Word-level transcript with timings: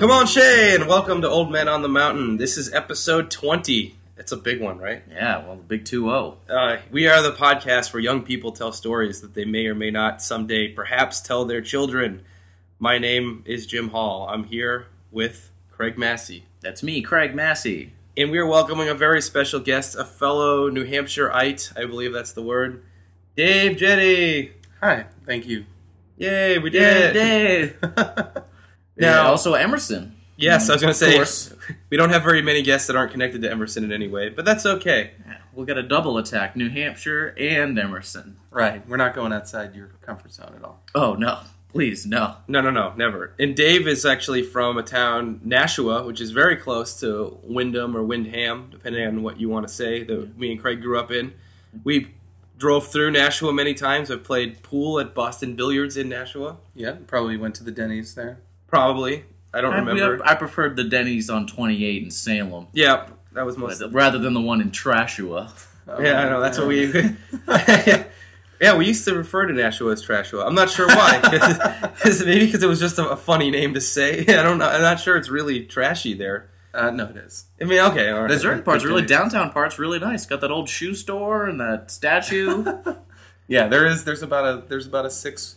Come 0.00 0.10
on, 0.10 0.26
Shay, 0.26 0.74
and 0.74 0.86
welcome 0.86 1.20
to 1.20 1.28
Old 1.28 1.52
Men 1.52 1.68
on 1.68 1.82
the 1.82 1.88
Mountain. 1.88 2.38
This 2.38 2.56
is 2.56 2.72
episode 2.72 3.30
20. 3.30 3.94
It's 4.16 4.32
a 4.32 4.36
big 4.38 4.58
one, 4.58 4.78
right? 4.78 5.02
Yeah, 5.10 5.44
well, 5.44 5.56
the 5.56 5.62
big 5.62 5.84
2 5.84 6.04
0. 6.04 6.38
Uh, 6.48 6.78
we 6.90 7.06
are 7.06 7.20
the 7.20 7.32
podcast 7.32 7.92
where 7.92 8.00
young 8.00 8.22
people 8.22 8.50
tell 8.50 8.72
stories 8.72 9.20
that 9.20 9.34
they 9.34 9.44
may 9.44 9.66
or 9.66 9.74
may 9.74 9.90
not 9.90 10.22
someday 10.22 10.68
perhaps 10.68 11.20
tell 11.20 11.44
their 11.44 11.60
children. 11.60 12.22
My 12.78 12.96
name 12.96 13.42
is 13.44 13.66
Jim 13.66 13.90
Hall. 13.90 14.26
I'm 14.26 14.44
here 14.44 14.86
with 15.10 15.50
Craig 15.70 15.98
Massey. 15.98 16.44
That's 16.62 16.82
me, 16.82 17.02
Craig 17.02 17.34
Massey. 17.34 17.92
And 18.16 18.30
we 18.30 18.38
are 18.38 18.46
welcoming 18.46 18.88
a 18.88 18.94
very 18.94 19.20
special 19.20 19.60
guest, 19.60 19.96
a 19.96 20.06
fellow 20.06 20.70
New 20.70 20.86
Hampshireite, 20.86 21.76
I 21.76 21.84
believe 21.84 22.14
that's 22.14 22.32
the 22.32 22.42
word, 22.42 22.82
Dave 23.36 23.76
Jette. 23.76 24.52
Hi, 24.80 25.04
thank 25.26 25.46
you. 25.46 25.66
Yay, 26.16 26.56
we 26.58 26.70
did 26.70 27.14
it. 27.14 27.78
Dave. 27.82 28.44
Now- 29.00 29.22
yeah, 29.24 29.28
also 29.28 29.54
Emerson. 29.54 30.16
Yes, 30.36 30.70
I 30.70 30.72
was 30.72 30.80
going 30.80 30.94
to 30.94 30.98
say, 30.98 31.16
course. 31.16 31.54
we 31.90 31.98
don't 31.98 32.08
have 32.08 32.22
very 32.22 32.40
many 32.40 32.62
guests 32.62 32.86
that 32.86 32.96
aren't 32.96 33.12
connected 33.12 33.42
to 33.42 33.50
Emerson 33.50 33.84
in 33.84 33.92
any 33.92 34.08
way, 34.08 34.30
but 34.30 34.46
that's 34.46 34.64
okay. 34.64 35.10
Yeah, 35.26 35.36
we'll 35.52 35.66
get 35.66 35.76
a 35.76 35.82
double 35.82 36.16
attack 36.16 36.56
New 36.56 36.70
Hampshire 36.70 37.34
and 37.38 37.78
Emerson. 37.78 38.38
Right, 38.50 38.86
we're 38.88 38.96
not 38.96 39.14
going 39.14 39.34
outside 39.34 39.74
your 39.74 39.88
comfort 40.00 40.32
zone 40.32 40.54
at 40.56 40.64
all. 40.64 40.80
Oh, 40.94 41.12
no. 41.14 41.40
Please, 41.68 42.06
no. 42.06 42.36
No, 42.48 42.62
no, 42.62 42.70
no, 42.70 42.94
never. 42.96 43.34
And 43.38 43.54
Dave 43.54 43.86
is 43.86 44.04
actually 44.06 44.42
from 44.42 44.76
a 44.78 44.82
town, 44.82 45.40
Nashua, 45.44 46.04
which 46.04 46.20
is 46.20 46.30
very 46.30 46.56
close 46.56 46.98
to 47.00 47.38
Wyndham 47.42 47.94
or 47.96 48.02
Windham, 48.02 48.68
depending 48.70 49.06
on 49.06 49.22
what 49.22 49.38
you 49.38 49.48
want 49.48 49.68
to 49.68 49.72
say, 49.72 50.02
that 50.04 50.38
me 50.38 50.52
and 50.52 50.60
Craig 50.60 50.80
grew 50.80 50.98
up 50.98 51.12
in. 51.12 51.34
We 51.84 52.14
drove 52.56 52.88
through 52.88 53.12
Nashua 53.12 53.52
many 53.52 53.74
times. 53.74 54.10
I've 54.10 54.24
played 54.24 54.62
pool 54.62 54.98
at 54.98 55.14
Boston 55.14 55.54
Billiards 55.54 55.96
in 55.96 56.08
Nashua. 56.08 56.56
Yeah, 56.74 56.96
probably 57.06 57.36
went 57.36 57.54
to 57.56 57.64
the 57.64 57.70
Denny's 57.70 58.14
there. 58.14 58.40
Probably. 58.70 59.24
I 59.52 59.60
don't 59.60 59.74
I, 59.74 59.78
remember. 59.78 60.20
I 60.24 60.34
preferred 60.36 60.76
the 60.76 60.84
Denny's 60.84 61.28
on 61.28 61.46
28 61.46 62.02
in 62.04 62.10
Salem 62.10 62.68
yeah, 62.72 63.08
that 63.32 63.44
was 63.44 63.58
most. 63.58 63.80
but- 63.80 63.92
rather 63.92 64.18
than 64.18 64.32
the 64.32 64.40
one 64.40 64.60
in 64.60 64.70
Trashua. 64.70 65.50
Yeah, 66.00 66.20
I 66.20 66.28
know. 66.28 66.40
That's 66.40 66.56
what 66.56 66.68
we. 66.68 66.84
yeah, 68.60 68.76
we 68.76 68.86
used 68.86 69.04
to 69.06 69.14
refer 69.14 69.46
to 69.46 69.52
Nashua 69.52 69.90
as 69.92 70.06
Trashua. 70.06 70.46
I'm 70.46 70.54
not 70.54 70.70
sure 70.70 70.86
why. 70.86 71.18
'Cause 72.00 72.24
maybe 72.24 72.46
because 72.46 72.62
it 72.62 72.68
was 72.68 72.78
just 72.78 72.98
a, 72.98 73.08
a 73.08 73.16
funny 73.16 73.50
name 73.50 73.74
to 73.74 73.80
say. 73.80 74.20
I 74.20 74.42
don't 74.42 74.58
know. 74.58 74.68
I'm 74.68 74.82
not 74.82 75.00
sure 75.00 75.16
it's 75.16 75.28
really 75.30 75.64
trashy 75.64 76.14
there. 76.14 76.48
Uh, 76.72 76.90
no, 76.90 77.06
it 77.08 77.16
is. 77.16 77.46
I 77.60 77.64
mean, 77.64 77.80
okay, 77.80 78.08
all 78.10 78.20
right. 78.20 78.28
The 78.28 78.38
certain 78.38 78.62
parts, 78.62 78.84
really 78.84 79.04
downtown 79.04 79.50
parts, 79.50 79.80
really 79.80 79.98
nice. 79.98 80.26
Got 80.26 80.42
that 80.42 80.52
old 80.52 80.68
shoe 80.68 80.94
store 80.94 81.46
and 81.46 81.60
that 81.60 81.90
statue. 81.90 82.64
Yeah, 83.48 83.66
there 83.66 83.86
is. 83.86 84.04
There's 84.04 84.22
about 84.22 84.44
a 84.44 84.62
there's 84.68 84.86
about 84.86 85.06
a 85.06 85.10
six 85.10 85.56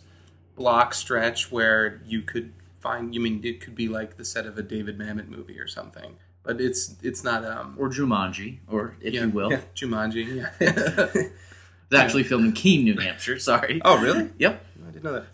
block 0.56 0.94
stretch 0.94 1.52
where 1.52 2.00
you 2.06 2.22
could 2.22 2.52
find. 2.84 3.14
You 3.14 3.20
mean 3.20 3.40
it 3.42 3.60
could 3.60 3.74
be 3.74 3.88
like 3.88 4.16
the 4.16 4.24
set 4.24 4.46
of 4.46 4.56
a 4.56 4.62
David 4.62 4.98
Mamet 4.98 5.28
movie 5.28 5.58
or 5.58 5.66
something, 5.66 6.16
but 6.44 6.60
it's 6.60 6.94
it's 7.02 7.24
not. 7.24 7.44
Um, 7.44 7.76
or 7.78 7.88
Jumanji, 7.88 8.58
or 8.68 8.94
if 9.00 9.12
yeah, 9.14 9.22
you 9.22 9.30
will. 9.30 9.50
yeah, 9.50 9.60
Jumanji. 9.74 10.48
Yeah. 10.60 11.22
It's 11.90 12.00
actually 12.00 12.24
filmed 12.24 12.46
in 12.46 12.52
Keene, 12.52 12.84
New 12.84 12.96
Hampshire. 12.96 13.38
Sorry. 13.38 13.80
Oh, 13.84 14.00
really? 14.00 14.30
Yep. 14.38 14.64
I 14.82 14.90
didn't 14.90 15.04
know 15.04 15.12
that. 15.12 15.26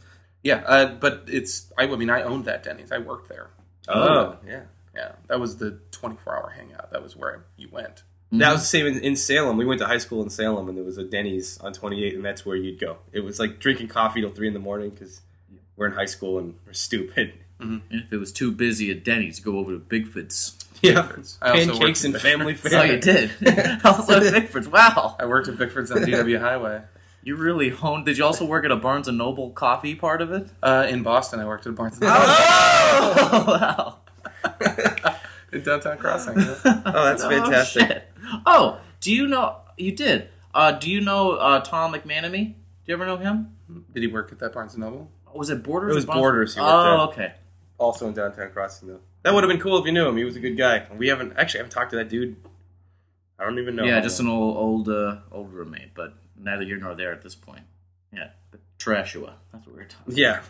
yeah, 0.42 0.56
uh, 0.66 0.94
but 0.94 1.24
it's. 1.28 1.72
I, 1.78 1.84
I 1.84 1.96
mean, 1.96 2.10
I 2.10 2.22
owned 2.22 2.46
that 2.46 2.62
Denny's. 2.64 2.92
I 2.92 2.98
worked 2.98 3.28
there. 3.28 3.50
Oh, 3.88 4.36
yeah. 4.46 4.62
Yeah, 4.94 5.12
that 5.28 5.38
was 5.38 5.56
the 5.56 5.78
24 5.92 6.36
hour 6.36 6.50
hangout. 6.50 6.90
That 6.90 7.02
was 7.02 7.16
where 7.16 7.44
you 7.56 7.68
went. 7.70 8.02
That 8.32 8.52
was 8.52 8.60
the 8.60 8.66
same 8.66 8.86
in, 8.86 8.98
in 8.98 9.16
Salem. 9.16 9.56
We 9.56 9.64
went 9.64 9.80
to 9.80 9.86
high 9.86 9.98
school 9.98 10.22
in 10.22 10.30
Salem, 10.30 10.68
and 10.68 10.76
there 10.76 10.84
was 10.84 10.98
a 10.98 11.04
Denny's 11.04 11.58
on 11.58 11.72
28, 11.72 12.14
and 12.14 12.24
that's 12.24 12.44
where 12.44 12.56
you'd 12.56 12.80
go. 12.80 12.98
It 13.12 13.20
was 13.20 13.38
like 13.38 13.58
drinking 13.58 13.88
coffee 13.88 14.20
till 14.20 14.30
3 14.30 14.48
in 14.48 14.54
the 14.54 14.60
morning 14.60 14.90
because 14.90 15.20
we're 15.80 15.86
in 15.86 15.92
high 15.94 16.04
school 16.04 16.38
and 16.38 16.54
we're 16.66 16.74
stupid. 16.74 17.32
And 17.58 17.82
if 17.90 18.12
it 18.12 18.16
was 18.18 18.32
too 18.32 18.52
busy 18.52 18.90
at 18.90 19.02
Denny's, 19.04 19.40
go 19.40 19.58
over 19.58 19.72
to 19.72 19.78
Bigfoot's. 19.78 20.56
Yeah. 20.82 21.10
I 21.42 21.50
also 21.50 21.72
Pancakes 21.72 21.80
worked 21.80 22.04
and 22.04 22.14
at 22.16 22.20
family 22.22 22.54
Bickford's. 22.54 22.72
Oh, 22.74 22.78
fare. 22.78 22.92
you 22.94 23.00
did. 23.00 23.30
I 23.46 23.80
also 23.84 24.14
at 24.16 24.22
Bigfoot's. 24.32 24.68
Wow. 24.68 25.16
I 25.18 25.26
worked 25.26 25.48
at 25.48 25.56
Bickford's 25.56 25.90
on 25.90 25.98
DW 26.02 26.38
Highway. 26.40 26.82
You 27.22 27.36
really 27.36 27.68
honed. 27.68 28.06
Did 28.06 28.16
you 28.16 28.24
also 28.24 28.46
work 28.46 28.64
at 28.64 28.70
a 28.70 28.76
Barnes 28.76 29.08
and 29.08 29.18
Noble 29.18 29.50
coffee 29.50 29.94
part 29.94 30.22
of 30.22 30.32
it? 30.32 30.48
Uh, 30.62 30.86
in 30.88 31.02
Boston, 31.02 31.38
I 31.40 31.44
worked 31.46 31.66
at 31.66 31.74
Barnes 31.74 31.94
and 32.00 32.02
Noble 32.08 32.22
Oh, 32.22 33.44
wow. 34.50 34.60
in 35.52 35.62
downtown 35.62 35.98
Crossing. 35.98 36.38
yeah. 36.38 36.54
Oh, 36.64 37.04
that's 37.04 37.22
fantastic. 37.24 37.82
Oh, 37.82 37.86
shit. 37.88 38.08
Oh, 38.46 38.80
do 39.00 39.12
you 39.12 39.26
know? 39.26 39.56
You 39.76 39.92
did. 39.92 40.28
Uh, 40.54 40.72
do 40.72 40.90
you 40.90 41.00
know 41.02 41.32
uh, 41.32 41.60
Tom 41.60 41.92
McManamy? 41.92 42.44
Do 42.54 42.54
you 42.86 42.94
ever 42.94 43.04
know 43.06 43.16
him? 43.18 43.54
Did 43.92 44.02
he 44.02 44.06
work 44.08 44.32
at 44.32 44.38
that 44.40 44.52
Barnes 44.54 44.74
and 44.74 44.82
Noble? 44.82 45.10
Was 45.34 45.50
it 45.50 45.62
Borders? 45.62 45.92
It 45.92 45.94
was 45.96 46.06
Borders 46.06 46.54
he 46.54 46.60
worked 46.60 46.72
Oh, 46.72 46.94
at. 47.04 47.08
okay. 47.10 47.32
Also 47.78 48.08
in 48.08 48.14
downtown 48.14 48.50
Crossing, 48.50 48.88
though. 48.88 49.00
That 49.22 49.34
would 49.34 49.42
have 49.44 49.50
been 49.50 49.60
cool 49.60 49.78
if 49.78 49.86
you 49.86 49.92
knew 49.92 50.06
him. 50.08 50.16
He 50.16 50.24
was 50.24 50.36
a 50.36 50.40
good 50.40 50.56
guy. 50.56 50.86
We 50.96 51.08
haven't 51.08 51.34
actually 51.36 51.60
I 51.60 51.62
haven't 51.64 51.72
talked 51.72 51.90
to 51.90 51.96
that 51.96 52.08
dude. 52.08 52.36
I 53.38 53.44
don't 53.44 53.58
even 53.58 53.76
know. 53.76 53.84
yeah, 53.84 54.00
just 54.00 54.20
long. 54.20 54.28
an 54.28 54.34
old, 54.34 54.56
old, 54.56 54.88
uh, 54.90 55.16
old 55.32 55.52
roommate, 55.52 55.94
but 55.94 56.12
neither 56.38 56.64
here 56.64 56.76
nor 56.78 56.94
there 56.94 57.12
at 57.12 57.22
this 57.22 57.34
point. 57.34 57.62
Yeah, 58.12 58.28
but 58.50 58.60
Trashua. 58.78 59.32
That's 59.52 59.66
what 59.66 59.74
we 59.76 59.82
were 59.82 59.88
talking. 59.88 60.14
Yeah. 60.16 60.40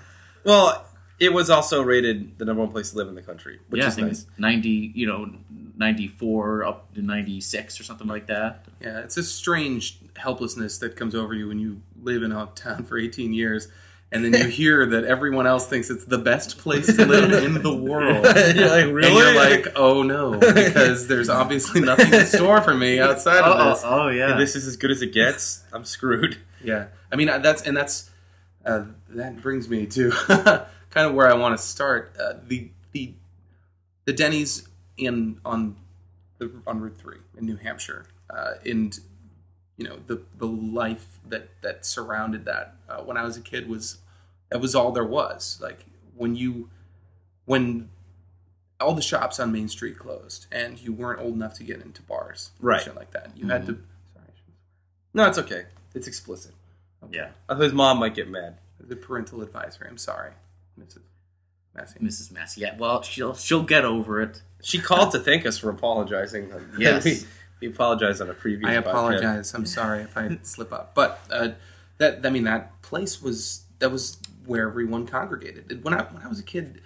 Well, 0.44 0.84
it 1.20 1.32
was 1.32 1.50
also 1.50 1.82
rated 1.82 2.38
the 2.38 2.44
number 2.44 2.62
one 2.62 2.72
place 2.72 2.90
to 2.90 2.96
live 2.96 3.06
in 3.08 3.14
the 3.14 3.22
country, 3.22 3.60
which 3.68 3.78
yeah, 3.80 3.84
I 3.84 3.88
is 3.88 3.94
think 3.94 4.06
nice. 4.08 4.26
ninety, 4.38 4.90
you 4.94 5.06
know, 5.06 5.30
ninety 5.76 6.08
four 6.08 6.64
up 6.64 6.92
to 6.94 7.02
ninety 7.02 7.40
six 7.40 7.78
or 7.78 7.84
something 7.84 8.08
like 8.08 8.26
that. 8.26 8.64
Yeah, 8.80 9.00
it's 9.00 9.16
a 9.16 9.22
strange 9.22 9.98
helplessness 10.16 10.78
that 10.78 10.96
comes 10.96 11.14
over 11.14 11.32
you 11.34 11.46
when 11.48 11.58
you 11.60 11.82
live 12.02 12.22
in 12.22 12.32
a 12.32 12.46
town 12.54 12.84
for 12.84 12.98
18 12.98 13.32
years, 13.34 13.68
and 14.12 14.24
then 14.24 14.34
you 14.34 14.48
hear 14.50 14.86
that 14.86 15.04
everyone 15.04 15.46
else 15.46 15.66
thinks 15.68 15.90
it's 15.90 16.04
the 16.04 16.18
best 16.18 16.58
place 16.58 16.86
to 16.96 17.06
live 17.06 17.32
in 17.44 17.62
the 17.62 17.74
world. 17.90 18.24
You're 18.56 18.68
like, 18.68 18.84
And 18.84 18.94
really? 18.94 19.14
you're 19.14 19.34
like, 19.34 19.66
oh 19.76 20.02
no, 20.02 20.38
because 20.38 21.06
there's 21.08 21.28
obviously 21.28 21.80
nothing 21.92 22.12
in 22.12 22.26
store 22.26 22.60
for 22.60 22.74
me 22.74 22.98
outside 23.00 23.44
of 23.44 23.56
Oh, 23.58 23.70
this. 23.70 23.82
oh 23.84 24.08
yeah. 24.08 24.36
this 24.36 24.56
is 24.56 24.66
as 24.66 24.76
good 24.76 24.90
as 24.90 25.02
it 25.02 25.12
gets. 25.12 25.62
I'm 25.72 25.84
screwed. 25.84 26.38
Yeah, 26.62 26.88
I 27.12 27.16
mean 27.16 27.28
uh, 27.28 27.38
that's 27.38 27.62
and 27.62 27.76
that's 27.76 28.10
uh, 28.66 28.84
that 29.10 29.40
brings 29.40 29.68
me 29.68 29.86
to 29.86 30.10
kind 30.90 31.06
of 31.08 31.14
where 31.14 31.28
I 31.28 31.34
want 31.34 31.56
to 31.56 31.62
start. 31.64 32.14
Uh, 32.20 32.34
the 32.46 32.70
the 32.92 33.14
the 34.04 34.12
Denny's 34.12 34.68
in 34.98 35.40
on 35.44 35.76
the 36.38 36.50
on 36.66 36.80
Route 36.80 36.98
Three 36.98 37.18
in 37.38 37.46
New 37.46 37.56
Hampshire, 37.56 38.04
uh, 38.28 38.54
and 38.66 38.98
you 39.80 39.88
know 39.88 39.98
the 40.06 40.20
the 40.36 40.46
life 40.46 41.18
that 41.26 41.48
that 41.62 41.86
surrounded 41.86 42.44
that 42.44 42.74
uh, 42.88 42.98
when 43.02 43.16
I 43.16 43.22
was 43.24 43.38
a 43.38 43.40
kid 43.40 43.66
was 43.66 43.96
that 44.50 44.60
was 44.60 44.74
all 44.74 44.92
there 44.92 45.04
was. 45.04 45.58
Like 45.62 45.86
when 46.14 46.36
you 46.36 46.68
when 47.46 47.88
all 48.78 48.94
the 48.94 49.00
shops 49.02 49.40
on 49.40 49.52
Main 49.52 49.68
Street 49.68 49.98
closed 49.98 50.46
and 50.52 50.78
you 50.78 50.92
weren't 50.92 51.18
old 51.20 51.34
enough 51.34 51.54
to 51.54 51.64
get 51.64 51.80
into 51.80 52.02
bars, 52.02 52.50
Right. 52.60 52.82
Shit 52.82 52.94
like 52.94 53.10
that. 53.12 53.30
You 53.36 53.48
had 53.48 53.64
to. 53.66 53.72
Sorry, 54.14 54.26
No, 55.14 55.26
it's 55.28 55.38
okay. 55.38 55.64
It's 55.94 56.06
explicit. 56.06 56.52
yeah, 57.10 57.30
Uh, 57.48 57.56
His 57.56 57.72
mom 57.72 57.98
might 57.98 58.14
get 58.14 58.28
mad. 58.28 58.58
The 58.78 58.96
parental 58.96 59.40
advisory. 59.42 59.88
I'm 59.88 59.98
sorry, 59.98 60.32
Mrs. 60.78 60.98
Massey. 61.74 61.98
Mrs. 62.00 62.32
Massey. 62.32 62.60
Yeah, 62.60 62.76
well, 62.76 63.00
she'll 63.02 63.34
she'll 63.34 63.62
get 63.62 63.84
over 63.86 64.20
it. 64.20 64.42
She 64.62 64.78
called 64.78 65.12
to 65.12 65.18
thank 65.20 65.46
us 65.46 65.56
for 65.56 65.70
apologizing. 65.70 66.52
Yes. 66.78 67.24
we, 67.60 67.68
apologize 67.68 68.20
on 68.20 68.30
a 68.30 68.34
previous. 68.34 68.68
I 68.70 68.76
podcast. 68.76 68.88
apologize. 68.88 69.54
I'm 69.54 69.66
sorry 69.66 70.02
if 70.02 70.16
I 70.16 70.38
slip 70.42 70.72
up. 70.72 70.94
But 70.94 71.20
uh, 71.30 71.50
that 71.98 72.24
I 72.24 72.30
mean 72.30 72.44
that 72.44 72.80
place 72.82 73.22
was 73.22 73.64
that 73.78 73.90
was 73.90 74.18
where 74.46 74.68
everyone 74.68 75.06
congregated. 75.06 75.84
When 75.84 75.94
I 75.94 76.02
when 76.04 76.22
I 76.22 76.28
was 76.28 76.38
a 76.40 76.44
kid, 76.44 76.82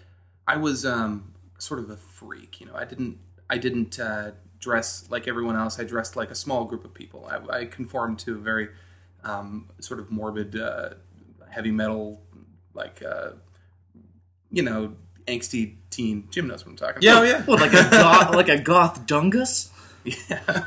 I 0.46 0.56
was 0.56 0.84
um, 0.84 1.32
sort 1.58 1.80
of 1.80 1.90
a 1.90 1.96
freak. 1.96 2.60
You 2.60 2.66
know, 2.66 2.74
I 2.74 2.84
didn't 2.84 3.18
I 3.48 3.58
didn't 3.58 3.98
uh, 3.98 4.32
dress 4.58 5.06
like 5.10 5.28
everyone 5.28 5.56
else. 5.56 5.78
I 5.78 5.84
dressed 5.84 6.16
like 6.16 6.30
a 6.30 6.34
small 6.34 6.64
group 6.64 6.84
of 6.84 6.92
people. 6.94 7.28
I, 7.30 7.60
I 7.60 7.64
conformed 7.66 8.18
to 8.20 8.34
a 8.34 8.38
very 8.38 8.68
um, 9.22 9.68
sort 9.80 10.00
of 10.00 10.10
morbid 10.10 10.58
uh, 10.60 10.90
heavy 11.48 11.70
metal 11.70 12.20
like 12.74 13.02
uh, 13.02 13.30
you 14.50 14.62
know 14.62 14.94
angsty 15.26 15.76
teen. 15.90 16.28
Jim 16.30 16.48
knows 16.48 16.64
what 16.66 16.72
I'm 16.72 16.76
talking 16.76 17.02
Yeah, 17.02 17.12
about. 17.12 17.22
oh, 17.22 17.26
yeah. 17.28 17.42
What, 17.46 17.60
like 17.60 17.72
a 17.72 17.88
goth, 17.90 18.34
like 18.34 18.48
a 18.48 18.58
goth 18.58 19.06
dungus? 19.06 19.70
Yeah. 20.04 20.64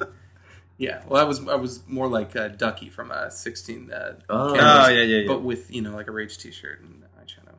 yeah. 0.78 1.02
Well, 1.08 1.20
I 1.20 1.24
was 1.24 1.46
I 1.48 1.54
was 1.56 1.82
more 1.86 2.08
like 2.08 2.36
uh, 2.36 2.48
Ducky 2.48 2.88
from 2.90 3.10
uh, 3.10 3.30
16. 3.30 3.90
Uh, 3.92 4.14
Oh. 4.28 4.50
Oh, 4.50 4.54
yeah, 4.54 4.88
yeah, 4.90 5.02
yeah. 5.02 5.26
But 5.26 5.42
with 5.42 5.70
you 5.74 5.82
know 5.82 5.94
like 5.94 6.08
a 6.08 6.12
Rage 6.12 6.38
T-shirt 6.38 6.80
and 6.82 7.02
eyeshadow. 7.20 7.54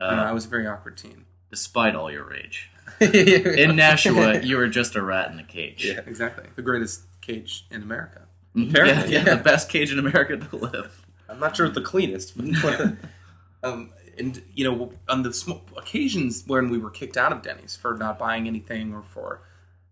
I, 0.00 0.10
don't 0.10 0.18
I 0.20 0.30
Uh, 0.30 0.34
was 0.34 0.46
a 0.46 0.48
very 0.48 0.66
awkward 0.66 0.96
teen. 0.96 1.24
despite 1.50 1.94
all 1.94 2.10
your 2.10 2.24
rage, 2.24 2.70
In 3.00 3.76
Nashua, 3.76 4.40
you 4.40 4.56
were 4.56 4.68
just 4.68 4.94
a 4.96 5.02
rat 5.02 5.30
in 5.30 5.38
a 5.38 5.44
cage. 5.44 5.84
Yeah. 5.84 6.00
Exactly. 6.06 6.44
The 6.56 6.62
greatest 6.62 7.02
cage 7.20 7.66
in 7.70 7.82
America. 7.82 8.22
Mhm. 8.56 8.70
Apparently, 8.70 9.12
yeah, 9.12 9.24
yeah. 9.24 9.34
the 9.36 9.42
best 9.42 9.68
cage 9.68 9.92
in 9.92 9.98
America 9.98 10.36
to 10.36 10.56
live. 10.56 11.04
I'm 11.28 11.38
not 11.40 11.56
sure 11.56 11.68
the 11.68 11.80
cleanest. 11.82 12.34
But 12.62 12.92
Um, 13.62 13.90
and 14.16 14.40
you 14.54 14.64
know, 14.64 14.92
on 15.08 15.22
the 15.24 15.32
sm- 15.32 15.66
occasions 15.76 16.44
when 16.46 16.70
we 16.70 16.78
were 16.78 16.90
kicked 16.90 17.16
out 17.16 17.32
of 17.32 17.42
Denny's 17.42 17.74
for 17.76 17.96
not 17.96 18.16
buying 18.18 18.46
anything 18.46 18.94
or 18.94 19.02
for, 19.02 19.42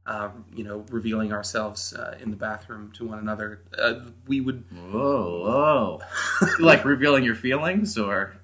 uh, 0.07 0.31
you 0.55 0.63
know, 0.63 0.85
revealing 0.91 1.33
ourselves 1.33 1.93
uh, 1.93 2.17
in 2.21 2.31
the 2.31 2.37
bathroom 2.37 2.93
to 2.93 3.07
one 3.07 3.19
another, 3.19 3.63
uh, 3.77 3.95
we 4.29 4.41
would 4.41 4.65
Whoa, 4.71 6.01
whoa! 6.01 6.47
like 6.61 6.85
revealing 6.85 7.25
your 7.25 7.35
feelings, 7.35 7.99
or 7.99 8.37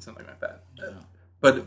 something 0.00 0.26
like 0.26 0.40
that. 0.40 0.64
Uh, 0.82 0.92
but 1.40 1.64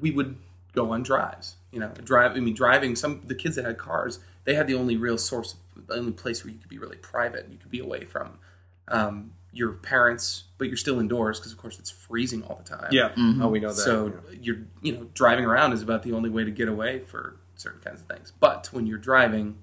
we 0.00 0.12
would 0.12 0.36
go 0.74 0.92
on 0.92 1.02
drives. 1.02 1.56
You 1.72 1.80
know, 1.80 1.88
drive. 2.04 2.32
I 2.32 2.40
mean, 2.40 2.54
driving. 2.54 2.94
Some 2.94 3.22
the 3.24 3.34
kids 3.34 3.56
that 3.56 3.64
had 3.64 3.78
cars, 3.78 4.20
they 4.44 4.54
had 4.54 4.68
the 4.68 4.74
only 4.74 4.96
real 4.96 5.18
source, 5.18 5.54
of, 5.54 5.88
the 5.88 5.94
only 5.94 6.12
place 6.12 6.44
where 6.44 6.52
you 6.52 6.58
could 6.60 6.70
be 6.70 6.78
really 6.78 6.98
private. 6.98 7.48
You 7.50 7.58
could 7.58 7.72
be 7.72 7.80
away 7.80 8.04
from 8.04 8.38
um, 8.86 9.32
your 9.52 9.72
parents, 9.72 10.44
but 10.56 10.68
you're 10.68 10.76
still 10.76 11.00
indoors 11.00 11.40
because, 11.40 11.50
of 11.50 11.58
course, 11.58 11.80
it's 11.80 11.90
freezing 11.90 12.44
all 12.44 12.62
the 12.62 12.76
time. 12.76 12.88
Yeah. 12.92 13.10
Oh, 13.16 13.48
we 13.48 13.58
know 13.58 13.72
that. 13.72 13.74
So 13.74 14.06
yeah. 14.30 14.38
you're 14.40 14.58
you 14.82 14.92
know 14.92 15.08
driving 15.14 15.44
around 15.44 15.72
is 15.72 15.82
about 15.82 16.04
the 16.04 16.12
only 16.12 16.30
way 16.30 16.44
to 16.44 16.52
get 16.52 16.68
away 16.68 17.00
for 17.00 17.38
certain 17.56 17.80
kinds 17.80 18.00
of 18.00 18.06
things. 18.06 18.32
But 18.38 18.68
when 18.72 18.86
you're 18.86 18.98
driving 18.98 19.56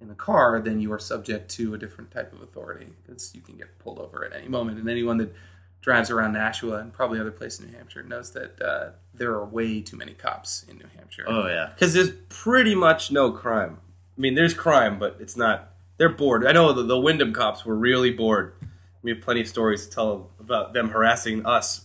in 0.00 0.08
the 0.08 0.14
car, 0.14 0.60
then 0.60 0.80
you 0.80 0.92
are 0.92 0.98
subject 0.98 1.50
to 1.52 1.74
a 1.74 1.78
different 1.78 2.10
type 2.10 2.32
of 2.32 2.42
authority 2.42 2.86
because 3.06 3.34
you 3.34 3.40
can 3.40 3.56
get 3.56 3.78
pulled 3.78 3.98
over 3.98 4.24
at 4.24 4.32
any 4.34 4.48
moment. 4.48 4.78
And 4.78 4.88
anyone 4.88 5.18
that 5.18 5.34
drives 5.80 6.10
around 6.10 6.32
Nashua 6.32 6.78
and 6.78 6.92
probably 6.92 7.20
other 7.20 7.30
places 7.30 7.60
in 7.60 7.70
New 7.70 7.76
Hampshire 7.76 8.02
knows 8.02 8.30
that 8.32 8.60
uh, 8.60 8.90
there 9.12 9.32
are 9.32 9.44
way 9.44 9.80
too 9.82 9.96
many 9.96 10.12
cops 10.14 10.64
in 10.68 10.78
New 10.78 10.86
Hampshire. 10.96 11.24
Oh 11.26 11.46
yeah. 11.46 11.70
because 11.74 11.92
there's 11.94 12.10
pretty 12.28 12.74
much 12.74 13.10
no 13.12 13.30
crime. 13.30 13.78
I 14.16 14.20
mean, 14.20 14.34
there's 14.34 14.54
crime, 14.54 14.98
but 14.98 15.16
it's 15.20 15.36
not. 15.36 15.70
They're 15.96 16.08
bored. 16.08 16.46
I 16.46 16.52
know 16.52 16.72
the, 16.72 16.82
the 16.82 16.98
Windham 16.98 17.32
cops 17.32 17.64
were 17.64 17.76
really 17.76 18.10
bored. 18.10 18.54
We 19.02 19.10
have 19.12 19.20
plenty 19.20 19.42
of 19.42 19.48
stories 19.48 19.86
to 19.86 19.92
tell 19.94 20.30
about 20.40 20.72
them 20.72 20.88
harassing 20.90 21.44
us 21.46 21.84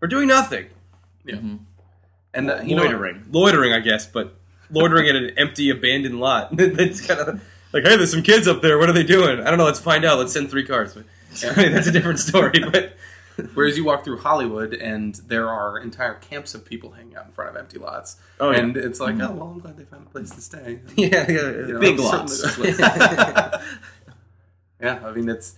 for 0.00 0.06
doing 0.08 0.26
nothing, 0.28 0.66
Yeah, 1.24 1.38
and 2.34 2.50
uh, 2.50 2.60
you 2.64 2.74
know, 2.76 2.82
Loitering. 2.82 3.24
loitering, 3.30 3.72
I 3.72 3.78
guess, 3.80 4.06
but 4.06 4.34
loitering 4.70 5.08
at 5.08 5.16
an 5.16 5.30
empty, 5.36 5.70
abandoned 5.70 6.20
lot. 6.20 6.50
It's 6.58 7.06
kind 7.06 7.20
of 7.20 7.42
like, 7.72 7.84
hey, 7.84 7.96
there's 7.96 8.10
some 8.10 8.22
kids 8.22 8.48
up 8.48 8.62
there. 8.62 8.78
What 8.78 8.88
are 8.88 8.92
they 8.92 9.04
doing? 9.04 9.40
I 9.40 9.50
don't 9.50 9.58
know. 9.58 9.64
Let's 9.64 9.80
find 9.80 10.04
out. 10.04 10.18
Let's 10.18 10.32
send 10.32 10.50
three 10.50 10.64
cars. 10.64 10.94
But, 10.94 11.04
that's 11.56 11.86
a 11.86 11.92
different 11.92 12.18
story. 12.18 12.60
But 12.60 12.96
Whereas 13.54 13.76
you 13.76 13.84
walk 13.84 14.04
through 14.04 14.18
Hollywood 14.18 14.72
and 14.74 15.14
there 15.26 15.50
are 15.50 15.78
entire 15.78 16.14
camps 16.14 16.54
of 16.54 16.64
people 16.64 16.92
hanging 16.92 17.16
out 17.16 17.26
in 17.26 17.32
front 17.32 17.50
of 17.50 17.56
empty 17.56 17.78
lots. 17.78 18.16
Oh, 18.40 18.50
yeah. 18.50 18.60
and 18.60 18.76
it's 18.76 19.00
like, 19.00 19.16
mm-hmm. 19.16 19.32
oh, 19.32 19.32
well, 19.32 19.48
I'm 19.48 19.58
glad 19.58 19.76
they 19.76 19.84
found 19.84 20.06
a 20.06 20.10
place 20.10 20.30
to 20.30 20.40
stay. 20.40 20.80
yeah, 20.96 21.30
yeah, 21.30 21.50
You 21.50 21.72
know, 21.74 21.80
Big 21.80 21.98
lots. 21.98 22.58
yeah, 24.80 25.00
I 25.04 25.12
mean, 25.12 25.28
it's 25.28 25.56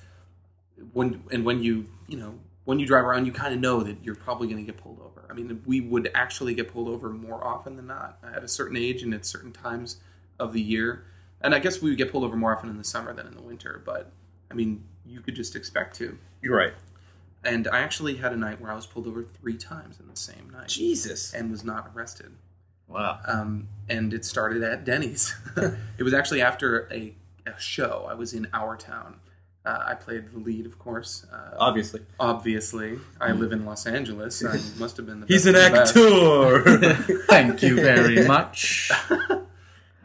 when 0.93 1.23
and 1.31 1.45
when 1.45 1.63
you 1.63 1.87
you 2.09 2.17
know 2.19 2.39
when 2.65 2.79
you 2.79 2.87
drive 2.87 3.05
around, 3.05 3.27
you 3.27 3.33
kind 3.33 3.55
of 3.55 3.61
know 3.61 3.83
that 3.83 3.99
you're 4.03 4.15
probably 4.15 4.49
going 4.49 4.65
to 4.65 4.73
get 4.73 4.81
pulled 4.81 5.01
over. 5.01 5.08
I 5.39 5.43
mean, 5.43 5.63
we 5.67 5.81
would 5.81 6.11
actually 6.15 6.55
get 6.55 6.73
pulled 6.73 6.89
over 6.89 7.11
more 7.11 7.45
often 7.45 7.77
than 7.77 7.87
not 7.87 8.19
at 8.35 8.43
a 8.43 8.49
certain 8.49 8.77
age 8.77 9.03
and 9.03 9.15
at 9.15 9.25
certain 9.25 9.53
times 9.53 9.99
of 10.39 10.53
the 10.53 10.61
year. 10.61 11.05
And 11.41 11.55
I 11.55 11.59
guess 11.59 11.81
we 11.81 11.91
would 11.91 11.99
get 11.99 12.11
pulled 12.11 12.25
over 12.25 12.37
more 12.37 12.57
often 12.57 12.69
in 12.69 12.79
the 12.79 12.85
summer 12.85 13.13
than 13.13 13.27
in 13.27 13.35
the 13.35 13.43
winter. 13.43 13.81
But 13.85 14.11
I 14.51 14.55
mean, 14.55 14.85
you 15.07 15.21
could 15.21 15.35
just 15.35 15.55
expect 15.55 15.97
to. 15.97 16.19
You're 16.43 16.57
right. 16.57 16.75
And 17.45 17.69
I 17.69 17.81
actually 17.81 18.17
had 18.17 18.33
a 18.33 18.37
night 18.37 18.61
where 18.61 18.73
I 18.73 18.75
was 18.75 18.87
pulled 18.87 19.07
over 19.07 19.23
three 19.23 19.57
times 19.57 20.01
in 20.01 20.09
the 20.09 20.17
same 20.17 20.51
night 20.51 20.69
Jesus. 20.69 21.33
and 21.33 21.51
was 21.51 21.65
not 21.65 21.93
arrested. 21.95 22.33
Wow. 22.89 23.21
Um, 23.27 23.69
and 23.89 24.13
it 24.13 24.25
started 24.25 24.63
at 24.63 24.85
Denny's. 24.85 25.35
it 25.57 26.03
was 26.03 26.15
actually 26.15 26.43
after 26.43 26.89
a, 26.93 27.15
a 27.47 27.59
show. 27.59 28.07
I 28.11 28.15
was 28.15 28.33
in 28.33 28.49
our 28.53 28.77
town. 28.77 29.21
Uh, 29.69 29.85
I 29.89 29.95
played 29.95 30.33
the 30.33 30.39
lead, 30.39 30.65
of 30.65 30.79
course. 30.79 31.27
Uh, 31.31 31.55
Obviously, 31.59 32.01
obviously, 32.19 32.99
I 33.21 33.33
live 33.33 33.53
in 33.53 33.67
Los 33.67 33.87
Angeles. 33.87 34.43
I 34.43 34.59
must 34.79 34.97
have 34.97 35.05
been 35.05 35.21
the 35.21 35.27
he's 35.27 35.45
best 35.45 35.57
an 35.67 35.73
best. 35.75 35.95
actor. 35.95 36.95
Thank 37.29 37.63
you 37.63 37.75
very 37.77 38.27
much. 38.35 38.91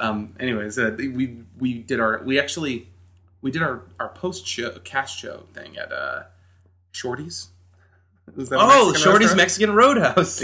Um, 0.01 0.36
anyways, 0.38 0.77
uh, 0.77 0.94
we 0.98 1.44
we 1.57 1.75
did 1.75 2.01
our 2.01 2.21
we 2.25 2.38
actually 2.39 2.89
we 3.42 3.51
did 3.51 3.62
our 3.62 3.83
our 4.01 4.10
post 4.10 4.45
show 4.45 4.71
cast 4.83 5.18
show 5.18 5.45
thing 5.54 5.77
at 5.77 5.94
uh, 5.94 6.24
Shorty's. 6.92 7.48
Is 8.36 8.50
that 8.50 8.57
oh, 8.60 8.88
Mexican 8.88 9.01
Shorty's 9.01 9.27
restaurant? 9.27 9.38
Mexican 9.38 9.75
Roadhouse. 9.75 10.44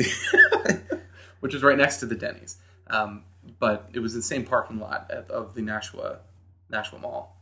which 1.42 1.54
was 1.54 1.62
right 1.62 1.78
next 1.78 1.98
to 1.98 2.06
the 2.06 2.16
Denny's. 2.16 2.56
Um, 2.88 3.24
but 3.60 3.90
it 3.94 4.00
was 4.00 4.14
in 4.14 4.20
the 4.20 4.24
same 4.24 4.46
parking 4.46 4.80
lot 4.80 5.12
at, 5.12 5.30
of 5.30 5.56
the 5.56 5.62
Nashua 5.62 6.20
Nashua 6.70 7.00
Mall, 7.00 7.36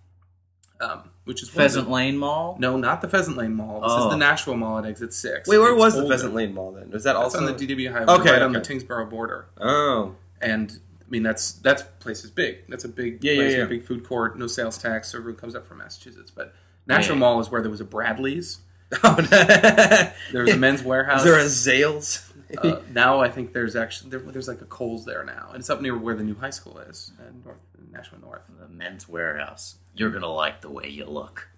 um, 0.79 1.09
which 1.25 1.41
is 1.43 1.49
one 1.49 1.55
the- 1.55 1.61
Pheasant 1.63 1.89
Lane 1.89 2.17
Mall. 2.17 2.57
No, 2.59 2.77
not 2.77 3.01
the 3.01 3.07
Pheasant 3.07 3.37
Lane 3.37 3.53
Mall. 3.55 3.81
This 3.81 3.91
Oh. 3.93 4.05
is 4.05 4.11
the 4.11 4.17
Nashua 4.17 4.55
Mall 4.57 4.77
at 4.79 4.85
exit 4.85 5.13
six. 5.13 5.47
Wait, 5.49 5.57
where 5.57 5.73
It's 5.73 5.79
was 5.79 5.95
the. 5.95 6.07
Pheasant 6.07 6.33
Lane 6.33 6.53
Mall 6.53 6.71
then? 6.71 6.89
Was 6.91 7.03
that 7.03 7.13
That's 7.13 7.35
also 7.35 7.39
on 7.39 7.45
the 7.45 7.53
DW 7.53 7.91
highway, 7.91 8.13
Okay, 8.13 8.31
right 8.31 8.41
on 8.41 8.51
the 8.53 8.59
okay. 8.61 8.75
Tyngsboro 8.75 9.09
border. 9.09 9.47
Oh, 9.59 10.15
And 10.41 10.71
I 11.01 11.09
mean, 11.09 11.23
that's 11.23 11.53
that 11.63 11.99
place 11.99 12.23
is 12.23 12.31
big. 12.31 12.67
That's 12.69 12.83
a 12.83 12.89
big 12.89 13.23
Yeah, 13.23 13.31
yeah, 13.33 13.37
place, 13.41 13.55
yeah. 13.55 13.63
a 13.63 13.67
big 13.67 13.83
food 13.85 14.03
court, 14.07 14.37
no 14.37 14.47
sales 14.47 14.77
tax. 14.77 15.09
So 15.11 15.17
everyone 15.17 15.39
comes 15.39 15.55
up 15.55 15.65
from 15.65 15.77
Massachusetts. 15.79 16.31
But 16.35 16.53
Nashua 16.85 17.15
Yeah. 17.15 17.19
Mall 17.21 17.39
is 17.39 17.49
where 17.49 17.61
there 17.61 17.71
was 17.71 17.81
a 17.81 17.85
Bradley's. 17.85 18.59
oh 19.03 19.15
There 20.31 20.43
was 20.43 20.53
a 20.53 20.57
Men's 20.57 20.81
Wearhouse. 20.83 21.17
Is 21.17 21.23
there 21.23 21.39
a 21.39 21.43
Zales? 21.45 22.23
uh, 22.59 22.79
now 22.93 23.19
I 23.19 23.29
think 23.29 23.51
there's 23.51 23.75
actually 23.75 24.11
there, 24.11 24.19
there's 24.19 24.47
like 24.47 24.61
a 24.61 24.65
Kohl's 24.65 25.03
there 25.05 25.23
now, 25.25 25.47
and 25.49 25.59
it's 25.59 25.69
up 25.69 25.81
near 25.81 25.97
where 25.97 26.15
the 26.15 26.23
new 26.23 26.35
high 26.35 26.49
school 26.51 26.77
is, 26.79 27.11
in 27.19 27.41
North 27.43 27.57
Nashua 27.91 28.19
North. 28.19 28.43
The 28.59 28.67
Men's 28.67 29.05
Wearhouse. 29.05 29.75
You're 29.95 30.09
gonna 30.11 30.31
like 30.31 30.61
the 30.61 30.69
way 30.69 30.87
you 30.89 31.05
look 31.05 31.49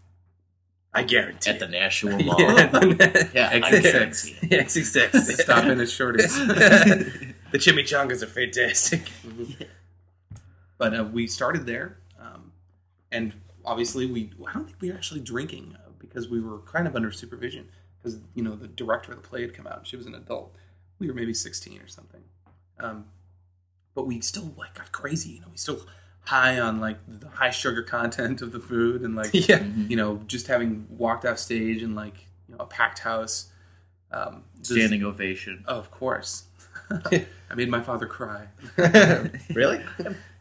I 0.93 1.03
guarantee. 1.03 1.51
at 1.51 1.59
the 1.59 1.65
it. 1.65 1.71
Nashua 1.71 2.17
Mall. 2.23 2.39
yeah, 2.39 3.27
Yeah, 3.33 3.49
I 3.51 3.55
Exit 3.67 3.83
guarantee 3.83 4.37
it. 4.55 4.65
XXX. 4.67 5.21
Stop 5.43 5.65
in 5.65 5.79
at 5.79 5.89
Shorty's. 5.89 6.35
the 6.37 7.23
chimichangas 7.57 8.23
are 8.23 8.27
fantastic. 8.27 9.01
but 10.77 10.97
uh, 10.97 11.03
we 11.03 11.27
started 11.27 11.65
there, 11.65 11.97
um, 12.19 12.51
and 13.11 13.33
obviously 13.65 14.05
we 14.05 14.31
I 14.47 14.53
don't 14.53 14.65
think 14.65 14.77
we 14.81 14.89
were 14.91 14.95
actually 14.97 15.21
drinking 15.21 15.75
uh, 15.77 15.89
because 15.99 16.29
we 16.29 16.39
were 16.39 16.59
kind 16.59 16.87
of 16.87 16.95
under 16.95 17.11
supervision 17.11 17.69
because 17.97 18.19
you 18.33 18.43
know 18.43 18.55
the 18.55 18.67
director 18.67 19.11
of 19.11 19.21
the 19.21 19.27
play 19.27 19.41
had 19.41 19.53
come 19.53 19.67
out. 19.67 19.79
and 19.79 19.87
She 19.87 19.95
was 19.97 20.05
an 20.05 20.15
adult. 20.15 20.55
We 20.99 21.07
were 21.07 21.13
maybe 21.13 21.33
sixteen 21.33 21.79
or 21.81 21.87
something, 21.87 22.21
um, 22.79 23.05
but 23.93 24.07
we 24.07 24.21
still 24.21 24.53
like 24.57 24.73
got 24.75 24.91
crazy. 24.91 25.31
You 25.31 25.41
know, 25.41 25.47
we 25.51 25.57
still 25.57 25.81
high 26.25 26.59
on 26.59 26.79
like 26.79 26.97
the 27.07 27.27
high 27.29 27.49
sugar 27.49 27.81
content 27.81 28.41
of 28.41 28.51
the 28.51 28.59
food 28.59 29.01
and 29.01 29.15
like 29.15 29.29
Yeah. 29.33 29.63
you 29.63 29.95
know 29.95 30.21
just 30.27 30.47
having 30.47 30.85
walked 30.89 31.25
off 31.25 31.39
stage 31.39 31.81
and 31.81 31.95
like 31.95 32.27
you 32.47 32.55
know 32.55 32.63
a 32.63 32.67
packed 32.67 32.99
house. 32.99 33.47
Um, 34.11 34.43
this- 34.57 34.69
Standing 34.69 35.03
ovation. 35.03 35.63
Oh, 35.67 35.77
of 35.77 35.91
course. 35.91 36.43
I 37.11 37.55
made 37.55 37.69
my 37.69 37.81
father 37.81 38.07
cry. 38.07 38.47
really? 39.53 39.79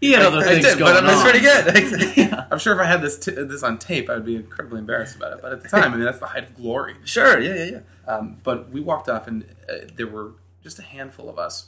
He 0.01 0.13
had 0.13 0.23
other 0.23 0.39
I 0.39 0.45
things 0.45 0.65
did, 0.65 0.79
going 0.79 0.95
but 0.95 1.05
on. 1.05 1.11
I'm 1.11 1.23
pretty 1.23 1.41
good. 1.41 2.17
yeah. 2.17 2.47
I'm 2.51 2.59
sure 2.59 2.73
if 2.75 2.81
I 2.81 2.85
had 2.87 3.03
this 3.03 3.19
t- 3.19 3.33
this 3.33 3.63
on 3.63 3.79
tape, 3.79 4.09
I'd 4.09 4.25
be 4.25 4.37
incredibly 4.37 4.79
embarrassed 4.79 5.17
about 5.17 5.33
it. 5.35 5.41
But 5.43 5.53
at 5.53 5.63
the 5.63 5.69
time, 5.69 5.93
I 5.93 5.97
mean, 5.97 6.05
that's 6.07 6.19
the 6.21 6.27
height 6.27 6.45
of 6.45 6.55
glory. 6.57 6.95
sure. 7.05 7.39
Yeah, 7.39 7.55
yeah, 7.55 7.65
yeah. 8.07 8.11
Um, 8.15 8.39
but 8.45 8.71
we 8.71 8.81
walked 8.81 9.11
off, 9.11 9.27
and 9.27 9.45
uh, 9.71 9.87
there 9.95 10.07
were 10.07 10.33
just 10.63 10.79
a 10.79 10.83
handful 10.83 11.29
of 11.29 11.39
us 11.39 11.67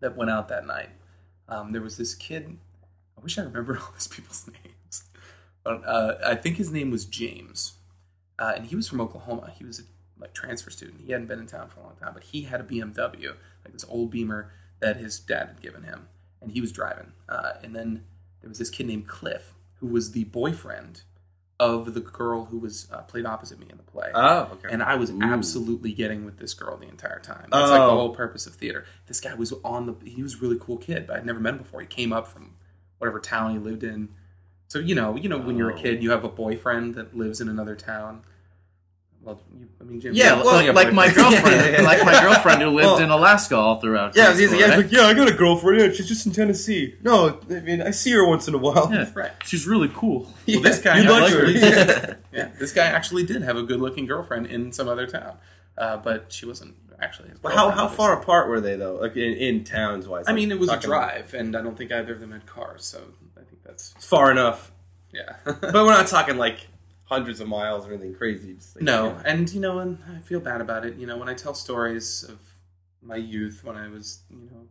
that 0.00 0.16
went 0.16 0.30
out 0.30 0.48
that 0.48 0.66
night. 0.66 0.90
Um, 1.48 1.70
there 1.72 1.80
was 1.82 1.96
this 1.96 2.14
kid. 2.14 2.58
I 3.24 3.26
wish 3.26 3.38
I 3.38 3.42
remembered 3.42 3.78
all 3.80 3.88
these 3.94 4.06
people's 4.06 4.46
names, 4.46 5.04
but 5.62 5.82
uh, 5.86 6.16
I 6.26 6.34
think 6.34 6.58
his 6.58 6.70
name 6.70 6.90
was 6.90 7.06
James, 7.06 7.72
uh, 8.38 8.52
and 8.54 8.66
he 8.66 8.76
was 8.76 8.86
from 8.86 9.00
Oklahoma. 9.00 9.50
He 9.56 9.64
was 9.64 9.80
a 9.80 9.82
like 10.20 10.34
transfer 10.34 10.68
student. 10.68 11.00
He 11.00 11.10
hadn't 11.12 11.26
been 11.28 11.38
in 11.40 11.46
town 11.46 11.68
for 11.70 11.80
a 11.80 11.84
long 11.84 11.96
time, 11.96 12.12
but 12.12 12.22
he 12.22 12.42
had 12.42 12.60
a 12.60 12.64
BMW, 12.64 13.28
like 13.64 13.72
this 13.72 13.86
old 13.88 14.10
Beamer 14.10 14.52
that 14.80 14.98
his 14.98 15.18
dad 15.18 15.48
had 15.48 15.62
given 15.62 15.84
him, 15.84 16.08
and 16.42 16.52
he 16.52 16.60
was 16.60 16.70
driving. 16.70 17.12
Uh, 17.26 17.52
and 17.62 17.74
then 17.74 18.04
there 18.42 18.50
was 18.50 18.58
this 18.58 18.68
kid 18.68 18.86
named 18.88 19.08
Cliff, 19.08 19.54
who 19.76 19.86
was 19.86 20.12
the 20.12 20.24
boyfriend 20.24 21.00
of 21.58 21.94
the 21.94 22.00
girl 22.00 22.44
who 22.46 22.58
was 22.58 22.88
uh, 22.92 23.00
played 23.04 23.24
opposite 23.24 23.58
me 23.58 23.66
in 23.70 23.76
the 23.78 23.82
play 23.84 24.10
Oh, 24.12 24.50
okay. 24.52 24.68
and 24.72 24.82
I 24.82 24.96
was 24.96 25.10
absolutely 25.22 25.92
getting 25.92 26.24
with 26.26 26.36
this 26.36 26.52
girl 26.52 26.76
the 26.76 26.88
entire 26.88 27.20
time. 27.20 27.48
That's 27.50 27.70
like 27.70 27.80
the 27.80 27.86
Oh. 27.86 27.90
whole 27.96 28.14
purpose 28.14 28.44
of 28.46 28.54
theater. 28.54 28.84
This 29.06 29.18
guy 29.20 29.32
was 29.34 29.54
on 29.64 29.86
the. 29.86 29.94
He 30.10 30.22
was 30.22 30.34
a 30.34 30.38
really 30.38 30.58
cool 30.60 30.76
kid, 30.76 31.06
but 31.06 31.16
I'd 31.16 31.24
never 31.24 31.40
met 31.40 31.52
him 31.54 31.58
before. 31.58 31.80
He 31.80 31.86
came 31.86 32.12
up 32.12 32.26
from 32.28 32.56
whatever 32.98 33.20
town 33.20 33.52
he 33.52 33.58
lived 33.58 33.84
in. 33.84 34.08
So 34.68 34.78
you 34.78 34.94
know, 34.94 35.16
you 35.16 35.28
know, 35.28 35.38
when 35.38 35.56
you're 35.56 35.70
a 35.70 35.74
Oh. 35.78 35.82
kid, 35.82 36.02
you 36.02 36.10
have 36.10 36.24
a 36.24 36.28
boyfriend 36.28 36.94
that 36.96 37.16
lives 37.16 37.40
in 37.40 37.48
another 37.48 37.76
town. 37.76 38.22
Well, 39.22 39.40
you, 39.58 39.68
I 39.80 39.84
mean, 39.84 40.00
Jim, 40.02 40.12
Yeah, 40.14 40.34
well, 40.42 40.74
like 40.74 40.92
my 40.92 41.10
girlfriend, 41.10 41.82
like 41.84 42.04
my 42.04 42.20
girlfriend 42.20 42.60
who 42.60 42.68
lived 42.68 42.86
Well- 42.86 42.98
in 42.98 43.08
Alaska 43.08 43.56
all 43.56 43.80
throughout. 43.80 44.14
yeah, 44.14 44.34
he's, 44.34 44.52
yeah, 44.52 44.66
right? 44.68 44.76
like, 44.78 44.92
yeah, 44.92 45.02
I 45.06 45.14
got 45.14 45.30
a 45.30 45.32
girlfriend. 45.34 45.80
Yeah, 45.80 45.88
she's 45.92 46.06
just 46.08 46.26
in 46.26 46.32
Tennessee. 46.32 46.94
No, 47.02 47.40
I 47.50 47.60
mean, 47.60 47.80
I 47.80 47.90
see 47.90 48.10
her 48.12 48.26
once 48.26 48.48
in 48.48 48.54
a 48.54 48.58
while. 48.58 48.90
Yeah. 48.92 49.10
right. 49.14 49.30
She's 49.44 49.66
really 49.66 49.90
cool. 49.94 50.30
Well, 50.46 50.60
this 50.60 50.78
guy 50.78 50.98
you 51.00 51.08
like 51.10 51.32
her. 51.32 52.18
yeah, 52.32 52.50
this 52.58 52.72
guy 52.74 52.84
actually 52.84 53.24
did 53.24 53.40
have 53.42 53.56
a 53.56 53.62
good-looking 53.62 54.04
girlfriend 54.04 54.46
in 54.48 54.72
some 54.72 54.88
other 54.88 55.06
town, 55.06 55.38
uh, 55.78 55.96
but 55.96 56.30
she 56.30 56.44
wasn't 56.44 56.74
actually 57.00 57.30
his. 57.30 57.42
Well, 57.42 57.54
how 57.56 57.70
how 57.70 57.88
far 57.88 58.12
obviously. 58.12 58.22
apart 58.24 58.48
were 58.48 58.60
they 58.60 58.76
though? 58.76 58.96
Like 58.96 59.16
in, 59.16 59.32
in 59.34 59.64
towns 59.64 60.06
wise? 60.08 60.24
I 60.28 60.32
mean, 60.32 60.50
it 60.52 60.58
was 60.58 60.68
a 60.68 60.74
Talking 60.74 60.90
drive, 60.90 61.34
and 61.34 61.56
I 61.56 61.62
don't 61.62 61.76
think 61.76 61.92
either 61.92 62.12
of 62.14 62.20
them 62.20 62.32
had 62.32 62.46
cars, 62.46 62.84
so 62.84 63.00
I 63.36 63.40
think 63.42 63.62
that's 63.64 63.94
far 63.98 64.30
enough, 64.30 64.72
yeah. 65.12 65.36
but 65.44 65.72
we're 65.74 65.86
not 65.92 66.06
talking 66.06 66.36
like 66.36 66.66
hundreds 67.04 67.40
of 67.40 67.48
miles 67.48 67.86
or 67.86 67.92
anything 67.92 68.14
crazy. 68.14 68.54
Just 68.54 68.76
like, 68.76 68.82
No, 68.82 69.18
and 69.24 69.52
you 69.52 69.60
know, 69.60 69.78
and 69.78 69.98
I 70.14 70.20
feel 70.20 70.40
bad 70.40 70.60
about 70.60 70.84
it. 70.86 70.96
You 70.96 71.06
know, 71.06 71.16
when 71.16 71.28
I 71.28 71.34
tell 71.34 71.54
stories 71.54 72.24
of 72.24 72.38
my 73.02 73.16
youth, 73.16 73.62
when 73.62 73.76
I 73.76 73.88
was, 73.88 74.20
you 74.30 74.48
know, 74.50 74.66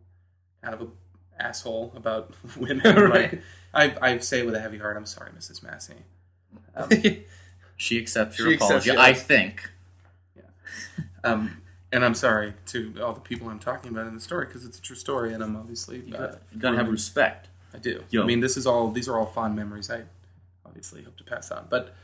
kind 0.62 0.74
of 0.74 0.82
a 0.82 1.42
asshole 1.42 1.92
about 1.96 2.34
women, 2.56 2.80
Right. 2.96 3.32
like, 3.32 3.42
I, 4.00 4.12
I 4.14 4.18
say 4.18 4.42
with 4.44 4.54
a 4.54 4.60
heavy 4.60 4.78
heart, 4.78 4.96
I'm 4.96 5.06
sorry, 5.06 5.30
Mrs. 5.32 5.62
Massey. 5.62 5.94
Um, 6.76 6.88
She 7.76 7.98
accepts 7.98 8.38
your 8.38 8.48
She 8.48 8.54
accepts 8.54 8.70
apology. 8.86 8.90
your- 8.90 8.98
I 9.00 9.12
think. 9.14 9.70
Yeah. 10.36 10.42
Um, 11.24 11.60
and 11.94 12.04
I'm 12.04 12.14
sorry 12.14 12.54
to 12.66 12.94
all 13.02 13.12
the 13.12 13.20
people 13.20 13.48
I'm 13.48 13.58
talking 13.58 13.90
about 13.90 14.06
in 14.06 14.14
the 14.14 14.20
story 14.20 14.46
because 14.46 14.64
it's 14.64 14.78
a 14.78 14.82
true 14.82 14.96
story, 14.96 15.32
and 15.32 15.42
I'm 15.42 15.56
obviously 15.56 16.00
You 16.06 16.14
uh, 16.14 16.18
gotta, 16.18 16.38
you 16.52 16.60
gotta 16.60 16.76
have 16.76 16.88
respect. 16.88 17.48
I 17.72 17.78
do. 17.78 18.02
Yo. 18.10 18.22
I 18.22 18.26
mean, 18.26 18.40
this 18.40 18.56
is 18.56 18.66
all 18.66 18.90
these 18.90 19.08
are 19.08 19.18
all 19.18 19.26
fond 19.26 19.56
memories. 19.56 19.90
I 19.90 20.02
obviously 20.66 21.02
hope 21.02 21.16
to 21.16 21.24
pass 21.24 21.50
on, 21.50 21.66
but 21.70 21.94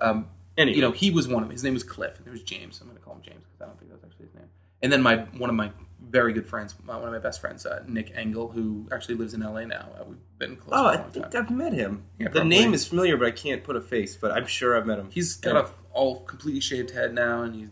um, 0.00 0.28
Anyway, 0.58 0.76
you 0.76 0.82
know, 0.82 0.90
he 0.90 1.10
was 1.10 1.28
one 1.28 1.42
of 1.42 1.48
them. 1.48 1.52
His 1.52 1.64
name 1.64 1.74
was 1.74 1.84
Cliff, 1.84 2.16
and 2.16 2.26
there 2.26 2.32
was 2.32 2.42
James. 2.42 2.80
I'm 2.80 2.88
going 2.88 2.98
to 2.98 3.04
call 3.04 3.14
him 3.14 3.22
James 3.22 3.44
because 3.44 3.62
I 3.62 3.66
don't 3.66 3.78
think 3.78 3.90
that's 3.92 4.04
actually 4.04 4.26
his 4.26 4.34
name. 4.34 4.48
And 4.82 4.92
then 4.92 5.00
my 5.02 5.16
one 5.38 5.48
of 5.48 5.56
my 5.56 5.70
very 6.02 6.32
good 6.32 6.46
friends, 6.46 6.74
my, 6.84 6.96
one 6.96 7.06
of 7.06 7.12
my 7.12 7.18
best 7.18 7.40
friends, 7.40 7.64
uh, 7.66 7.82
Nick 7.86 8.12
Engel, 8.14 8.48
who 8.48 8.86
actually 8.90 9.14
lives 9.14 9.32
in 9.32 9.40
LA 9.40 9.64
now. 9.64 9.88
Uh, 9.98 10.04
we've 10.08 10.18
been 10.38 10.56
close 10.56 10.74
oh, 10.74 10.86
I 10.86 10.96
think 10.96 11.30
time. 11.30 11.44
I've 11.44 11.50
met 11.50 11.72
him. 11.72 12.02
Yeah, 12.18 12.26
the 12.28 12.30
probably. 12.40 12.48
name 12.48 12.74
is 12.74 12.86
familiar, 12.86 13.16
but 13.16 13.28
I 13.28 13.30
can't 13.30 13.62
put 13.62 13.76
a 13.76 13.80
face. 13.80 14.16
But 14.16 14.32
I'm 14.32 14.46
sure 14.46 14.76
I've 14.76 14.86
met 14.86 14.98
him. 14.98 15.08
He's 15.10 15.36
got 15.36 15.54
Yeah. 15.54 15.62
a 15.62 15.92
all 15.92 16.20
completely 16.24 16.60
shaved 16.60 16.90
head 16.90 17.14
now, 17.14 17.42
and 17.42 17.54
he's. 17.54 17.68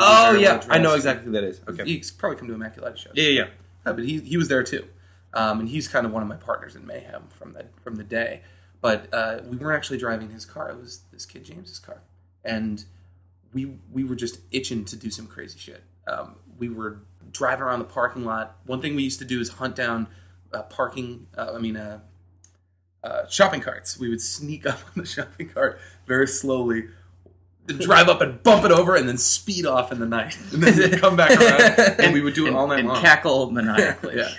Oh 0.00 0.32
yeah, 0.32 0.62
I 0.68 0.78
know 0.78 0.94
exactly 0.94 1.26
who 1.26 1.32
that 1.32 1.44
is. 1.44 1.60
Okay. 1.68 1.84
He's 1.84 2.10
probably 2.10 2.38
come 2.38 2.48
to 2.48 2.54
Immaculate 2.54 2.98
shows. 2.98 3.12
Yeah, 3.14 3.28
yeah, 3.28 3.44
yeah. 3.84 3.92
But 3.92 4.04
he 4.04 4.20
he 4.20 4.36
was 4.36 4.48
there 4.48 4.62
too, 4.62 4.86
um, 5.34 5.60
and 5.60 5.68
he's 5.68 5.88
kind 5.88 6.06
of 6.06 6.12
one 6.12 6.22
of 6.22 6.28
my 6.28 6.36
partners 6.36 6.76
in 6.76 6.86
mayhem 6.86 7.24
from 7.30 7.52
the 7.52 7.66
from 7.82 7.96
the 7.96 8.04
day. 8.04 8.42
But 8.80 9.12
uh, 9.12 9.40
we 9.48 9.56
weren't 9.56 9.76
actually 9.76 9.98
driving 9.98 10.30
his 10.30 10.44
car; 10.44 10.70
it 10.70 10.78
was 10.78 11.00
this 11.12 11.26
kid 11.26 11.44
James's 11.44 11.78
car, 11.78 12.02
and 12.44 12.84
we 13.52 13.78
we 13.92 14.04
were 14.04 14.16
just 14.16 14.40
itching 14.50 14.84
to 14.86 14.96
do 14.96 15.10
some 15.10 15.26
crazy 15.26 15.58
shit. 15.58 15.82
Um, 16.06 16.36
we 16.58 16.68
were 16.68 17.00
driving 17.32 17.64
around 17.64 17.80
the 17.80 17.84
parking 17.86 18.24
lot. 18.24 18.58
One 18.66 18.80
thing 18.80 18.94
we 18.94 19.02
used 19.02 19.18
to 19.20 19.24
do 19.24 19.40
is 19.40 19.48
hunt 19.48 19.74
down 19.74 20.08
uh, 20.52 20.62
parking. 20.62 21.26
Uh, 21.36 21.52
I 21.54 21.58
mean. 21.58 21.76
Uh, 21.76 22.00
uh, 23.04 23.26
shopping 23.28 23.60
carts. 23.60 23.98
We 23.98 24.08
would 24.08 24.20
sneak 24.20 24.66
up 24.66 24.80
on 24.96 25.02
the 25.02 25.06
shopping 25.06 25.48
cart 25.48 25.80
very 26.06 26.26
slowly, 26.26 26.88
drive 27.74 28.08
up 28.08 28.20
and 28.20 28.42
bump 28.42 28.64
it 28.64 28.70
over, 28.70 28.96
and 28.96 29.08
then 29.08 29.18
speed 29.18 29.66
off 29.66 29.92
in 29.92 29.98
the 29.98 30.06
night, 30.06 30.38
and 30.52 30.62
then 30.62 30.98
come 30.98 31.16
back 31.16 31.30
around, 31.30 32.00
and 32.00 32.12
we 32.12 32.20
would 32.20 32.34
do 32.34 32.46
it 32.46 32.48
and, 32.48 32.56
all 32.56 32.66
night 32.66 32.80
and 32.80 32.88
long. 32.88 33.00
cackle 33.00 33.50
maniacally. 33.50 34.16
Yeah. 34.16 34.30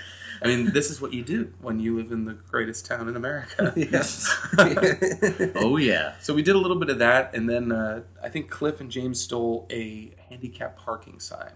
I 0.42 0.48
mean, 0.48 0.72
this 0.72 0.90
is 0.90 1.02
what 1.02 1.14
you 1.14 1.22
do 1.22 1.52
when 1.62 1.80
you 1.80 1.98
live 1.98 2.12
in 2.12 2.26
the 2.26 2.34
greatest 2.34 2.86
town 2.86 3.08
in 3.10 3.16
America. 3.16 3.74
Yes. 3.80 4.30
Oh 5.56 5.78
yeah. 5.78 6.16
so 6.22 6.34
we 6.34 6.42
did 6.42 6.56
a 6.56 6.58
little 6.58 6.78
bit 6.78 6.90
of 6.90 7.00
that, 7.00 7.36
and 7.36 7.50
then 7.50 7.72
uh, 7.72 8.04
I 8.24 8.30
think 8.30 8.50
Cliff 8.50 8.80
and 8.80 8.90
James 8.90 9.20
stole 9.20 9.68
a 9.70 10.12
handicap 10.30 10.78
parking 10.78 11.20
sign, 11.20 11.54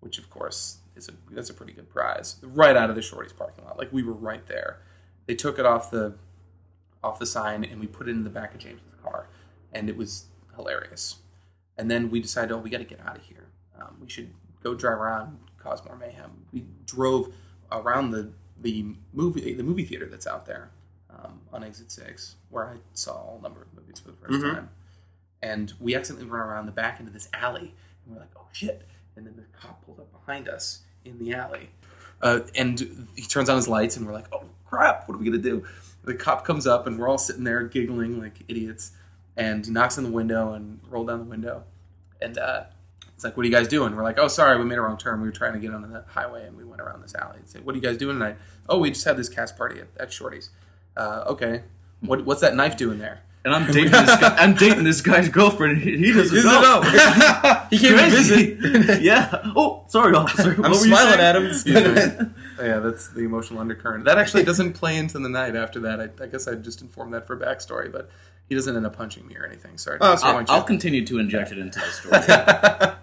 which 0.00 0.18
of 0.18 0.28
course 0.30 0.78
is 0.96 1.08
a 1.08 1.12
that's 1.30 1.50
a 1.50 1.54
pretty 1.54 1.72
good 1.72 1.88
prize, 1.88 2.36
right 2.42 2.76
out 2.76 2.90
of 2.90 2.96
the 2.96 3.02
Shorty's 3.02 3.32
parking 3.32 3.64
lot. 3.64 3.78
Like 3.78 3.92
we 3.92 4.02
were 4.02 4.12
right 4.12 4.46
there. 4.46 4.80
They 5.26 5.34
took 5.34 5.58
it 5.58 5.66
off 5.66 5.90
the 5.90 6.14
off 7.02 7.18
the 7.18 7.26
sign, 7.26 7.64
and 7.64 7.80
we 7.80 7.86
put 7.86 8.08
it 8.08 8.12
in 8.12 8.24
the 8.24 8.30
back 8.30 8.54
of 8.54 8.60
James's 8.60 8.94
car, 9.02 9.28
and 9.72 9.88
it 9.88 9.96
was 9.96 10.26
hilarious. 10.60 11.16
And 11.78 11.90
then 11.90 12.10
we 12.10 12.20
decided, 12.20 12.52
oh, 12.52 12.58
we 12.58 12.70
got 12.70 12.78
to 12.78 12.84
get 12.84 13.00
out 13.00 13.16
of 13.16 13.22
here. 13.22 13.46
Um, 13.80 13.96
we 14.00 14.08
should 14.08 14.30
go 14.62 14.74
drive 14.74 14.98
around, 14.98 15.38
cause 15.58 15.82
more 15.84 15.96
mayhem. 15.96 16.30
We 16.52 16.64
drove 16.86 17.32
around 17.72 18.10
the 18.10 18.30
the 18.60 18.84
movie 19.14 19.54
the 19.54 19.62
movie 19.62 19.84
theater 19.86 20.06
that's 20.06 20.26
out 20.26 20.44
there 20.44 20.70
um, 21.08 21.40
on 21.52 21.64
Exit 21.64 21.90
Six, 21.90 22.36
where 22.50 22.66
I 22.68 22.76
saw 22.92 23.38
a 23.38 23.42
number 23.42 23.62
of 23.62 23.68
movies 23.74 24.00
for 24.00 24.10
the 24.10 24.16
1st 24.18 24.42
Mhm. 24.42 24.54
time. 24.54 24.68
And 25.42 25.72
we 25.80 25.94
accidentally 25.94 26.30
run 26.30 26.42
around 26.46 26.66
the 26.66 26.72
back 26.72 27.00
into 27.00 27.10
this 27.10 27.28
alley, 27.32 27.72
and 28.04 28.14
we're 28.14 28.20
like, 28.20 28.30
oh 28.36 28.46
shit! 28.52 28.86
And 29.16 29.26
then 29.26 29.34
the 29.36 29.44
cop 29.58 29.82
pulls 29.86 29.98
up 29.98 30.12
behind 30.12 30.46
us 30.48 30.80
in 31.06 31.18
the 31.18 31.32
alley, 31.32 31.70
uh, 32.20 32.40
and 32.54 33.08
he 33.16 33.22
turns 33.22 33.48
on 33.48 33.56
his 33.56 33.66
lights, 33.68 33.96
and 33.96 34.06
we're 34.06 34.12
like, 34.12 34.30
oh 34.32 34.44
crap! 34.66 35.08
What 35.08 35.14
are 35.14 35.18
we 35.18 35.24
gonna 35.24 35.38
do? 35.38 35.64
The 36.04 36.14
cop 36.14 36.44
comes 36.44 36.66
up, 36.66 36.86
and 36.86 36.98
we're 36.98 37.08
all 37.08 37.16
sitting 37.18 37.44
there 37.44 37.62
giggling 37.62 38.20
like 38.20 38.40
idiots, 38.48 38.92
and 39.36 39.64
he 39.64 39.72
knocks 39.72 39.98
on 39.98 40.04
the 40.04 40.10
window 40.10 40.52
and 40.52 40.80
roll 40.88 41.04
down 41.04 41.18
the 41.18 41.24
window, 41.24 41.64
and 42.20 42.38
uh, 42.38 42.64
it's 43.20 43.24
like, 43.24 43.36
what 43.36 43.44
are 43.44 43.48
you 43.48 43.54
guys 43.54 43.68
doing? 43.68 43.94
We're 43.94 44.02
like, 44.02 44.18
oh, 44.18 44.28
sorry, 44.28 44.58
we 44.58 44.64
made 44.64 44.78
a 44.78 44.80
wrong 44.80 44.96
turn. 44.96 45.20
We 45.20 45.28
were 45.28 45.32
trying 45.32 45.52
to 45.52 45.58
get 45.58 45.74
on 45.74 45.82
the 45.82 46.04
highway, 46.08 46.46
and 46.46 46.56
we 46.56 46.64
went 46.64 46.80
around 46.80 47.02
this 47.02 47.14
alley. 47.14 47.36
And 47.36 47.46
Say, 47.46 47.60
what 47.60 47.74
are 47.74 47.76
you 47.76 47.82
guys 47.82 47.98
doing 47.98 48.18
tonight? 48.18 48.36
Oh, 48.66 48.78
we 48.78 48.90
just 48.90 49.04
had 49.04 49.18
this 49.18 49.28
cast 49.28 49.58
party 49.58 49.78
at, 49.78 49.88
at 49.98 50.10
Shorty's. 50.10 50.48
Uh, 50.96 51.24
okay, 51.26 51.62
what, 52.00 52.24
what's 52.24 52.40
that 52.40 52.54
knife 52.54 52.78
doing 52.78 52.98
there? 52.98 53.20
And 53.44 53.54
I'm 53.54 53.66
dating 53.72 53.92
this 53.92 54.16
guy. 54.16 54.36
I'm 54.36 54.54
dating 54.54 54.84
this 54.84 55.02
guy's 55.02 55.28
girlfriend. 55.28 55.82
He, 55.82 55.98
he 55.98 56.12
doesn't 56.12 56.34
doesn't 56.34 56.50
know. 56.50 56.80
know. 56.80 57.56
He 57.70 57.78
came 57.78 57.96
to 57.96 58.10
visit. 58.10 59.02
yeah. 59.02 59.52
Oh, 59.54 59.84
sorry, 59.88 60.14
officer. 60.14 60.56
I'm 60.64 60.74
smiling 60.74 61.20
at 61.20 61.36
him. 61.36 61.46
Excuse 61.46 61.76
me. 61.76 62.26
yeah, 62.58 62.78
that's 62.78 63.08
the 63.10 63.20
emotional 63.20 63.60
undercurrent. 63.60 64.06
That 64.06 64.16
actually 64.16 64.44
doesn't 64.44 64.72
play 64.72 64.96
into 64.96 65.18
the 65.18 65.28
night 65.28 65.54
after 65.54 65.78
that. 65.80 66.00
I, 66.00 66.24
I 66.24 66.26
guess 66.26 66.48
I 66.48 66.54
just 66.54 66.80
informed 66.80 67.14
that 67.14 67.26
for 67.26 67.36
backstory, 67.36 67.92
but 67.92 68.10
he 68.50 68.56
doesn't 68.56 68.76
end 68.76 68.84
up 68.84 68.96
punching 68.96 69.26
me 69.26 69.36
or 69.36 69.46
anything. 69.46 69.78
Sorry. 69.78 69.96
Oh, 70.00 70.08
I'll, 70.08 70.12
disappoint 70.16 70.50
I'll 70.50 70.62
continue 70.64 71.06
to 71.06 71.18
inject 71.20 71.52
it 71.52 71.58
into 71.58 71.78
the 71.78 72.96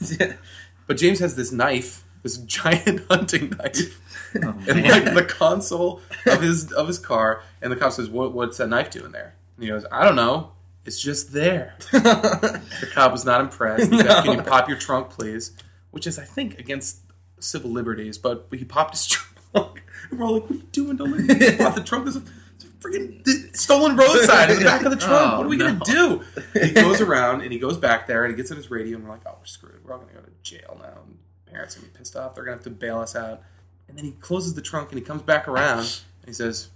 story. 0.00 0.32
But 0.88 0.96
James 0.96 1.20
has 1.20 1.36
this 1.36 1.52
knife, 1.52 2.02
this 2.22 2.36
giant 2.58 3.02
hunting 3.08 3.50
knife, 3.50 4.00
Oh, 4.42 4.54
in 4.66 4.82
like 4.82 5.12
the 5.14 5.24
console 5.28 6.00
of 6.26 6.40
his 6.40 6.72
of 6.72 6.88
his 6.88 6.98
car, 6.98 7.42
and 7.60 7.70
the 7.70 7.76
cop 7.76 7.92
says, 7.92 8.08
what, 8.08 8.32
"What's 8.32 8.56
that 8.56 8.68
knife 8.68 8.90
doing 8.90 9.12
there?" 9.12 9.34
And 9.56 9.64
he 9.64 9.68
goes, 9.70 9.84
"I 9.92 10.04
don't 10.04 10.16
know. 10.16 10.52
It's 10.86 11.00
just 11.00 11.32
there." 11.32 11.76
the 11.92 12.90
cop 12.94 13.12
was 13.12 13.26
not 13.26 13.42
impressed. 13.42 13.92
He 13.92 13.98
said, 13.98 14.06
No. 14.06 14.22
Can 14.22 14.38
you 14.38 14.42
pop 14.42 14.68
your 14.68 14.78
trunk, 14.78 15.10
please? 15.10 15.52
Which 15.90 16.06
is, 16.06 16.18
I 16.18 16.24
think, 16.24 16.58
against 16.58 17.00
civil 17.40 17.70
liberties. 17.70 18.16
But 18.16 18.48
he 18.50 18.64
popped 18.64 18.94
his 18.94 19.06
trunk, 19.06 19.82
and 20.10 20.18
we're 20.18 20.24
all 20.26 20.32
like, 20.32 20.44
"What 20.44 20.50
are 20.50 20.54
you 20.54 20.62
doing? 20.72 20.96
Don't 20.96 21.12
let 21.12 21.38
me 21.38 21.56
pop 21.58 21.74
the 21.74 21.82
trunk." 21.82 22.04
There's 22.04 22.16
a, 22.16 22.20
there's 22.20 22.26
a 22.26 22.41
freaking 22.82 23.56
stolen 23.56 23.96
roadside 23.96 24.50
in 24.50 24.58
the 24.58 24.64
back 24.64 24.82
of 24.82 24.90
the 24.90 24.96
trunk. 25.06 25.32
Oh, 25.32 25.36
what 25.38 25.46
are 25.46 25.48
we 25.48 25.56
no. 25.56 25.74
gonna 25.74 25.84
do? 25.84 26.22
He 26.62 26.72
goes 26.72 27.00
around 27.00 27.42
and 27.42 27.52
he 27.52 27.58
goes 27.58 27.76
back 27.78 28.06
there 28.06 28.24
and 28.24 28.32
he 28.32 28.36
gets 28.36 28.50
on 28.50 28.56
his 28.56 28.70
radio 28.70 28.96
and 28.96 29.04
we're 29.06 29.12
like, 29.12 29.22
"Oh, 29.26 29.36
we're 29.38 29.44
screwed. 29.46 29.84
We're 29.84 29.92
all 29.92 29.98
gonna 30.00 30.12
go 30.12 30.20
to 30.20 30.30
jail 30.42 30.76
now." 30.80 31.00
And 31.06 31.18
parents 31.46 31.76
are 31.76 31.80
gonna 31.80 31.92
be 31.92 31.98
pissed 31.98 32.16
off. 32.16 32.34
They're 32.34 32.44
gonna 32.44 32.56
have 32.56 32.64
to 32.64 32.70
bail 32.70 32.98
us 33.00 33.16
out. 33.16 33.42
And 33.88 33.96
then 33.96 34.04
he 34.04 34.12
closes 34.12 34.54
the 34.54 34.62
trunk 34.62 34.90
and 34.90 34.98
he 34.98 35.04
comes 35.04 35.22
back 35.22 35.48
around 35.48 35.80
and 35.80 36.26
he 36.26 36.32
says, 36.32 36.68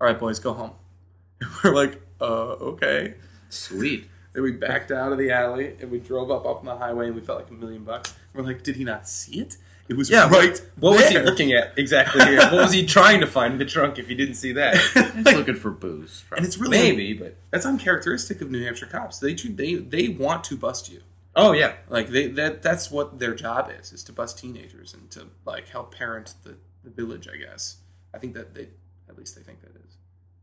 "All 0.00 0.06
right, 0.06 0.18
boys, 0.18 0.38
go 0.38 0.52
home." 0.52 0.72
And 1.40 1.50
we're 1.64 1.74
like, 1.74 2.00
"Uh, 2.20 2.24
okay." 2.72 3.14
Sweet. 3.48 4.06
Then 4.32 4.42
we 4.42 4.52
backed 4.52 4.90
out 4.92 5.10
of 5.10 5.18
the 5.18 5.30
alley 5.32 5.74
and 5.80 5.90
we 5.90 5.98
drove 5.98 6.30
up 6.30 6.44
up 6.46 6.58
on 6.58 6.66
the 6.66 6.76
highway 6.76 7.06
and 7.06 7.14
we 7.16 7.20
felt 7.22 7.40
like 7.40 7.50
a 7.50 7.54
million 7.54 7.82
bucks. 7.82 8.14
We're 8.34 8.42
like, 8.44 8.62
"Did 8.62 8.76
he 8.76 8.84
not 8.84 9.08
see 9.08 9.40
it? 9.40 9.56
It 9.90 9.96
was 9.96 10.08
Yeah, 10.08 10.28
right." 10.30 10.56
What 10.78 10.96
was 10.96 11.08
he 11.08 11.18
looking 11.18 11.52
at 11.52 11.76
exactly 11.76 12.24
here? 12.24 12.38
What 12.38 12.52
was 12.62 12.72
he 12.72 12.86
trying 12.96 13.20
to 13.20 13.26
find 13.26 13.52
in 13.54 13.58
the 13.58 13.64
trunk 13.66 13.98
if 13.98 14.06
he 14.08 14.14
didn't 14.14 14.36
see 14.36 14.52
that? 14.52 14.76
He's 14.76 15.36
looking 15.36 15.56
for 15.56 15.70
booze. 15.70 16.24
and 16.34 16.46
it's 16.46 16.56
really 16.56 16.78
Maybe, 16.78 17.12
but 17.12 17.34
that's 17.50 17.66
uncharacteristic 17.66 18.40
of 18.40 18.50
New 18.50 18.64
Hampshire 18.64 18.86
cops. 18.86 19.18
They 19.18 19.34
they 19.34 19.74
they 19.74 20.08
want 20.08 20.44
to 20.44 20.56
bust 20.56 20.90
you. 20.90 21.00
oh 21.36 21.52
yeah, 21.52 21.74
Like 21.88 22.08
they 22.08 22.28
that 22.28 22.62
that's 22.62 22.90
what 22.90 23.18
their 23.18 23.34
job 23.34 23.70
is 23.80 23.92
is 23.92 24.02
to 24.04 24.12
bust 24.12 24.38
teenagers 24.38 24.94
and 24.94 25.10
to 25.10 25.26
like 25.44 25.68
help 25.68 25.94
parent 25.94 26.34
the, 26.44 26.56
the 26.84 26.90
village. 26.90 27.28
I 27.28 27.36
guess 27.36 27.78
I 28.14 28.18
think 28.18 28.34
that 28.34 28.54
they 28.54 28.68
at 29.08 29.18
least 29.18 29.34
they 29.36 29.42
think 29.42 29.60
that 29.62 29.70
is. 29.70 29.96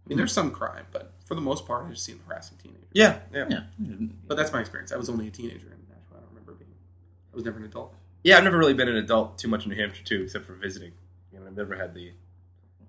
I 0.06 0.10
mean, 0.10 0.18
there's 0.18 0.32
some 0.34 0.52
crime, 0.52 0.86
but 0.92 1.14
for 1.26 1.36
the 1.36 1.42
most 1.42 1.66
part, 1.66 1.86
I 1.86 1.90
just 1.90 2.06
see 2.06 2.14
them 2.14 2.22
harassing 2.28 2.58
teenagers. 2.64 2.88
yeah, 2.94 3.20
yeah, 3.34 3.46
Yeah. 3.50 3.64
But 4.28 4.38
that's 4.38 4.54
my 4.54 4.62
experience. 4.62 4.92
I 4.94 4.98
was 4.98 5.10
only 5.10 5.28
a 5.28 5.32
teenager 5.32 5.68
in 5.68 5.80
Nashua. 5.90 6.16
I 6.16 6.20
don't 6.20 6.30
remember 6.30 6.54
being. 6.54 6.72
I 7.34 7.36
was 7.36 7.44
never 7.44 7.58
an 7.60 7.66
adult. 7.66 7.94
Yeah. 8.28 8.38
I've 8.38 8.44
never 8.44 8.58
really 8.58 8.74
been 8.74 8.90
an 8.90 8.96
adult 8.96 9.38
too 9.38 9.48
much 9.48 9.66
in 9.66 9.72
New 9.72 9.78
Hampshire 9.78 10.04
too, 10.04 10.24
except 10.24 10.46
for 10.46 10.54
visiting. 10.54 10.94
You 11.32 11.40
know, 11.40 11.48
I've 11.48 11.58
never 11.58 11.76
had 11.76 11.94
the. 11.94 12.12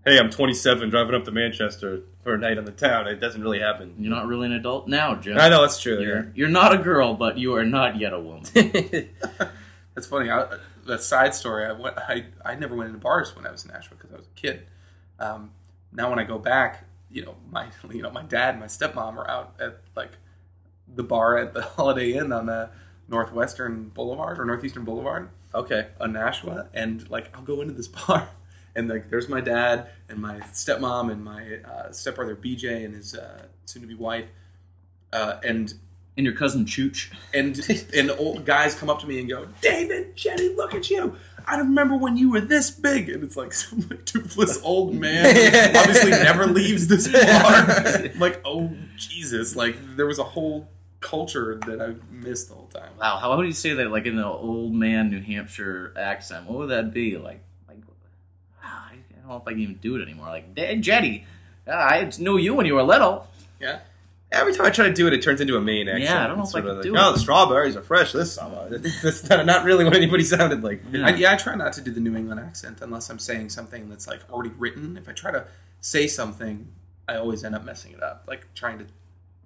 Hey, 0.04 0.18
I'm 0.18 0.30
27, 0.30 0.90
driving 0.90 1.14
up 1.14 1.25
to 1.25 1.30
Manchester 1.30 2.02
for 2.23 2.35
a 2.35 2.38
night 2.38 2.57
on 2.57 2.64
the 2.64 2.73
town. 2.73 3.09
It 3.09 3.16
doesn't 3.16 3.42
really 3.42 3.59
happen. 3.59 3.95
You're 3.99 4.14
not 4.14 4.26
really 4.26 4.47
an 4.47 4.52
adult 4.52 4.88
now, 4.88 5.16
Jim. 5.16 5.38
I 5.38 5.49
know 5.49 5.61
that's 5.61 5.80
true. 5.80 6.00
You're, 6.00 6.33
you're 6.35 6.49
not 6.49 6.73
a 6.73 6.78
girl, 6.78 7.14
but 7.14 7.37
you 7.37 7.54
are 7.57 7.64
not 7.64 7.99
yet 7.99 8.12
a 8.12 8.21
woman. 8.21 8.45
That's 9.99 10.07
funny. 10.07 10.30
I, 10.30 10.47
that 10.87 11.02
side 11.02 11.35
story. 11.35 11.66
I 11.66 11.73
went. 11.73 11.99
I 11.99 12.26
I 12.45 12.54
never 12.54 12.76
went 12.76 12.88
into 12.88 13.00
bars 13.00 13.35
when 13.35 13.45
I 13.45 13.50
was 13.50 13.64
in 13.64 13.73
Nashua 13.73 13.97
because 13.97 14.12
I 14.12 14.16
was 14.16 14.26
a 14.26 14.40
kid. 14.40 14.66
Um, 15.18 15.50
now 15.92 16.09
when 16.09 16.21
I 16.21 16.25
go 16.25 16.38
back, 16.38 16.85
you 17.11 17.25
know 17.25 17.35
my 17.50 17.66
you 17.90 18.02
know 18.02 18.11
my 18.11 18.23
dad 18.23 18.50
and 18.50 18.61
my 18.61 18.66
stepmom 18.66 19.16
are 19.16 19.28
out 19.28 19.57
at 19.61 19.80
like 19.97 20.12
the 20.95 21.02
bar 21.02 21.37
at 21.38 21.52
the 21.52 21.62
Holiday 21.76 22.12
Inn 22.12 22.33
on 22.33 22.47
the 22.47 22.71
Northwestern 23.09 23.88
Boulevard 23.88 24.38
or 24.38 24.45
Northeastern 24.45 24.85
Boulevard 24.85 25.31
okay. 25.55 25.88
on 26.00 26.12
Nashua, 26.12 26.69
and 26.75 27.09
like 27.11 27.35
I'll 27.35 27.43
go 27.43 27.61
into 27.61 27.75
this 27.75 27.88
bar, 28.07 28.29
and 28.75 28.88
like 28.88 29.11
there's 29.11 29.29
my 29.29 29.41
dad 29.41 29.88
and 30.09 30.21
my 30.21 30.41
stepmom 30.53 31.11
and 31.11 31.25
my 31.25 31.59
uh, 31.65 31.93
stepbrother 31.93 32.37
BJ 32.37 32.85
and 32.85 32.95
his 32.95 33.15
uh, 33.15 33.43
soon-to-be 33.65 33.95
wife, 33.95 34.27
uh, 35.12 35.38
and 35.43 35.75
And 36.17 36.27
your 36.27 36.35
cousin 36.35 36.65
Chooch. 36.65 37.12
and 37.33 37.59
and 37.95 38.11
old 38.19 38.45
guys 38.45 38.75
come 38.75 38.91
up 38.91 39.00
to 39.00 39.07
me 39.07 39.21
and 39.21 39.29
go, 39.29 39.47
David, 39.61 40.17
Jenny, 40.17 40.49
look 40.50 40.75
at 40.75 40.91
you. 40.91 41.17
I 41.47 41.57
don't 41.57 41.69
remember 41.69 41.97
when 41.97 42.19
you 42.19 42.31
were 42.31 42.43
this 42.43 42.71
big, 42.71 43.09
and 43.09 43.25
it's 43.25 43.37
like 43.37 43.53
some 43.62 43.87
like, 43.88 44.05
toothless 44.05 44.61
old 44.62 44.95
man 44.95 45.27
obviously 45.77 46.11
never 46.29 46.47
leaves 46.47 46.88
this 46.88 47.09
bar. 47.09 48.11
like, 48.19 48.41
oh 48.45 48.71
Jesus! 48.97 49.57
Like 49.57 49.77
there 49.97 50.07
was 50.07 50.19
a 50.19 50.25
whole 50.25 50.69
culture 51.00 51.61
that 51.67 51.81
I've 51.81 52.11
missed 52.11 52.49
the 52.49 52.55
whole 52.55 52.67
time. 52.67 52.90
Wow, 53.00 53.19
how 53.19 53.37
would 53.37 53.47
you 53.47 53.52
say 53.52 53.75
that, 53.75 53.90
like 53.90 54.07
in 54.07 54.19
an 54.19 54.25
old 54.25 54.73
man 54.75 55.11
New 55.11 55.21
Hampshire 55.21 55.93
accent? 55.97 56.47
What 56.47 56.59
would 56.59 56.71
that 56.71 56.93
be? 56.93 57.17
Like, 57.17 57.40
like, 57.69 57.78
ah, 58.62 58.90
I 58.90 58.97
don't 59.21 59.28
know 59.28 59.37
if 59.37 59.47
I 59.47 59.52
can 59.52 59.61
even 59.61 59.76
do 59.76 59.97
it 59.97 60.02
anymore. 60.02 60.26
Like, 60.28 60.55
Dad, 60.55 60.83
Jette, 60.83 61.23
ah, 61.69 61.73
I 61.73 62.11
knew 62.19 62.37
you 62.38 62.55
when 62.55 62.67
you 62.67 62.75
were 62.75 62.83
little. 62.83 63.26
Yeah, 63.61 63.81
Every 64.31 64.52
time 64.55 64.67
I 64.67 64.71
try 64.71 64.87
to 64.88 64.93
do 64.93 65.07
it, 65.07 65.14
it 65.14 65.23
turns 65.23 65.40
into 65.40 65.57
a 65.57 65.61
Maine 65.61 65.88
accent. 65.88 66.05
Yeah, 66.05 66.23
I 66.23 66.26
don't 66.26 66.37
know 66.37 66.43
It's 66.43 66.52
if 66.52 66.57
I 66.57 66.61
can 66.61 66.75
like, 66.75 66.83
do 66.83 66.95
Oh, 66.97 67.11
it." 67.11 67.12
the 67.14 67.19
strawberries 67.19 67.76
are 67.76 67.83
fresh 67.83 68.12
this 68.12 68.33
summer. 68.35 68.69
That's 69.02 69.26
not, 69.28 69.47
not 69.47 69.64
really 69.64 69.85
what 69.87 69.97
anybody 69.97 70.23
sounded 70.23 70.62
like. 70.62 70.83
Yeah. 70.93 71.07
I, 71.07 71.14
yeah, 71.14 71.33
I 71.33 71.37
try 71.37 71.55
not 71.55 71.73
to 71.75 71.81
do 71.81 71.90
the 71.90 72.00
New 72.00 72.14
England 72.14 72.38
accent 72.40 72.78
unless 72.83 73.09
I'm 73.09 73.19
saying 73.19 73.49
something 73.49 73.88
that's 73.88 74.07
like 74.07 74.21
already 74.31 74.50
written. 74.59 74.99
If 74.99 75.09
I 75.09 75.12
try 75.12 75.31
to 75.31 75.47
say 75.81 76.07
something, 76.09 76.69
I 77.09 77.17
always 77.17 77.43
end 77.43 77.55
up 77.55 77.64
messing 77.64 77.93
it 77.93 78.02
up, 78.02 78.25
like 78.28 78.47
trying 78.55 78.78
to 78.81 78.87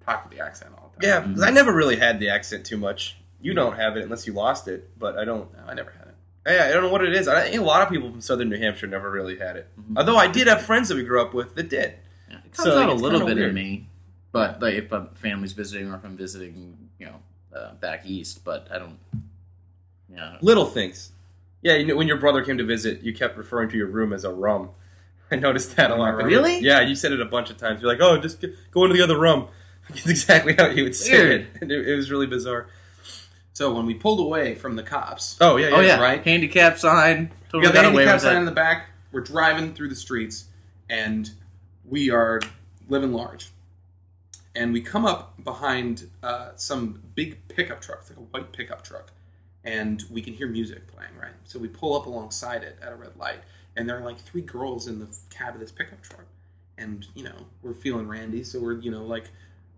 talk 0.05 0.23
with 0.27 0.37
the 0.37 0.43
accent 0.43 0.71
all 0.77 0.91
the 0.95 1.01
time. 1.01 1.09
Yeah, 1.09 1.19
time. 1.21 1.33
'cause 1.35 1.43
I 1.43 1.49
never 1.51 1.73
really 1.73 1.95
had 1.97 2.19
the 2.19 2.29
accent 2.29 2.65
too 2.65 2.77
much. 2.77 3.17
You 3.41 3.53
don't 3.53 3.75
have 3.75 3.97
it 3.97 4.03
unless 4.03 4.25
you 4.27 4.33
lost 4.33 4.67
it, 4.67 4.97
but 4.97 5.17
I 5.17 5.25
don't. 5.25 5.51
No, 5.57 5.63
I 5.67 5.73
never 5.73 5.91
had 5.91 6.07
it. 6.07 6.15
Yeah, 6.45 6.65
I 6.69 6.73
don't 6.73 6.83
know 6.83 6.89
what 6.89 7.03
it 7.03 7.13
is. 7.13 7.27
I 7.27 7.49
think 7.49 7.61
a 7.61 7.63
lot 7.65 7.81
of 7.81 7.89
people 7.89 8.09
from 8.11 8.21
southern 8.21 8.49
New 8.49 8.57
Hampshire 8.57 8.87
never 8.87 9.09
really 9.09 9.37
had 9.37 9.55
it. 9.55 9.67
Mhm. 9.79 9.97
Although 9.97 10.17
I 10.17 10.27
did 10.27 10.47
have 10.47 10.61
friends 10.61 10.89
that 10.89 10.95
we 10.95 11.03
grew 11.03 11.21
up 11.21 11.33
with 11.33 11.55
that 11.55 11.69
did. 11.69 11.93
Yeah, 12.29 12.37
it 12.37 12.53
comes 12.53 12.69
So, 12.69 12.81
out 12.81 12.89
a 12.89 12.93
little 12.93 13.25
bit 13.25 13.35
weird. 13.37 13.49
in 13.49 13.55
me, 13.55 13.87
but 14.31 14.61
like 14.61 14.75
if 14.75 14.91
a 14.91 15.09
family's 15.15 15.53
visiting 15.53 15.89
or 15.91 15.95
if 15.95 16.03
I'm 16.03 16.17
visiting, 16.17 16.89
you 16.99 17.05
know, 17.07 17.21
uh, 17.57 17.73
back 17.75 18.05
east. 18.05 18.43
But 18.43 18.67
I 18.71 18.79
don't. 18.79 18.97
Yeah, 20.09 20.37
Little 20.41 20.65
things. 20.65 21.11
Yeah, 21.61 21.75
you 21.75 21.85
know, 21.85 21.95
when 21.95 22.07
your 22.07 22.17
brother 22.17 22.43
came 22.43 22.57
to 22.57 22.65
visit, 22.65 23.01
you 23.03 23.13
kept 23.13 23.37
referring 23.37 23.69
to 23.69 23.77
your 23.77 23.87
room 23.87 24.11
as 24.13 24.23
a 24.25 24.31
rum. 24.31 24.69
I 25.31 25.37
noticed 25.37 25.75
that 25.77 25.91
a 25.91 25.95
lot. 25.95 26.15
Really? 26.23 26.59
Yeah, 26.59 26.81
you 26.81 26.95
said 26.95 27.11
it 27.13 27.21
a 27.21 27.25
bunch 27.25 27.49
of 27.49 27.57
times. 27.57 27.81
You're 27.81 27.89
like, 27.91 28.01
"Oh, 28.01 28.17
just 28.21 28.43
go 28.71 28.83
into 28.83 28.95
the 28.95 29.01
other 29.03 29.17
room." 29.17 29.47
It's 29.89 30.07
exactly 30.09 30.55
how 30.55 30.67
you 30.67 30.83
would 30.83 30.95
say 30.95 31.11
Weird. 31.11 31.41
it. 31.41 31.47
And 31.61 31.71
It, 31.71 31.87
it 31.89 31.95
was 31.95 32.09
really 32.11 32.27
bizarre. 32.27 32.67
So 33.53 33.73
when 33.73 33.85
we 33.85 33.93
pulled 33.93 34.19
away 34.19 34.55
from 34.55 34.75
the 34.75 34.83
cops, 34.83 35.37
Oh 35.39 35.57
yeah, 35.57 35.69
yeah. 35.69 35.75
oh 35.75 35.79
yeah, 35.81 36.01
right. 36.01 36.23
handicap 36.23 36.79
sign. 36.79 37.31
we 37.53 37.61
Totally 37.61 37.63
got 37.63 37.69
the 37.73 37.81
got 37.81 37.91
handicap 37.93 38.19
sign 38.21 38.37
in 38.37 38.45
the 38.45 38.51
back. 38.51 38.87
We're 39.11 39.21
driving 39.21 39.73
through 39.75 39.89
the 39.89 39.95
streets, 39.95 40.45
and 40.89 41.29
we 41.85 42.09
are 42.09 42.41
living 42.89 43.13
large. 43.13 43.51
And 44.55 44.73
we 44.73 44.81
come 44.81 45.05
up 45.05 45.43
behind 45.43 46.09
uh, 46.23 46.49
some 46.55 47.01
big 47.15 47.47
pickup 47.47 47.81
truck, 47.81 48.05
like 48.09 48.17
a 48.17 48.21
white 48.21 48.51
pickup 48.53 48.83
truck, 48.83 49.11
and 49.63 50.03
we 50.09 50.21
can 50.21 50.33
hear 50.33 50.47
music 50.47 50.87
playing, 50.87 51.15
right? 51.19 51.33
So 51.43 51.59
we 51.59 51.67
pull 51.67 51.95
up 51.95 52.05
alongside 52.07 52.63
it 52.63 52.77
at 52.81 52.91
a 52.91 52.95
red 52.95 53.15
light, 53.17 53.41
and 53.75 53.87
there 53.87 53.97
are 53.99 54.03
like 54.03 54.19
three 54.19 54.41
girls 54.41 54.87
in 54.87 54.99
the 54.99 55.07
cab 55.29 55.53
of 55.53 55.59
this 55.59 55.71
pickup 55.71 56.01
truck, 56.01 56.25
and 56.77 57.05
you 57.13 57.23
know 57.23 57.35
we're 57.61 57.73
feeling 57.75 58.07
randy, 58.07 58.43
so 58.43 58.59
we're 58.59 58.79
you 58.79 58.89
know 58.91 59.03
like 59.03 59.29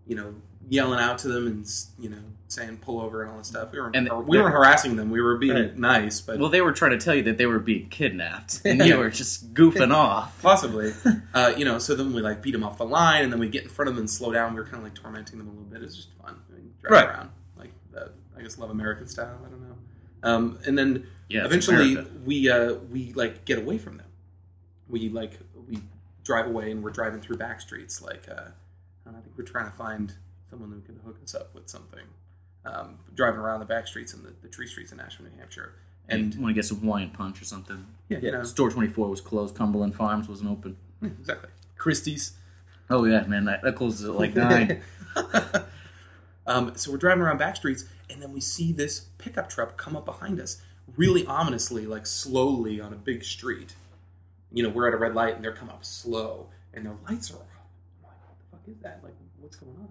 you 0.06 0.14
know 0.16 0.34
yelling 0.68 0.98
out 1.00 1.18
to 1.18 1.28
them 1.28 1.46
and 1.46 1.68
you 1.98 2.08
know 2.08 2.18
saying 2.48 2.76
pull 2.78 3.00
over 3.00 3.22
and 3.22 3.30
all 3.32 3.38
this 3.38 3.48
stuff. 3.48 3.72
We 3.72 3.80
weren't 3.80 3.96
And- 3.96 4.08
we 4.26 4.38
weren't 4.38 4.52
harassing 4.54 4.94
them. 4.96 5.10
We 5.10 5.20
were 5.20 5.36
being 5.36 5.54
Right. 5.54 5.76
nice, 5.78 6.20
but 6.20 6.38
Well, 6.38 6.48
they 6.48 6.60
were 6.60 6.72
trying 6.72 6.92
to 6.92 6.98
tell 6.98 7.14
you 7.14 7.22
that 7.24 7.38
they 7.38 7.46
were 7.46 7.58
being 7.58 7.88
kidnapped, 7.88 8.60
and 8.64 8.80
you 8.84 8.96
were 8.98 9.10
just 9.10 9.52
goofing 9.52 9.92
off. 9.92 10.40
Possibly. 10.42 10.92
uh, 11.34 11.52
you 11.56 11.64
know, 11.64 11.78
so 11.78 11.94
then 11.96 12.12
we 12.12 12.20
like 12.22 12.42
beat 12.42 12.52
them 12.52 12.62
off 12.62 12.78
the 12.78 12.84
line, 12.84 13.24
and 13.24 13.32
then 13.32 13.40
we 13.40 13.48
get 13.48 13.64
in 13.64 13.68
front 13.68 13.88
of 13.88 13.96
them 13.96 14.02
and 14.02 14.10
slow 14.10 14.32
down. 14.32 14.54
We 14.54 14.60
were 14.60 14.64
kind 14.64 14.76
of 14.78 14.84
like 14.84 14.94
tormenting 14.94 15.38
them 15.38 15.48
a 15.48 15.50
little 15.50 15.64
bit. 15.64 15.82
It 15.82 15.86
was 15.86 15.96
just 15.96 16.08
fun. 16.22 16.36
I 16.48 16.54
mean, 16.56 16.72
drive 16.80 16.92
Right. 16.92 17.08
around, 17.08 17.30
like 17.58 17.72
the, 17.92 18.12
I 18.38 18.42
guess 18.42 18.58
Love 18.58 18.70
American 18.70 19.08
style. 19.08 19.40
I 19.44 19.48
don't 19.50 19.60
know. 19.62 19.76
Um, 20.22 20.58
and 20.66 20.78
then 20.78 21.06
Yeah, 21.28 21.44
eventually 21.46 21.96
we 22.24 22.48
uh, 22.48 22.74
we 22.92 23.12
like 23.14 23.44
get 23.44 23.58
away 23.58 23.78
from 23.78 23.96
them. 23.96 24.06
We 24.88 25.08
like 25.08 25.38
we 25.68 25.78
drive 26.22 26.46
away, 26.46 26.70
and 26.70 26.82
we're 26.84 26.90
driving 26.90 27.20
through 27.20 27.38
back 27.38 27.60
streets. 27.60 28.00
Like 28.00 28.28
uh, 28.30 28.50
I 29.14 29.20
think 29.20 29.36
we're 29.36 29.44
trying 29.44 29.70
to 29.70 29.76
find 29.76 30.14
someone 30.50 30.72
who 30.72 30.80
can 30.80 31.00
hook 31.04 31.18
us 31.22 31.34
up 31.34 31.54
with 31.54 31.68
something. 31.68 32.06
Um, 32.64 32.98
driving 33.14 33.38
around 33.38 33.60
the 33.60 33.66
back 33.66 33.86
streets 33.86 34.12
and 34.12 34.24
the, 34.24 34.32
the 34.42 34.48
tree 34.48 34.66
streets 34.66 34.90
in 34.90 34.98
Nashua, 34.98 35.28
New 35.28 35.38
Hampshire, 35.38 35.74
and 36.08 36.34
want 36.36 36.50
to 36.50 36.54
get 36.54 36.64
some 36.64 36.80
Hawaiian 36.80 37.10
punch 37.10 37.40
or 37.40 37.44
something. 37.44 37.86
yeah, 38.08 38.18
you 38.18 38.32
know, 38.32 38.42
Store 38.42 38.70
24 38.70 39.08
was 39.08 39.20
closed. 39.20 39.54
Cumberland 39.54 39.94
Farms 39.94 40.28
wasn't 40.28 40.50
open. 40.50 40.76
yeah, 41.00 41.10
exactly. 41.20 41.50
Christie's. 41.76 42.32
Oh 42.88 43.04
yeah, 43.04 43.22
man, 43.22 43.44
that, 43.44 43.62
that 43.62 43.76
closes 43.76 44.08
at 44.08 44.14
like 44.14 44.34
nine. 44.34 44.80
um, 46.46 46.72
so 46.76 46.90
we're 46.90 46.98
driving 46.98 47.22
around 47.22 47.38
back 47.38 47.56
streets, 47.56 47.84
and 48.10 48.22
then 48.22 48.32
we 48.32 48.40
see 48.40 48.72
this 48.72 49.00
pickup 49.18 49.48
truck 49.48 49.76
come 49.76 49.96
up 49.96 50.04
behind 50.04 50.40
us, 50.40 50.60
really 50.96 51.26
ominously, 51.26 51.86
like 51.86 52.06
slowly 52.06 52.80
on 52.80 52.92
a 52.92 52.96
big 52.96 53.24
street. 53.24 53.74
You 54.52 54.62
know, 54.62 54.68
we're 54.68 54.88
at 54.88 54.94
a 54.94 54.98
red 54.98 55.14
light, 55.14 55.34
and 55.34 55.44
they're 55.44 55.52
coming 55.52 55.74
up 55.74 55.84
slow, 55.84 56.48
and 56.72 56.86
their 56.86 56.96
lights 57.08 57.30
are 57.30 57.34
off. 57.36 57.42
I'm 57.42 58.08
like, 58.08 58.12
what 58.28 58.38
the 58.38 58.55
fuck 58.55 58.55
is 58.68 58.78
that? 58.82 59.00
Like, 59.02 59.14
what's 59.40 59.56
going 59.56 59.76
on? 59.76 59.88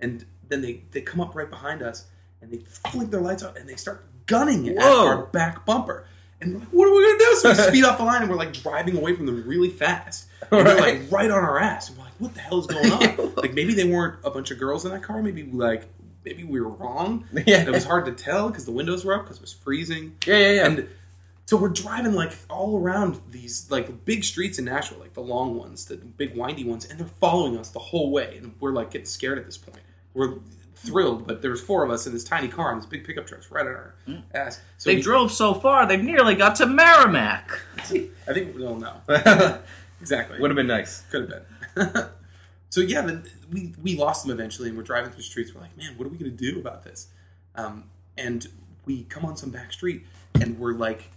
And 0.00 0.24
then 0.48 0.62
they, 0.62 0.82
they 0.92 1.00
come 1.00 1.20
up 1.20 1.34
right 1.34 1.48
behind 1.48 1.82
us, 1.82 2.06
and 2.40 2.50
they 2.50 2.58
flick 2.58 3.10
their 3.10 3.20
lights 3.20 3.42
out, 3.42 3.56
and 3.56 3.68
they 3.68 3.76
start 3.76 4.04
gunning 4.26 4.68
at 4.68 4.76
Whoa. 4.76 5.06
our 5.06 5.26
back 5.26 5.64
bumper. 5.66 6.06
And 6.40 6.54
we're 6.54 6.60
like, 6.60 6.68
what 6.68 6.88
are 6.88 6.94
we 6.94 7.06
gonna 7.06 7.18
do? 7.18 7.36
So 7.36 7.48
we 7.48 7.54
speed 7.70 7.84
off 7.84 7.98
the 7.98 8.04
line, 8.04 8.22
and 8.22 8.30
we're 8.30 8.36
like 8.36 8.52
driving 8.52 8.96
away 8.96 9.14
from 9.14 9.26
them 9.26 9.46
really 9.46 9.70
fast. 9.70 10.28
And 10.50 10.66
they're 10.66 10.80
like 10.80 11.10
right 11.10 11.30
on 11.30 11.42
our 11.42 11.58
ass. 11.58 11.88
And 11.88 11.98
we're 11.98 12.04
like, 12.04 12.14
what 12.18 12.34
the 12.34 12.40
hell 12.40 12.60
is 12.60 12.66
going 12.66 12.92
on? 12.92 13.34
like 13.36 13.54
maybe 13.54 13.74
they 13.74 13.84
weren't 13.84 14.20
a 14.24 14.30
bunch 14.30 14.50
of 14.50 14.58
girls 14.58 14.84
in 14.84 14.92
that 14.92 15.02
car. 15.02 15.20
Maybe 15.20 15.42
like 15.44 15.88
maybe 16.24 16.44
we 16.44 16.60
were 16.60 16.70
wrong. 16.70 17.24
Yeah. 17.46 17.66
It 17.66 17.70
was 17.70 17.84
hard 17.84 18.04
to 18.06 18.12
tell 18.12 18.48
because 18.48 18.64
the 18.66 18.72
windows 18.72 19.04
were 19.04 19.14
up 19.14 19.22
because 19.22 19.38
it 19.38 19.42
was 19.42 19.52
freezing. 19.52 20.16
Yeah, 20.26 20.36
yeah, 20.36 20.50
yeah. 20.50 20.66
And 20.66 20.88
so 21.48 21.56
we're 21.56 21.70
driving 21.70 22.12
like 22.12 22.32
all 22.50 22.78
around 22.78 23.22
these 23.30 23.70
like 23.70 24.04
big 24.04 24.22
streets 24.22 24.58
in 24.58 24.66
Nashua, 24.66 24.98
like 24.98 25.14
the 25.14 25.22
long 25.22 25.56
ones, 25.56 25.86
the 25.86 25.96
big 25.96 26.36
windy 26.36 26.62
ones, 26.62 26.84
and 26.84 27.00
they're 27.00 27.06
following 27.06 27.56
us 27.56 27.70
the 27.70 27.78
whole 27.78 28.10
way. 28.10 28.36
And 28.36 28.54
we're 28.60 28.72
like 28.72 28.90
getting 28.90 29.06
scared 29.06 29.38
at 29.38 29.46
this 29.46 29.56
point. 29.56 29.80
We're 30.12 30.40
thrilled, 30.74 31.26
but 31.26 31.40
there's 31.40 31.62
four 31.62 31.84
of 31.84 31.90
us 31.90 32.06
in 32.06 32.12
this 32.12 32.22
tiny 32.22 32.48
car 32.48 32.72
and 32.72 32.82
this 32.82 32.86
big 32.86 33.02
pickup 33.02 33.26
truck's 33.26 33.50
right 33.50 33.66
on 33.66 33.72
our 33.72 33.94
ass. 34.34 34.60
So 34.76 34.90
they 34.90 34.96
we, 34.96 35.00
drove 35.00 35.32
so 35.32 35.54
far, 35.54 35.86
they 35.86 35.96
nearly 35.96 36.34
got 36.34 36.54
to 36.56 36.66
Merrimack. 36.66 37.50
I 37.78 38.34
think 38.34 38.54
well, 38.54 38.76
know. 38.76 39.00
exactly. 40.02 40.38
Would 40.40 40.50
have 40.50 40.56
been 40.56 40.66
nice. 40.66 41.00
Could 41.10 41.30
have 41.30 41.46
been. 41.74 42.08
so 42.68 42.82
yeah, 42.82 43.00
then 43.00 43.24
we 43.50 43.72
we 43.82 43.96
lost 43.96 44.22
them 44.22 44.32
eventually, 44.32 44.68
and 44.68 44.76
we're 44.76 44.84
driving 44.84 45.12
through 45.12 45.16
the 45.16 45.22
streets. 45.22 45.54
We're 45.54 45.62
like, 45.62 45.78
man, 45.78 45.94
what 45.96 46.04
are 46.04 46.10
we 46.10 46.18
gonna 46.18 46.30
do 46.30 46.58
about 46.60 46.84
this? 46.84 47.06
Um, 47.54 47.84
and 48.18 48.46
we 48.84 49.04
come 49.04 49.24
on 49.24 49.34
some 49.38 49.48
back 49.48 49.72
street, 49.72 50.04
and 50.34 50.58
we're 50.58 50.74
like, 50.74 51.08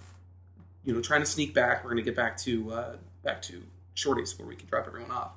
you 0.84 0.94
know, 0.94 1.02
trying 1.02 1.22
to 1.22 1.26
sneak 1.26 1.54
back. 1.54 1.84
We're 1.84 1.92
gonna 1.92 2.02
get 2.02 2.16
back 2.16 2.38
to 2.40 2.72
uh, 2.74 2.96
back 3.24 3.42
to 3.44 3.62
Shorty's 3.94 4.38
where 4.40 4.48
we 4.48 4.56
can 4.56 4.68
drop 4.68 4.88
everyone 4.88 5.12
off, 5.12 5.34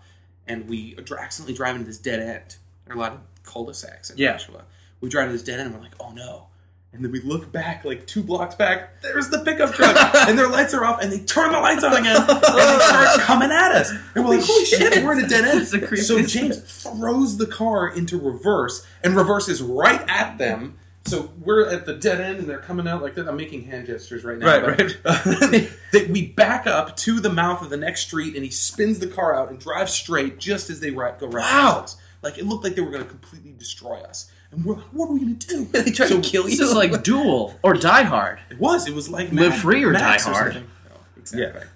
and 0.47 0.69
we 0.69 0.97
accidentally 0.99 1.55
drive 1.55 1.75
into 1.77 1.87
this 1.87 1.99
dead 1.99 2.21
end. 2.21 2.57
There 2.87 2.95
are 2.95 2.99
a 2.99 3.01
lot 3.01 3.13
of 3.13 3.21
cul-de-sacs 3.45 4.11
in 4.11 4.19
Yeah. 4.19 4.33
Nashua. 4.33 4.65
We 5.01 5.09
drive 5.09 5.29
to 5.29 5.33
this 5.33 5.43
dead 5.43 5.61
end, 5.61 5.69
and 5.69 5.75
we're 5.77 5.83
like, 5.83 5.95
oh 6.01 6.11
no. 6.13 6.47
And 6.93 7.05
then 7.05 7.11
we 7.11 7.21
look 7.23 7.51
back, 7.51 7.85
like 7.85 8.07
two 8.07 8.23
blocks 8.23 8.55
back, 8.55 9.03
there's 9.03 9.29
the 9.29 9.41
pickup 9.41 9.73
truck, 9.75 9.97
and 10.29 10.39
their 10.39 10.49
lights 10.49 10.73
are 10.75 10.85
off, 10.85 11.03
and 11.03 11.11
they 11.11 11.19
turn 11.19 11.51
the 11.51 11.59
lights 11.59 11.83
on 11.83 11.93
again, 11.93 12.17
and 12.17 12.29
they 12.29 12.79
start 12.85 13.21
coming 13.23 13.51
at 13.51 13.73
us. 13.73 13.91
And 14.15 14.25
we're 14.25 14.37
like, 14.37 14.45
holy 14.47 14.65
shit, 14.65 15.03
we're 15.03 15.19
in 15.19 15.25
a 15.25 15.29
dead 15.29 15.45
end. 15.45 15.67
So. 15.67 16.23
James 16.23 16.59
throws 16.83 17.37
the 17.37 17.47
car 17.49 17.89
into 17.89 18.17
reverse, 18.21 18.87
and 19.03 19.17
reverses 19.17 19.61
right 19.61 20.03
at 20.09 20.39
them. 20.39 20.79
So 21.07 21.31
we're 21.39 21.69
at 21.69 21.85
the 21.85 21.95
dead 21.95 22.21
end, 22.21 22.39
and 22.39 22.49
they're 22.49 22.59
coming 22.59 22.89
out 22.89 23.03
like 23.03 23.15
that. 23.17 23.29
I'm 23.29 23.37
making 23.37 23.65
hand 23.65 23.87
gestures 23.87 24.25
right 24.25 24.39
now. 24.39 24.47
Right, 24.67 24.77
but- 24.77 24.97
uh, 25.05 25.23
that 25.93 26.09
we 26.11 26.27
back 26.29 26.67
up 26.67 26.97
to 26.99 27.21
the 27.21 27.31
mouth 27.31 27.61
of 27.63 27.69
the 27.71 27.77
next 27.77 28.07
street, 28.07 28.35
and 28.35 28.45
he 28.45 28.51
spins 28.51 28.99
the 29.01 29.07
car 29.07 29.35
out 29.37 29.51
and 29.51 29.59
drives 29.61 29.93
straight 29.93 30.39
just 30.39 30.71
as 30.71 30.81
they 30.81 30.91
ri- 30.91 31.13
go 31.19 31.27
right 31.27 31.43
Wow. 31.45 31.81
us. 31.81 31.97
Like 32.23 32.39
it 32.39 32.47
looked 32.47 32.65
like 32.65 32.75
they 32.75 32.81
were 32.81 32.91
going 32.91 33.03
to 33.03 33.09
completely 33.09 33.53
destroy 33.53 34.01
us, 34.01 34.31
and 34.51 34.65
we're 34.65 34.77
like, 34.77 34.85
"What 34.93 35.11
are 35.11 35.13
we 35.13 35.21
going 35.21 35.39
to 35.39 35.47
do?" 35.47 35.65
they 35.83 35.91
tried 35.91 36.09
So 36.09 36.23
to 36.23 36.27
kill 36.27 36.45
This 36.45 36.59
you. 36.59 36.65
is 36.65 36.73
like 36.75 37.03
Duel 37.05 37.55
or 37.63 37.75
Die 37.75 38.03
Hard. 38.05 38.41
It 38.49 38.59
was. 38.59 38.89
It 38.89 38.95
was 38.95 39.11
like 39.11 39.31
Live 39.31 39.51
Mad 39.51 39.61
free 39.61 39.85
or 39.85 39.91
Max 39.91 40.25
die 40.25 40.33
hard. 40.33 40.57
Oh, 40.91 40.97
exactly. 41.19 41.61
Yeah. 41.61 41.69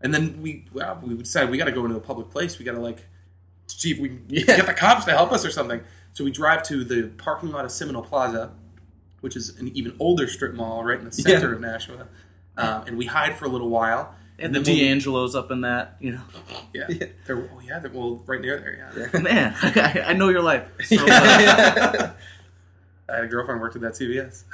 And 0.00 0.14
then 0.14 0.40
we 0.40 0.64
well, 0.72 0.98
we 1.02 1.14
decided 1.14 1.50
we 1.50 1.58
got 1.58 1.66
to 1.66 1.72
go 1.72 1.84
into 1.84 1.96
a 1.96 2.00
public 2.00 2.30
place. 2.30 2.58
We 2.58 2.64
got 2.64 2.72
to 2.72 2.80
like 2.80 3.04
see 3.66 3.90
if 3.90 3.98
we 3.98 4.08
can 4.08 4.24
Yeah. 4.30 4.44
get 4.46 4.64
the 4.66 4.72
cops 4.72 5.04
to 5.04 5.10
help 5.10 5.30
us 5.30 5.44
or 5.44 5.50
something. 5.50 5.82
So 6.14 6.24
we 6.24 6.30
drive 6.30 6.62
to 6.64 6.84
the 6.84 7.08
parking 7.18 7.50
lot 7.52 7.64
of 7.66 7.70
Seminole 7.70 8.02
Plaza, 8.02 8.52
which 9.22 9.34
is 9.36 9.58
an 9.58 9.68
even 9.74 9.96
older 9.98 10.28
strip 10.28 10.54
mall 10.54 10.84
right 10.84 10.98
in 10.98 11.06
the 11.06 11.12
center 11.12 11.48
Yeah. 11.48 11.54
of 11.54 11.60
Nashua, 11.60 12.06
um, 12.58 12.84
and 12.86 12.96
we 12.98 13.06
hide 13.06 13.36
for 13.38 13.46
a 13.46 13.48
little 13.48 13.70
while. 13.70 14.14
And 14.38 14.54
the 14.54 14.60
then 14.60 14.74
we'll- 14.74 14.84
D'Angelo's 14.84 15.34
up 15.36 15.50
in 15.50 15.60
that, 15.62 15.96
you 16.00 16.12
know. 16.12 16.20
yeah, 16.74 16.86
Yeah. 16.88 17.06
They're, 17.26 17.38
oh 17.38 17.60
yeah, 17.64 17.78
they're, 17.78 17.90
well 17.92 18.22
right 18.26 18.40
near 18.40 18.58
there. 18.58 19.08
Yeah. 19.12 19.20
Man, 19.20 19.54
I, 19.62 20.04
I 20.08 20.12
know 20.12 20.28
your 20.28 20.42
life. 20.42 20.64
So, 20.84 20.96
uh, 21.06 22.12
I 23.08 23.14
had 23.16 23.24
a 23.24 23.28
girlfriend 23.28 23.60
worked 23.60 23.76
at 23.76 23.82
that 23.82 23.92
CVS. 23.92 24.44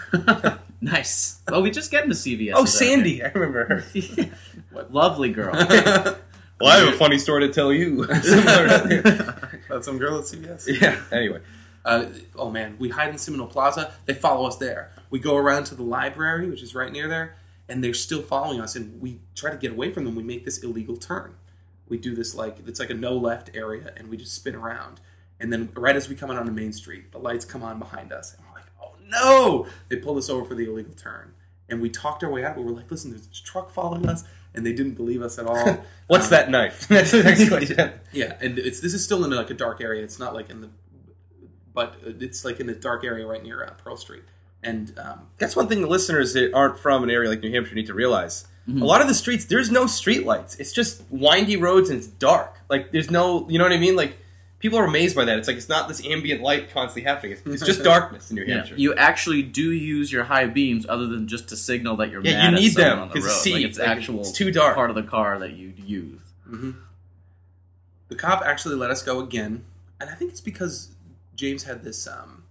nice. 0.81 1.41
Well, 1.49 1.63
we 1.63 1.71
just 1.71 1.91
get 1.91 2.03
into 2.05 2.17
CVS. 2.17 2.53
oh, 2.57 2.65
Sandy, 2.65 3.23
I 3.23 3.29
remember 3.29 3.65
her. 3.67 4.87
Lovely 4.91 5.31
girl. 5.31 5.53
Well, 5.55 6.17
I 6.63 6.79
have 6.81 6.89
a 6.95 6.97
funny 6.97 7.19
story 7.19 7.47
to 7.47 7.53
tell 7.53 7.73
you. 7.73 8.05
Similar 8.21 8.69
to- 8.69 9.59
That's 9.69 9.87
some 9.87 9.99
girl 9.99 10.19
at 10.19 10.25
CVS. 10.25 10.81
yeah. 10.81 11.01
Anyway. 11.13 11.41
Uh, 11.89 12.07
oh 12.37 12.51
man, 12.51 12.77
we 12.79 12.89
hide 12.91 13.09
in 13.11 13.19
Seminole 13.19 13.47
Plaza. 13.47 13.93
They 14.07 14.15
follow 14.15 14.47
us 14.47 14.57
there. 14.57 14.93
We 15.11 15.19
go 15.19 15.37
around 15.37 15.65
to 15.65 15.75
the 15.75 15.83
library, 15.83 16.49
which 16.49 16.63
is 16.63 16.75
right 16.75 16.93
near 16.93 17.09
there, 17.09 17.37
and 17.69 17.83
they're 17.83 17.95
still 17.95 18.23
following 18.23 18.61
us. 18.61 18.77
And 18.77 19.01
we 19.01 19.21
try 19.35 19.51
to 19.51 19.57
get 19.57 19.73
away 19.73 19.93
from 19.93 20.05
them. 20.05 20.15
We 20.15 20.23
make 20.23 20.45
this 20.45 20.59
illegal 20.59 20.97
turn. 20.97 21.35
We 21.89 21.97
do 21.97 22.15
this 22.15 22.35
like 22.35 22.59
it's 22.67 22.79
like 22.81 22.91
a 22.91 22.95
no 22.95 23.17
left 23.17 23.51
area, 23.55 23.93
and 23.97 24.09
we 24.09 24.17
just 24.19 24.35
spin 24.35 24.55
around. 24.55 25.01
And 25.41 25.53
then 25.53 25.71
right 25.75 25.97
as 25.97 26.09
we 26.09 26.15
come 26.15 26.31
out 26.31 26.37
on 26.37 26.47
the 26.47 26.53
main 26.53 26.73
street, 26.73 27.13
the 27.13 27.19
lights 27.19 27.45
come 27.45 27.63
on 27.63 27.79
behind 27.79 28.13
us, 28.13 28.35
and 28.35 28.45
we're 28.47 28.55
like, 28.55 28.67
"Oh 28.83 28.93
no!" 29.09 29.67
They 29.89 29.97
pulled 29.97 30.19
us 30.19 30.29
over 30.29 30.45
for 30.45 30.55
the 30.55 30.69
illegal 30.69 30.93
turn, 30.95 31.33
and 31.69 31.81
we 31.81 31.89
talked 31.89 32.23
our 32.23 32.31
way 32.31 32.45
out. 32.45 32.57
But 32.57 32.65
we 32.65 32.73
were 32.73 32.77
like, 32.77 32.91
"Listen, 32.91 33.11
there's 33.13 33.27
this 33.27 33.41
truck 33.41 33.71
following 33.71 34.07
us," 34.09 34.25
and 34.55 34.67
they 34.67 34.73
didn't 34.75 34.95
believe 34.95 35.23
us 35.23 35.39
at 35.39 35.47
all. 35.47 35.85
What's 36.09 36.27
Um, 36.27 36.31
that 36.33 36.51
knife? 36.51 36.89
That's 36.89 37.13
the 37.13 37.23
next 37.23 37.49
question. 37.55 37.93
yeah, 38.13 38.37
and 38.41 38.59
it's 38.59 38.81
this 38.81 38.93
is 38.93 39.03
still 39.05 39.25
in 39.25 39.31
like 39.31 39.49
a 39.51 39.55
dark 39.55 39.81
area. 39.81 40.03
It's 40.03 40.19
not 40.19 40.35
like 40.35 40.51
in 40.51 40.61
the 40.61 40.69
but 41.79 41.95
it's 42.03 42.45
like 42.45 42.59
in 42.59 42.69
a 42.69 42.75
dark 42.75 43.05
area 43.05 43.25
right 43.25 43.43
near 43.43 43.63
uh, 43.63 43.71
Pearl 43.85 43.97
Street. 43.97 44.25
And 44.65 44.99
um, 44.99 45.21
That's 45.39 45.55
one 45.55 45.69
thing 45.69 45.81
the 45.83 45.87
listeners 45.87 46.33
that 46.33 46.53
aren't 46.53 46.81
from 46.81 47.05
an 47.05 47.11
area 47.11 47.29
like 47.31 47.41
New 47.41 47.53
Hampshire 47.53 47.77
need 47.77 47.87
to 47.87 47.95
realize. 47.95 48.47
A 48.67 48.85
lot 48.85 49.01
of 49.01 49.07
the 49.09 49.15
streets, 49.15 49.45
there's 49.47 49.71
no 49.71 49.87
street 49.87 50.27
lights. 50.27 50.57
It's 50.57 50.73
just 50.73 51.03
windy 51.09 51.57
roads 51.57 51.89
and 51.89 51.99
it's 51.99 52.09
dark. 52.09 52.59
Like 52.69 52.91
there's 52.93 53.11
no, 53.11 53.49
you 53.49 53.57
know 53.59 53.65
what 53.65 53.73
I 53.73 53.79
mean? 53.79 53.95
Like 53.97 54.19
people 54.59 54.79
are 54.81 54.85
amazed 54.85 55.15
by 55.17 55.25
that. 55.27 55.39
It's 55.39 55.47
like 55.49 55.57
it's 55.57 55.69
not 55.71 55.87
this 55.89 56.05
ambient 56.05 56.43
light 56.43 56.71
constantly 56.71 57.09
happening. 57.09 57.33
It's, 57.33 57.47
it's 57.47 57.65
just 57.65 57.83
darkness 57.95 58.29
in 58.31 58.35
New 58.37 58.43
Yeah, 58.45 58.57
Hampshire. 58.57 58.75
you 58.77 58.93
actually 58.97 59.43
do 59.43 59.71
use 59.73 60.11
your 60.13 60.25
high 60.25 60.47
beams 60.47 60.85
other 60.89 61.07
than 61.07 61.29
just 61.29 61.49
to 61.51 61.57
signal 61.57 61.97
that 61.97 62.11
you're 62.11 62.23
Yeah, 62.23 62.33
mad 62.51 62.55
you 62.55 62.59
need 62.61 62.73
someone 62.73 62.91
them 62.91 62.99
on 63.05 63.09
the 63.09 63.15
'cause 63.15 63.25
road. 63.27 63.33
see, 63.33 63.55
like 63.55 63.65
it's 63.65 63.79
like, 63.79 63.89
actual 63.89 64.21
it's 64.21 64.33
too 64.33 64.51
dark. 64.51 64.75
part 64.75 64.91
of 64.91 64.97
the 64.97 65.03
car 65.05 65.39
that 65.39 65.53
you 65.53 65.73
use. 65.79 66.21
the 68.09 68.17
cop 68.17 68.43
actually 68.45 68.75
let 68.75 68.91
us 68.91 69.03
go 69.03 69.21
again, 69.21 69.65
and 70.01 70.11
I 70.11 70.15
think 70.15 70.31
it's 70.31 70.41
because 70.41 70.89
James 71.39 71.63
had 71.63 71.83
this 71.83 72.07
um 72.07 72.43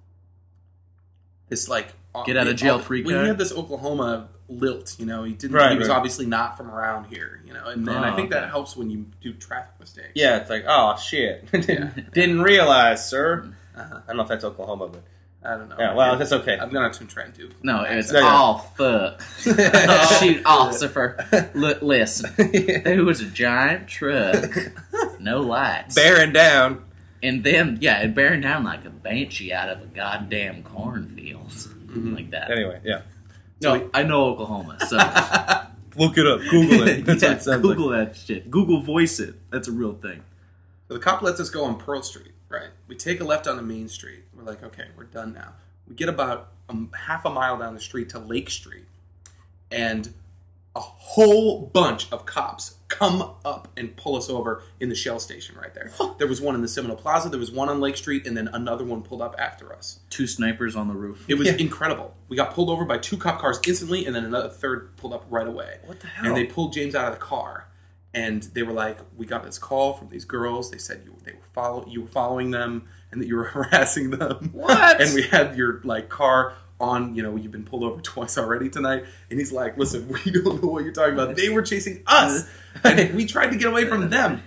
this 1.49 1.69
like 1.69 1.89
Get 2.25 2.35
out 2.35 2.47
of 2.47 2.55
jail 2.55 2.79
free 2.79 3.03
Well, 3.03 3.13
card? 3.13 3.25
he 3.25 3.27
had 3.27 3.37
this 3.37 3.53
Oklahoma 3.53 4.29
lilt. 4.49 4.95
You 4.97 5.05
know, 5.05 5.23
he 5.23 5.33
didn't. 5.33 5.55
Right, 5.55 5.73
he 5.73 5.77
was 5.77 5.87
right. 5.89 5.95
obviously 5.97 6.25
not 6.25 6.57
from 6.57 6.71
around 6.71 7.05
here. 7.13 7.39
You 7.45 7.53
know, 7.53 7.65
and, 7.67 7.87
and 7.87 7.95
I 7.99 8.11
Oh, 8.11 8.15
think 8.15 8.31
okay. 8.31 8.39
that 8.41 8.49
helps 8.49 8.75
when 8.75 8.89
you 8.89 9.05
do 9.21 9.33
traffic 9.33 9.79
mistakes. 9.79 10.13
yeah, 10.15 10.37
it's 10.37 10.49
like, 10.49 10.63
oh 10.67 10.97
shit, 10.97 11.47
Yeah. 11.53 11.91
didn't 12.13 12.41
realize, 12.41 13.07
sir. 13.07 13.53
Uh-huh. 13.75 13.99
I 14.03 14.07
don't 14.07 14.17
know 14.17 14.23
if 14.23 14.29
that's 14.29 14.43
Oklahoma, 14.45 14.87
but 14.87 15.03
I 15.43 15.57
don't 15.57 15.69
know. 15.69 15.75
yeah, 15.77 15.93
well, 15.93 16.17
that's 16.17 16.31
okay. 16.31 16.57
I'm 16.59 16.71
gonna 16.71 16.89
try 16.91 17.25
and 17.25 17.33
do. 17.35 17.51
No, 17.61 17.83
it's 17.83 18.11
No, 18.11 18.21
no. 18.21 18.27
all 18.27 18.57
fuck. 18.75 19.21
Shoot, 20.19 20.41
officer. 20.43 21.17
L- 21.53 21.75
listen, 21.83 22.33
there 22.83 23.03
was 23.05 23.21
a 23.21 23.25
giant 23.25 23.87
truck, 23.87 24.57
no 25.19 25.41
lights, 25.41 25.93
Bearing 25.93 26.33
down. 26.33 26.83
And 27.23 27.43
then 27.43 27.77
yeah, 27.81 27.99
it 28.01 28.13
bearing 28.15 28.41
down 28.41 28.63
like 28.63 28.85
a 28.85 28.89
banshee 28.89 29.51
out 29.53 29.69
of 29.69 29.81
a 29.81 29.85
goddamn 29.85 30.63
cornfield, 30.63 31.51
like 31.95 32.31
that. 32.31 32.51
Anyway, 32.51 32.79
yeah. 32.83 33.01
No, 33.61 33.89
I 33.93 34.03
know 34.03 34.25
Oklahoma, 34.25 34.77
so 34.87 34.97
Look 35.97 36.17
it 36.17 36.27
up. 36.27 36.41
Google 36.41 36.87
it. 36.87 37.05
That's 37.05 37.23
Yeah, 37.23 37.29
what 37.29 37.37
it 37.37 37.43
sounds 37.43 37.61
Google 37.63 37.89
that 37.89 38.15
shit. 38.15 38.51
Google 38.51 38.81
voice 38.81 39.19
it. 39.19 39.35
That's 39.49 39.67
a 39.67 39.71
real 39.71 39.93
thing. 39.93 40.23
So 40.87 40.93
the 40.93 40.99
cop 40.99 41.21
lets 41.23 41.39
us 41.39 41.49
go 41.49 41.65
on 41.65 41.77
Pearl 41.79 42.03
Street, 42.03 42.33
right? 42.49 42.69
We 42.87 42.95
take 42.95 43.19
a 43.19 43.23
left 43.23 43.47
on 43.47 43.57
the 43.57 43.63
main 43.63 43.87
street. 43.87 44.23
We're 44.35 44.43
like, 44.43 44.61
okay, 44.63 44.85
we're 44.95 45.05
done 45.05 45.33
now. 45.33 45.53
We 45.87 45.95
get 45.95 46.07
about 46.07 46.49
um, 46.69 46.91
half 46.93 47.25
a 47.25 47.29
mile 47.31 47.57
down 47.57 47.73
the 47.73 47.79
street 47.79 48.09
to 48.09 48.19
Lake 48.19 48.49
Street, 48.51 48.85
and 49.71 50.13
a 50.77 50.81
whole 50.81 51.65
bunch 51.73 52.11
of 52.11 52.25
cops 52.25 52.75
come 52.87 53.21
up 53.43 53.67
and 53.75 53.95
pull 53.97 54.15
us 54.15 54.29
over 54.29 54.63
in 54.79 54.89
the 54.89 54.95
Shell 54.95 55.19
station 55.19 55.55
right 55.61 55.73
there. 55.73 55.91
there 56.19 56.27
was 56.27 56.39
one 56.39 56.55
in 56.55 56.61
the 56.61 56.67
Seminole 56.67 56.95
Plaza, 56.95 57.29
there 57.29 57.39
was 57.39 57.51
one 57.51 57.67
on 57.67 57.79
Lake 57.81 57.97
Street, 57.97 58.25
and 58.25 58.37
then 58.37 58.47
another 58.53 58.85
one 58.85 59.01
pulled 59.01 59.21
up 59.21 59.35
after 59.37 59.73
us. 59.73 59.99
Two 60.09 60.27
snipers 60.27 60.75
on 60.75 60.87
the 60.87 60.93
roof. 60.93 61.25
It 61.27 61.35
was 61.35 61.47
Yeah. 61.47 61.55
incredible. 61.57 62.15
We 62.29 62.37
got 62.37 62.53
pulled 62.53 62.69
over 62.69 62.85
by 62.85 62.97
two 62.99 63.17
cop 63.17 63.39
cars 63.39 63.59
instantly, 63.67 64.05
and 64.05 64.15
then 64.15 64.23
another 64.23 64.49
third 64.49 64.95
pulled 64.97 65.13
up 65.13 65.25
right 65.29 65.47
away. 65.47 65.79
What 65.85 65.99
the 65.99 66.07
hell? 66.07 66.27
And 66.27 66.37
they 66.37 66.45
pulled 66.45 66.71
James 66.73 66.95
out 66.95 67.07
of 67.07 67.13
the 67.13 67.19
car, 67.25 67.67
and 68.13 68.43
they 68.53 68.63
were 68.63 68.73
like, 68.73 68.99
"We 69.17 69.25
got 69.25 69.43
this 69.43 69.57
call 69.59 69.93
from 69.93 70.07
these 70.09 70.25
girls. 70.25 70.71
They 70.71 70.77
said 70.77 71.01
you 71.05 71.15
they 71.23 71.33
were 71.33 71.39
follow 71.53 71.85
you 71.87 72.03
were 72.03 72.07
following 72.07 72.51
them, 72.51 72.87
and 73.11 73.21
that 73.21 73.27
you 73.27 73.35
were 73.35 73.43
harassing 73.55 74.11
them. 74.11 74.49
What? 74.53 75.01
And 75.01 75.13
we 75.13 75.23
had 75.23 75.57
your 75.57 75.81
like 75.83 76.07
car." 76.09 76.53
On, 76.79 77.15
you 77.15 77.23
know, 77.23 77.35
you've 77.35 77.51
been 77.51 77.65
pulled 77.65 77.83
over 77.83 78.01
twice 78.01 78.37
already 78.37 78.69
tonight, 78.69 79.05
and 79.29 79.39
he's 79.39 79.51
like, 79.51 79.77
"Listen, 79.77 80.07
we 80.25 80.31
don't 80.31 80.61
know 80.61 80.69
what 80.69 80.83
you're 80.83 80.93
talking 80.93 81.13
about. 81.13 81.35
They 81.35 81.49
were 81.49 81.61
chasing 81.61 82.03
us, 82.05 82.47
and 82.83 83.15
we 83.15 83.25
tried 83.25 83.51
to 83.51 83.57
get 83.57 83.67
away 83.67 83.85
from 83.85 84.09
them." 84.09 84.43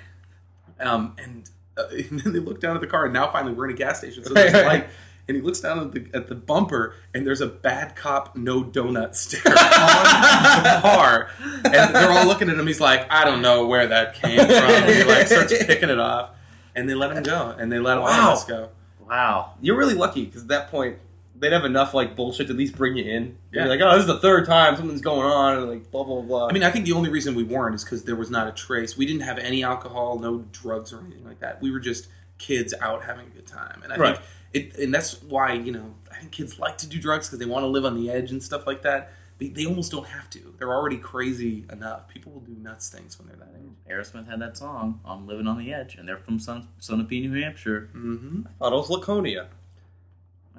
Um, 0.79 1.15
and, 1.19 1.51
uh, 1.77 1.85
and 1.91 2.21
then 2.21 2.33
they 2.33 2.39
look 2.39 2.61
down 2.61 2.77
at 2.77 2.81
the 2.81 2.87
car, 2.87 3.05
and 3.05 3.15
now 3.15 3.31
finally 3.31 3.53
we're 3.53 3.67
in 3.67 3.75
a 3.75 3.77
gas 3.77 3.99
station, 3.99 4.25
so 4.25 4.33
there's 4.33 4.53
light, 4.53 4.89
and 5.29 5.37
he 5.37 5.43
looks 5.43 5.61
down 5.61 5.79
at 5.79 5.93
the 5.93 6.07
at 6.15 6.29
the 6.29 6.35
bumper, 6.35 6.95
and 7.15 7.27
there's 7.27 7.41
a 7.41 7.47
bad 7.47 7.97
cop 7.97 8.37
no 8.37 8.63
donut 8.63 9.15
sticker 9.15 9.49
on 9.49 10.63
the 10.63 10.79
car, 10.83 11.31
and 11.65 11.95
they're 11.95 12.11
all 12.11 12.27
looking 12.27 12.49
at 12.49 12.59
him. 12.59 12.67
He's 12.67 12.81
like, 12.81 13.11
I 13.11 13.25
don't 13.25 13.43
know 13.43 13.67
where 13.67 13.87
that 13.89 14.15
came 14.15 14.39
from. 14.39 14.51
And 14.51 14.89
he 14.89 15.05
like 15.05 15.27
starts 15.27 15.53
picking 15.65 15.91
it 15.91 15.99
off, 15.99 16.31
and 16.75 16.89
they 16.89 16.95
let 16.95 17.17
him 17.17 17.23
go, 17.23 17.55
and 17.59 17.71
they 17.71 17.79
let 17.79 17.99
all 17.99 18.09
of 18.09 18.25
us 18.29 18.45
go. 18.45 18.71
Wow. 19.11 19.55
You're 19.61 19.77
really 19.77 19.95
lucky 19.95 20.25
because 20.25 20.43
at 20.43 20.49
that 20.49 20.71
point 20.71 20.99
they'd 21.41 21.53
have 21.53 21.65
enough 21.65 21.95
like 21.95 22.15
bullshit 22.15 22.47
to 22.47 22.53
at 22.53 22.59
least 22.59 22.77
bring 22.77 22.97
you 22.97 23.05
in. 23.05 23.37
Yeah. 23.53 23.63
Yeah. 23.65 23.69
Like, 23.69 23.81
oh, 23.81 23.91
this 23.93 24.03
is 24.03 24.07
the 24.07 24.19
third 24.21 24.47
time 24.47 24.77
something's 24.77 25.01
going 25.01 25.27
on, 25.27 25.57
and 25.59 25.69
like 25.69 25.91
blah 25.91 26.05
blah 26.05 26.21
blah. 26.21 26.47
I 26.49 26.53
mean, 26.53 26.63
I 26.63 26.71
think 26.71 26.85
the 26.85 26.93
only 26.93 27.11
reason 27.11 27.35
we 27.35 27.43
weren't 27.45 27.75
is 27.75 27.83
because 27.85 28.05
there 28.05 28.17
was 28.17 28.31
not 28.31 28.47
a 28.47 28.53
trace. 28.53 28.97
We 28.97 29.07
didn't 29.07 29.23
have 29.23 29.39
any 29.39 29.65
alcohol, 29.65 30.19
no 30.19 30.45
drugs 30.53 30.93
or 30.93 31.01
anything 31.01 31.25
like 31.25 31.41
that. 31.41 31.61
We 31.61 31.71
were 31.71 31.81
just 31.81 32.09
kids 32.39 32.73
out 32.81 33.03
having 33.05 33.27
a 33.27 33.31
good 33.31 33.47
time, 33.47 33.81
and 33.85 33.93
I 33.93 33.97
Right. 33.97 34.17
think 34.53 34.75
it, 34.75 34.79
and 34.79 34.95
that's 34.95 35.23
why 35.23 35.53
you 35.55 35.73
know 35.73 35.95
I 36.13 36.17
think 36.17 36.33
kids 36.33 36.59
like 36.59 36.79
to 36.79 36.87
do 36.87 37.01
drugs 37.01 37.27
because 37.29 37.39
they 37.39 37.47
want 37.47 37.63
to 37.65 37.69
live 37.69 37.85
on 37.85 37.95
the 37.97 38.11
edge 38.11 38.31
and 38.31 38.43
stuff 38.43 38.67
like 38.67 38.83
that. 38.83 39.13
They, 39.39 39.49
they 39.49 39.65
almost 39.65 39.91
don't 39.91 40.07
have 40.07 40.29
to. 40.31 40.55
They're 40.59 40.71
already 40.75 40.99
crazy 40.99 41.65
enough. 41.73 42.09
People 42.09 42.33
will 42.33 42.41
do 42.43 42.53
nuts 42.61 42.91
things 42.91 43.19
when 43.19 43.27
they're 43.29 43.39
that 43.39 43.55
age. 43.59 43.71
Aerosmith 43.91 44.29
had 44.29 44.39
that 44.43 44.59
song 44.59 45.01
"I'm 45.05 45.27
"Living 45.27 45.47
on 45.47 45.57
the 45.57 45.73
Edge," 45.73 45.95
and 45.95 46.07
they're 46.07 46.19
from 46.19 46.39
Son- 46.39 46.69
Sunapee, 46.79 47.23
New 47.31 47.41
Hampshire. 47.41 47.89
Mm-hmm. 47.97 48.43
I 48.47 48.51
thought 48.59 48.73
it 48.75 48.77
was 48.77 48.91
Laconia. 48.91 49.49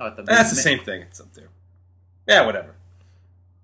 Oh, 0.02 0.08
I 0.08 0.10
thought 0.16 0.26
That's 0.26 0.50
the 0.50 0.56
same 0.56 0.80
thing. 0.80 1.02
It's 1.04 1.20
up 1.22 1.32
there. 1.34 1.50
Yeah, 2.28 2.46
whatever. 2.46 2.74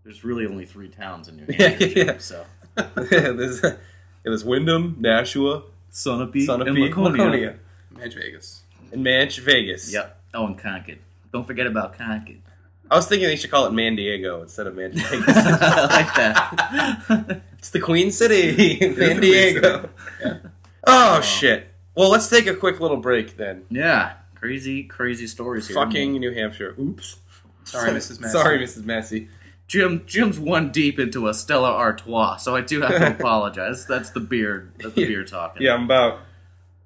There's 0.03 0.23
really 0.23 0.45
only 0.45 0.65
three 0.65 0.87
towns 0.89 1.27
in 1.27 1.37
New 1.37 1.45
Yeah, 1.49 1.69
Hampshire, 1.69 1.87
yeah. 1.87 2.03
yeah. 2.05 2.17
so 2.19 2.45
there's, 2.95 3.61
yeah, 3.63 3.75
there's 4.23 4.45
Windham, 4.45 4.97
Nashua, 4.99 5.63
Sunapee, 5.91 6.45
Sunapee, 6.47 6.67
and 6.67 6.77
Laconia. 6.77 7.11
Laconia, 7.23 7.55
Manch 7.95 8.13
Vegas. 8.13 8.61
and 8.91 9.03
Manch, 9.05 9.39
Vegas. 9.39 9.91
Yep. 9.91 10.19
Oh, 10.35 10.45
and 10.45 10.57
Concord. 10.59 10.99
Don't 11.33 11.45
forget 11.47 11.65
about 11.67 11.97
Concord. 11.97 12.41
I 12.89 12.95
was 12.95 13.07
thinking 13.07 13.27
they 13.27 13.35
should 13.35 13.51
call 13.51 13.65
it 13.65 13.73
Man 13.73 13.95
Diego 13.95 14.43
instead 14.43 14.67
of 14.67 14.75
Man 14.75 14.91
Vegas. 14.93 15.27
I 15.27 15.85
like 15.87 16.15
that. 16.15 17.41
it's 17.57 17.71
the 17.71 17.79
Queen 17.81 18.11
City, 18.11 18.77
the 18.77 18.95
Man 18.95 19.19
Diego. 19.19 19.81
City. 19.81 19.89
Yeah. 20.23 20.37
Oh 20.85 21.21
shit. 21.21 21.67
Well, 21.95 22.09
let's 22.11 22.29
take 22.29 22.45
a 22.47 22.53
quick 22.55 22.79
little 22.79 22.97
break 22.97 23.35
then. 23.37 23.65
yeah, 23.71 24.13
crazy, 24.39 24.83
crazy 24.83 25.27
stories 25.27 25.67
here. 25.67 25.75
Fucking 25.75 26.13
New 26.13 26.33
Hampshire. 26.33 26.75
Oops. 26.79 27.17
Sorry, 27.63 27.91
Mrs. 27.91 28.19
Massey. 28.21 28.33
Sorry, 28.33 28.59
Mrs. 28.59 28.85
Massey. 28.85 29.27
Jim. 29.67 30.03
Jim's 30.05 30.39
one 30.39 30.71
deep 30.71 30.97
into 30.99 31.27
a 31.27 31.33
Stella 31.33 31.71
Artois, 31.71 32.37
so 32.37 32.55
I 32.55 32.61
do 32.61 32.81
have 32.81 32.91
to 32.91 33.11
apologize. 33.19 33.85
That's 33.85 34.11
the 34.11 34.19
beard. 34.21 34.71
That's 34.79 34.95
the 34.95 35.05
beer 35.07 35.23
talking. 35.25 35.63
Yeah, 35.63 35.73
I'm 35.73 35.83
about 35.83 36.19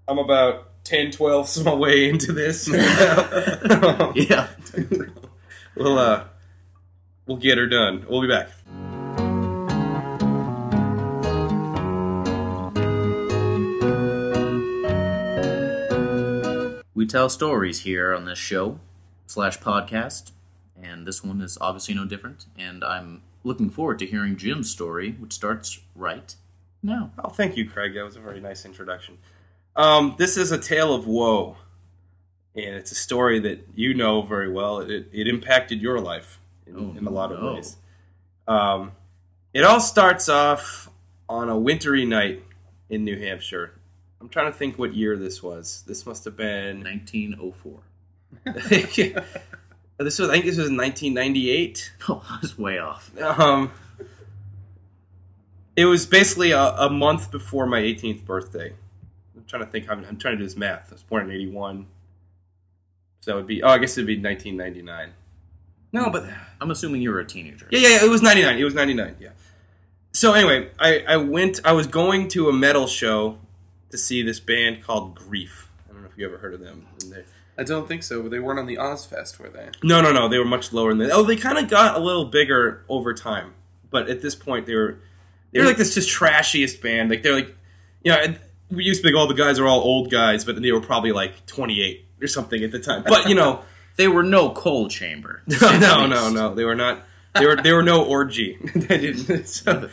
I'm 0.07 0.17
about 0.17 0.83
10 0.83 1.11
12 1.11 1.57
of 1.57 1.65
my 1.65 1.73
way 1.75 2.09
into 2.09 2.31
this. 2.31 2.67
Yeah. 4.15 4.47
we'll 5.75 5.99
uh 5.99 6.23
we'll 7.27 7.37
get 7.37 7.57
her 7.57 7.67
done. 7.67 8.05
We'll 8.09 8.21
be 8.21 8.27
back. 8.27 8.49
Tell 17.11 17.29
stories 17.29 17.81
here 17.81 18.15
on 18.15 18.25
this 18.25 18.39
show 18.39 18.79
slash 19.27 19.59
podcast, 19.59 20.31
and 20.81 21.05
this 21.05 21.23
one 21.23 21.41
is 21.41 21.57
obviously 21.59 21.93
no 21.93 22.05
different. 22.05 22.45
And 22.57 22.83
I'm 22.83 23.21
looking 23.43 23.69
forward 23.69 23.99
to 23.99 24.05
hearing 24.05 24.37
Jim's 24.37 24.69
story, 24.69 25.11
which 25.19 25.33
starts 25.33 25.79
right 25.95 26.33
now. 26.81 27.11
Oh, 27.23 27.29
thank 27.29 27.57
you, 27.57 27.69
Craig. 27.69 27.93
That 27.95 28.03
was 28.03 28.15
a 28.15 28.19
very 28.21 28.39
nice 28.39 28.65
introduction. 28.65 29.17
Um, 29.75 30.15
this 30.17 30.37
is 30.37 30.51
a 30.51 30.57
tale 30.57 30.93
of 30.93 31.07
woe, 31.07 31.57
and 32.55 32.75
it's 32.75 32.91
a 32.91 32.95
story 32.95 33.39
that 33.39 33.67
you 33.75 33.93
know 33.93 34.21
very 34.21 34.51
well. 34.51 34.79
It, 34.79 35.07
it 35.11 35.27
impacted 35.27 35.81
your 35.81 35.99
life 35.99 36.39
in, 36.65 36.75
Oh, 36.75 36.97
in 36.97 37.05
a 37.07 37.11
lot 37.11 37.31
of 37.31 37.39
no. 37.41 37.53
ways. 37.53 37.75
Um, 38.47 38.91
it 39.53 39.63
all 39.63 39.79
starts 39.81 40.29
off 40.29 40.89
on 41.29 41.49
a 41.49 41.57
wintry 41.57 42.05
night 42.05 42.43
in 42.89 43.03
New 43.05 43.17
Hampshire. 43.19 43.73
I'm 44.21 44.29
trying 44.29 44.51
to 44.51 44.57
think 44.57 44.77
what 44.77 44.93
year 44.93 45.17
this 45.17 45.41
was. 45.41 45.83
This 45.87 46.05
must 46.05 46.25
have 46.25 46.37
been. 46.37 46.83
1904. 46.83 47.79
this 49.97 50.19
was. 50.19 50.29
I 50.29 50.33
think 50.33 50.45
this 50.45 50.57
was 50.57 50.69
1998. 50.69 51.93
Oh, 52.09 52.23
I 52.29 52.37
was 52.41 52.57
way 52.57 52.77
off. 52.77 53.11
Um, 53.19 53.71
it 55.75 55.85
was 55.85 56.05
basically 56.05 56.51
a, 56.51 56.61
a 56.61 56.89
month 56.89 57.31
before 57.31 57.65
my 57.65 57.81
18th 57.81 58.23
birthday. 58.25 58.73
I'm 59.35 59.45
trying 59.47 59.65
to 59.65 59.71
think. 59.71 59.89
I'm, 59.89 60.05
I'm 60.05 60.17
trying 60.17 60.35
to 60.35 60.37
do 60.37 60.43
this 60.43 60.55
math. 60.55 60.89
I 60.89 60.93
was 60.93 61.03
born 61.03 61.29
in 61.29 61.35
81. 61.35 61.87
So 63.21 63.31
that 63.31 63.37
would 63.37 63.47
be. 63.47 63.63
Oh, 63.63 63.69
I 63.69 63.79
guess 63.79 63.97
it'd 63.97 64.05
be 64.05 64.21
1999. 64.21 65.13
No, 65.93 66.09
but 66.11 66.25
I'm 66.61 66.69
assuming 66.69 67.01
you 67.01 67.11
were 67.11 67.19
a 67.19 67.25
teenager. 67.25 67.67
yeah, 67.71 67.79
yeah, 67.79 67.87
yeah. 67.89 68.05
It 68.05 68.09
was 68.09 68.21
99. 68.21 68.57
It 68.57 68.63
was 68.63 68.75
99. 68.75 69.15
Yeah. 69.19 69.29
So 70.13 70.33
anyway, 70.33 70.69
I, 70.79 71.03
I 71.07 71.17
went. 71.17 71.59
I 71.65 71.71
was 71.71 71.87
going 71.87 72.27
to 72.29 72.49
a 72.49 72.53
metal 72.53 72.85
show 72.85 73.39
to 73.91 73.97
see 73.97 74.21
this 74.21 74.39
band 74.39 74.83
called 74.83 75.15
Grief. 75.15 75.69
I 75.89 75.93
don't 75.93 76.01
know 76.01 76.09
if 76.09 76.17
you 76.17 76.25
ever 76.25 76.37
heard 76.37 76.53
of 76.53 76.59
them. 76.59 76.87
I 77.57 77.63
don't 77.63 77.87
think 77.87 78.03
so. 78.03 78.21
But 78.21 78.31
they 78.31 78.39
weren't 78.39 78.59
on 78.59 78.65
the 78.65 78.77
Ozzfest, 78.77 79.39
were 79.39 79.49
they? 79.49 79.69
No, 79.83 80.01
no, 80.01 80.11
no. 80.11 80.27
They 80.27 80.39
were 80.39 80.45
much 80.45 80.73
lower 80.73 80.89
than 80.89 80.99
that. 81.07 81.11
Oh, 81.11 81.23
they 81.23 81.35
kind 81.35 81.57
of 81.57 81.69
got 81.69 81.95
a 81.95 81.99
little 81.99 82.25
bigger 82.25 82.85
over 82.89 83.13
time, 83.13 83.53
but 83.89 84.09
at 84.09 84.21
this 84.21 84.35
point, 84.35 84.65
they 84.65 84.75
were 84.75 84.99
they 85.51 85.59
were 85.59 85.65
like 85.65 85.77
this 85.77 85.93
just 85.93 86.09
trashiest 86.09 86.81
band. 86.81 87.09
Like 87.09 87.23
they're 87.23 87.35
like, 87.35 87.55
you 88.03 88.11
know, 88.11 88.35
we 88.69 88.85
used 88.85 89.01
to 89.01 89.07
think 89.07 89.17
all 89.17 89.27
the 89.27 89.33
guys 89.33 89.59
are 89.59 89.67
all 89.67 89.81
old 89.81 90.09
guys, 90.09 90.45
but 90.45 90.61
they 90.61 90.71
were 90.71 90.81
probably 90.81 91.11
like 91.11 91.45
28 91.45 92.05
or 92.21 92.27
something 92.27 92.63
at 92.63 92.71
the 92.71 92.79
time. 92.79 93.03
But 93.05 93.27
you 93.27 93.35
know, 93.35 93.61
They 93.95 94.07
were 94.07 94.23
no 94.23 94.49
coal 94.51 94.87
chamber. 94.87 95.43
no, 95.61 95.77
no, 95.77 96.07
no, 96.07 96.29
no, 96.29 96.55
they 96.55 96.63
were 96.63 96.75
not. 96.75 97.05
They 97.35 97.45
were 97.45 97.55
they 97.55 97.71
were 97.71 97.83
no 97.83 98.03
orgy. 98.03 98.57
they 98.75 98.97
didn't. 98.97 99.47
So, 99.47 99.89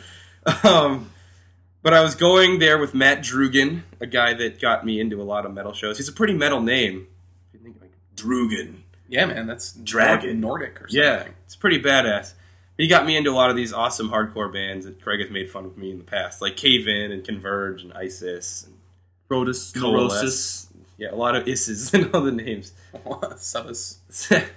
um, 0.63 1.11
but 1.81 1.93
I 1.93 2.01
was 2.01 2.15
going 2.15 2.59
there 2.59 2.77
with 2.77 2.93
Matt 2.93 3.19
Drugan, 3.19 3.83
a 3.99 4.07
guy 4.07 4.33
that 4.33 4.59
got 4.59 4.85
me 4.85 4.99
into 4.99 5.21
a 5.21 5.23
lot 5.23 5.45
of 5.45 5.53
metal 5.53 5.73
shows. 5.73 5.97
He's 5.97 6.09
a 6.09 6.13
pretty 6.13 6.33
metal 6.33 6.61
name. 6.61 7.07
If 7.53 7.59
you 7.61 7.65
think 7.65 7.81
like 7.81 7.91
Drugan. 8.15 8.81
Yeah, 9.07 9.25
man, 9.25 9.47
that's 9.47 9.73
Dragon. 9.73 10.39
Nordic 10.39 10.81
or 10.81 10.87
something. 10.87 11.01
Yeah, 11.01 11.27
it's 11.45 11.55
pretty 11.55 11.81
badass. 11.81 12.33
He 12.77 12.87
got 12.87 13.05
me 13.05 13.17
into 13.17 13.31
a 13.31 13.33
lot 13.33 13.49
of 13.49 13.55
these 13.57 13.73
awesome 13.73 14.09
hardcore 14.09 14.53
bands 14.53 14.85
that 14.85 15.01
Craig 15.01 15.19
has 15.19 15.29
made 15.29 15.49
fun 15.49 15.65
of 15.65 15.77
me 15.77 15.91
in 15.91 15.97
the 15.97 16.03
past, 16.03 16.41
like 16.41 16.55
Cave 16.55 16.87
In 16.87 17.11
and 17.11 17.25
Converge 17.25 17.83
and 17.83 17.91
ISIS 17.93 18.65
and 18.65 18.77
Protus, 19.29 19.73
Coalesce. 19.73 20.13
Neurosis. 20.13 20.67
Yeah, 20.97 21.11
a 21.11 21.15
lot 21.15 21.35
of 21.35 21.47
isses 21.47 21.93
and 21.93 22.13
all 22.13 22.21
the 22.21 22.31
names. 22.31 22.71
Subus. 22.93 23.97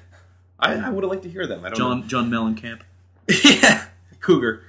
I, 0.58 0.74
I 0.74 0.88
would 0.90 1.02
have 1.02 1.10
liked 1.10 1.24
to 1.24 1.30
hear 1.30 1.46
them. 1.46 1.64
I 1.64 1.70
don't 1.70 1.78
know. 1.78 2.06
John 2.06 2.30
John 2.30 2.30
Mellencamp. 2.30 2.82
yeah, 3.44 3.86
Cougar. 4.20 4.62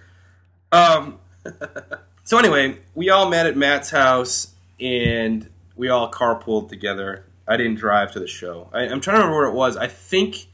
Um. 0.72 1.20
So 2.24 2.38
anyway, 2.38 2.78
we 2.96 3.10
all 3.10 3.30
met 3.30 3.46
at 3.46 3.58
Matt's 3.58 3.90
house, 3.90 4.54
and 4.80 5.50
we 5.76 5.90
all 5.90 6.10
carpooled 6.12 6.70
together. 6.70 7.26
I 7.48 7.58
didn't 7.58 7.76
drive 7.76 8.14
to 8.14 8.20
the 8.20 8.28
show. 8.28 8.70
I, 8.74 8.82
I'm 8.84 9.02
trying 9.02 9.18
to 9.18 9.24
remember 9.24 9.36
where 9.36 9.48
it 9.48 9.54
was. 9.54 9.76
I 9.76 9.88
think 9.88 10.48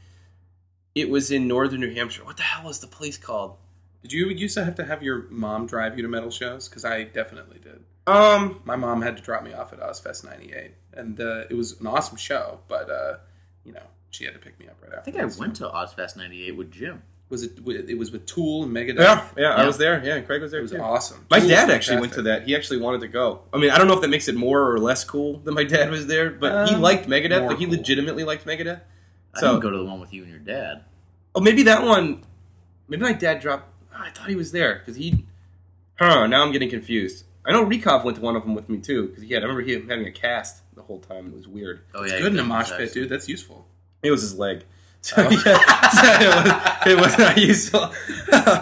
it 0.94 1.08
was 1.08 1.30
in 1.30 1.46
northern 1.46 1.80
New 1.80 1.94
Hampshire. 1.94 2.24
What 2.24 2.36
the 2.36 2.42
hell 2.42 2.64
was 2.66 2.80
the 2.80 2.88
place 2.88 3.16
called? 3.16 3.56
Did 4.02 4.12
you 4.12 4.28
used 4.28 4.54
to 4.54 4.64
have 4.64 4.74
to 4.76 4.84
have 4.84 5.02
your 5.02 5.26
mom 5.30 5.66
drive 5.66 5.96
you 5.96 6.02
to 6.02 6.08
metal 6.08 6.30
shows? 6.30 6.68
Because 6.68 6.84
I 6.84 7.04
definitely 7.04 7.58
did. 7.58 7.84
Um. 8.06 8.60
My 8.64 8.74
mom 8.76 9.02
had 9.02 9.16
to 9.18 9.22
drop 9.22 9.44
me 9.44 9.52
off 9.52 9.72
at 9.72 9.78
Ozzfest 9.80 10.24
'98, 10.24 10.72
and 10.94 11.20
uh, 11.20 11.44
it 11.48 11.54
was 11.54 11.78
an 11.80 11.86
awesome 11.86 12.16
show. 12.16 12.58
But 12.66 12.90
uh, 12.90 13.18
you 13.64 13.72
know, 13.72 13.82
she 14.10 14.24
had 14.24 14.32
to 14.32 14.40
pick 14.40 14.58
me 14.58 14.66
up 14.66 14.78
right 14.82 14.86
after. 14.88 14.96
I 14.96 14.98
after. 14.98 15.10
think 15.28 15.38
I 15.38 15.40
went 15.40 15.56
to 15.56 15.68
Ozzfest 15.68 16.16
'98 16.16 16.56
with 16.56 16.72
Jim. 16.72 17.02
Was 17.30 17.44
it? 17.44 17.52
It 17.88 17.96
was 17.96 18.10
with 18.10 18.26
Tool 18.26 18.64
and 18.64 18.72
Megadeth. 18.74 18.98
Yeah, 18.98 19.24
yeah, 19.38 19.54
I 19.54 19.64
was 19.64 19.78
there. 19.78 20.02
Yeah, 20.04 20.20
Craig 20.20 20.42
was 20.42 20.50
there 20.50 20.60
It 20.60 20.64
was 20.64 20.72
too. 20.72 20.78
awesome. 20.80 21.24
My 21.30 21.38
Tool 21.38 21.48
dad 21.48 21.68
was 21.68 21.74
actually 21.76 22.00
went 22.00 22.12
to 22.14 22.22
that. 22.22 22.42
He 22.42 22.54
actually 22.56 22.78
wanted 22.80 23.00
to 23.02 23.08
go. 23.08 23.42
I 23.54 23.58
mean, 23.58 23.70
I 23.70 23.78
don't 23.78 23.86
know 23.86 23.94
if 23.94 24.00
that 24.00 24.08
makes 24.10 24.26
it 24.28 24.34
more 24.34 24.68
or 24.72 24.78
less 24.78 25.04
cool 25.04 25.38
that 25.44 25.52
my 25.52 25.62
dad 25.64 25.90
was 25.90 26.06
there, 26.08 26.30
but 26.30 26.68
he 26.68 26.74
Um, 26.74 26.80
liked 26.82 27.08
Megadeth. 27.08 27.46
Like 27.46 27.58
he 27.58 27.66
cool. 27.66 27.76
legitimately 27.76 28.24
liked 28.24 28.44
Megadeth. 28.46 28.80
I 29.34 29.40
So- 29.40 29.46
didn't 29.52 29.60
go 29.62 29.70
to 29.70 29.78
the 29.78 29.84
one 29.84 30.00
with 30.00 30.12
you 30.12 30.22
and 30.22 30.30
your 30.30 30.40
dad. 30.40 30.82
Oh, 31.34 31.40
maybe 31.40 31.62
that 31.62 31.84
one. 31.84 32.22
Maybe 32.88 33.02
my 33.02 33.12
dad 33.12 33.40
dropped. 33.40 33.68
oh, 33.94 34.02
I 34.02 34.10
thought 34.10 34.28
he 34.28 34.34
was 34.34 34.50
there 34.50 34.80
because 34.80 34.96
he. 34.96 35.24
Huh. 36.00 36.26
Now 36.26 36.42
I'm 36.42 36.50
getting 36.50 36.68
confused. 36.70 37.24
I 37.46 37.52
know 37.52 37.64
Rekov 37.64 38.04
went 38.04 38.16
to 38.16 38.22
one 38.22 38.34
of 38.36 38.42
them 38.42 38.54
with 38.56 38.68
me 38.68 38.78
too 38.78 39.06
because 39.08 39.22
he 39.22 39.32
had. 39.34 39.44
I 39.44 39.46
remember 39.46 39.62
him 39.62 39.88
having 39.88 40.06
a 40.06 40.10
cast 40.12 40.62
the 40.74 40.82
whole 40.82 40.98
time. 40.98 41.28
It 41.28 41.34
was 41.36 41.46
weird. 41.46 41.82
Oh 41.94 42.02
It's 42.02 42.12
yeah, 42.12 42.18
good 42.20 42.32
in 42.32 42.38
a 42.40 42.44
mosh 42.44 42.70
pit, 42.72 42.92
dude. 42.92 43.08
That's 43.08 43.28
useful. 43.28 43.66
It 44.02 44.10
was 44.10 44.22
his 44.22 44.36
leg. 44.36 44.64
So, 45.02 45.22
yeah, 45.30 45.90
so 45.90 46.06
it, 46.20 46.44
was, 46.44 46.86
it 46.86 47.00
was 47.00 47.18
not 47.18 47.38
useful. 47.38 47.90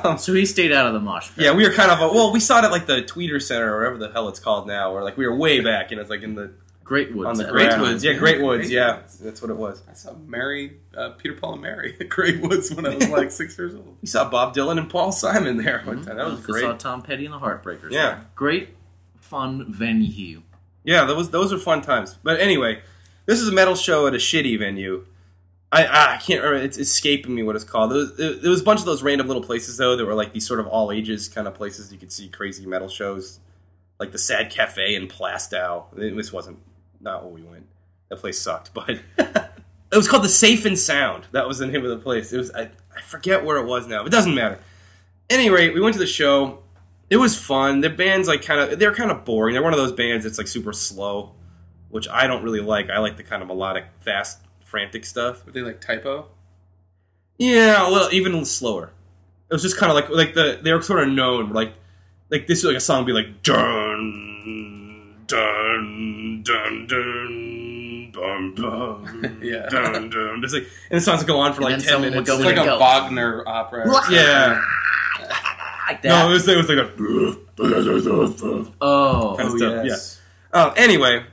Um, 0.05 0.19
So 0.19 0.33
he 0.35 0.47
stayed 0.47 0.71
out 0.73 0.87
of 0.87 0.93
the 0.93 1.01
mosh 1.01 1.29
pit. 1.35 1.45
yeah, 1.45 1.53
we 1.55 1.67
were 1.67 1.75
kind 1.75 1.91
of. 1.91 2.01
A, 2.01 2.09
well, 2.15 2.33
we 2.33 2.39
saw 2.41 2.61
it 2.61 2.65
at 2.65 2.71
like 2.71 2.87
the 2.87 3.03
Tweeter 3.03 3.43
Center 3.43 3.75
or 3.75 3.79
whatever 3.79 3.99
the 3.99 4.13
hell 4.13 4.29
it's 4.29 4.39
called 4.41 4.67
now, 4.69 4.93
or 4.93 5.03
like 5.03 5.17
we 5.17 5.27
were 5.27 5.35
way 5.37 5.61
back, 5.61 5.91
and 5.91 6.01
it's 6.01 6.09
like 6.11 6.23
in 6.23 6.35
the 6.37 6.53
Great 6.85 7.13
Woods. 7.15 7.29
on 7.29 7.37
the 7.37 7.51
Great 7.51 7.71
that 7.71 7.81
Woods. 7.81 8.05
Yeah, 8.05 8.13
Great 8.15 8.41
Woods. 8.41 8.63
Great 8.67 8.71
Yeah, 8.73 8.97
Woods. 8.99 9.19
that's 9.19 9.43
what 9.43 9.51
it 9.51 9.57
was. 9.57 9.83
I 9.91 9.95
saw 9.95 10.15
Mary, 10.15 10.79
uh, 10.97 11.11
Peter, 11.11 11.35
Paul, 11.35 11.55
and 11.55 11.63
Mary 11.63 11.97
at 12.01 12.09
Great 12.09 12.41
Woods 12.41 12.73
when 12.73 12.87
I 12.87 12.95
was 12.95 13.09
like 13.09 13.31
six 13.33 13.59
years 13.59 13.75
old. 13.75 13.97
We 14.01 14.07
saw 14.09 14.29
Bob 14.31 14.55
Dylan 14.55 14.79
and 14.79 14.89
Paul 14.89 15.11
Simon 15.13 15.57
there 15.57 15.83
one 15.85 16.05
time. 16.05 16.17
That 16.17 16.27
was 16.27 16.41
great. 16.47 16.65
We 16.65 16.71
saw. 16.71 16.77
Tom 16.77 17.03
Petty 17.03 17.25
and 17.27 17.35
the 17.35 17.39
Heartbreakers. 17.41 17.91
Yeah. 17.91 18.07
there. 18.11 18.27
Great, 18.37 18.71
fun 19.21 19.67
venue. 19.73 20.43
Yeah, 20.85 21.05
that 21.05 21.17
was 21.17 21.31
those 21.31 21.53
were 21.53 21.59
fun 21.59 21.83
times. 21.83 22.17
But 22.23 22.39
anyway, 22.41 22.81
this 23.27 23.41
is 23.41 23.49
a 23.49 23.53
metal 23.53 23.75
show 23.75 24.07
at 24.07 24.15
a 24.15 24.19
shitty 24.19 24.59
venue. 24.59 25.05
I 25.71 26.15
I 26.15 26.17
can't 26.19 26.43
remember. 26.43 26.65
It's 26.65 26.79
escaping 26.79 27.35
me 27.35 27.43
what 27.43 27.57
it's 27.57 27.65
called. 27.65 27.91
There 27.91 28.31
was, 28.31 28.43
was 28.43 28.61
a 28.61 28.65
bunch 28.65 28.81
of 28.81 28.87
those 28.87 29.03
random 29.03 29.27
little 29.27 29.43
places 29.43 29.77
though 29.77 29.97
that 29.97 30.05
were 30.05 30.15
like 30.15 30.33
these 30.33 30.47
sort 30.47 30.61
of 30.61 30.67
all 30.67 30.91
ages 30.91 31.29
kind 31.29 31.47
of 31.47 31.55
places 31.55 31.93
you 31.93 31.99
could 31.99 32.13
see 32.13 32.29
crazy 32.29 32.67
metal 32.67 32.89
shows, 32.89 33.41
like 33.99 34.13
the 34.13 34.19
Sad 34.19 34.51
Cafe 34.51 34.95
in 34.95 35.09
Plaistow. 35.09 35.85
This 35.95 36.33
wasn't 36.33 36.59
not 37.01 37.25
where 37.25 37.33
we 37.33 37.43
went. 37.43 37.67
That 38.09 38.17
place 38.17 38.41
sucked, 38.41 38.73
but 38.75 38.91
it 39.19 39.97
was 39.97 40.09
called 40.09 40.25
the 40.25 40.29
Safe 40.29 40.65
and 40.65 40.79
Sound. 40.79 41.27
That 41.33 41.47
was 41.47 41.59
the 41.59 41.67
name 41.67 41.85
of 41.85 41.91
the 41.91 41.99
place. 41.99 42.33
It 42.33 42.39
was 42.39 42.51
I, 42.53 42.71
I 42.97 43.03
forget 43.03 43.45
where 43.45 43.59
it 43.59 43.67
was 43.67 43.87
now. 43.87 44.05
It 44.05 44.11
doesn't 44.11 44.35
matter. 44.35 44.59
Anyway, 45.29 45.69
we 45.71 45.81
went 45.81 45.95
to 45.95 46.01
the 46.01 46.07
show. 46.07 46.61
It 47.11 47.19
was 47.19 47.39
fun. 47.39 47.83
The 47.83 47.91
band's 47.91 48.29
like 48.29 48.43
kind 48.43 48.61
of 48.61 48.79
they're 48.79 48.95
kind 48.95 49.11
of 49.11 49.27
boring. 49.27 49.53
They're 49.53 49.63
one 49.63 49.75
of 49.75 49.79
those 49.79 49.93
bands 49.93 50.25
that's 50.25 50.39
like 50.39 50.49
super 50.49 50.73
slow, 50.73 51.35
which 51.91 52.09
I 52.09 52.27
don't 52.27 52.43
really 52.43 52.61
like. 52.61 52.89
I 52.89 52.99
like 52.99 53.19
the 53.19 53.23
kind 53.23 53.43
of 53.43 53.49
melodic, 53.49 53.85
fast, 54.01 54.39
frantic 54.69 55.05
stuff. 55.07 55.45
Were 55.47 55.53
they 55.53 55.63
like 55.63 55.81
Type 55.81 56.05
O? 56.07 56.27
Yeah, 57.39 57.89
well, 57.91 58.09
even 58.13 58.45
slower. 58.45 58.91
It 59.51 59.55
was 59.55 59.63
just 59.63 59.77
kind 59.79 59.91
of 59.91 59.97
like 59.97 60.09
like 60.11 60.35
the 60.35 60.59
they 60.63 60.73
were 60.73 60.83
sort 60.83 61.03
of 61.03 61.09
known 61.09 61.53
like 61.53 61.73
like 62.31 62.47
this 62.47 62.63
like 62.65 62.77
a 62.77 62.81
song 62.81 62.99
would 63.05 63.07
be 63.07 63.13
like 63.13 63.43
dun 63.43 65.25
dun 65.27 66.43
dun 66.45 66.87
dun 66.87 68.11
dun 68.13 68.55
dun 68.55 69.39
Yeah. 69.43 69.67
dun 69.71 70.11
dun. 70.11 70.43
Just 70.43 70.55
like 70.55 70.67
and 70.91 70.99
the 70.99 71.01
songs 71.01 71.21
would 71.21 71.27
go 71.29 71.39
on 71.39 71.55
for 71.55 71.63
And 71.63 71.73
like 71.79 71.83
ten 71.87 72.01
minutes. 72.03 72.29
go 72.29 72.37
It's 72.37 72.45
like 72.45 72.57
a 72.59 72.65
go. 72.65 72.79
Wagner 72.79 73.43
opera. 73.47 73.87
yeah, 74.11 74.61
Like 75.89 76.05
no, 76.05 76.29
it 76.29 76.33
was 76.33 76.47
it 76.49 76.57
was 76.57 76.69
like 76.69 76.79
a 76.79 76.91
oh. 78.81 79.35
Kind 79.39 79.49
of 79.49 79.55
Oh, 79.55 79.57
stuff, 79.57 79.85
yes. 79.87 80.21
Oh, 80.53 80.71
anyway, 80.77 81.25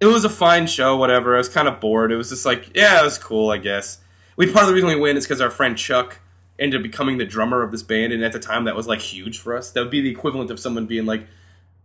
it 0.00 0.06
was 0.06 0.24
a 0.24 0.30
fine 0.30 0.66
show. 0.66 0.96
Whatever. 0.96 1.34
I 1.34 1.38
was 1.38 1.48
kind 1.48 1.68
of 1.68 1.80
bored. 1.80 2.10
It 2.10 2.16
was 2.16 2.30
just 2.30 2.46
like, 2.46 2.74
yeah, 2.74 3.00
it 3.00 3.04
was 3.04 3.18
cool. 3.18 3.50
I 3.50 3.58
guess. 3.58 3.98
We 4.36 4.50
part 4.50 4.64
of 4.64 4.68
the 4.68 4.74
reason 4.74 4.88
we 4.88 4.96
went 4.96 5.18
is 5.18 5.26
because 5.26 5.40
our 5.40 5.50
friend 5.50 5.76
Chuck 5.76 6.18
ended 6.58 6.80
up 6.80 6.82
becoming 6.82 7.18
the 7.18 7.24
drummer 7.24 7.62
of 7.62 7.70
this 7.70 7.82
band, 7.82 8.12
and 8.12 8.24
at 8.24 8.32
the 8.32 8.38
time 8.38 8.64
that 8.64 8.76
was 8.76 8.86
like 8.86 9.00
huge 9.00 9.38
for 9.38 9.56
us. 9.56 9.70
That 9.72 9.80
would 9.80 9.90
be 9.90 10.00
the 10.00 10.10
equivalent 10.10 10.50
of 10.50 10.58
someone 10.58 10.86
being 10.86 11.06
like, 11.06 11.26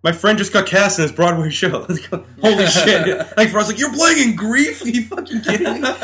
"My 0.04 0.12
friend 0.12 0.38
just 0.38 0.54
got 0.54 0.66
cast 0.66 0.98
in 0.98 1.04
this 1.04 1.12
Broadway 1.12 1.50
show." 1.50 1.82
Holy 2.42 2.68
shit! 2.68 3.28
Like 3.38 3.50
for 3.50 3.60
us, 3.60 3.68
like 3.68 3.80
you're 3.80 3.94
playing 3.94 4.30
in 4.30 4.36
Grief? 4.36 4.84
Are 4.84 4.90
you 4.90 5.04
fucking 5.04 5.42
kidding 5.42 5.82
me? 5.82 5.90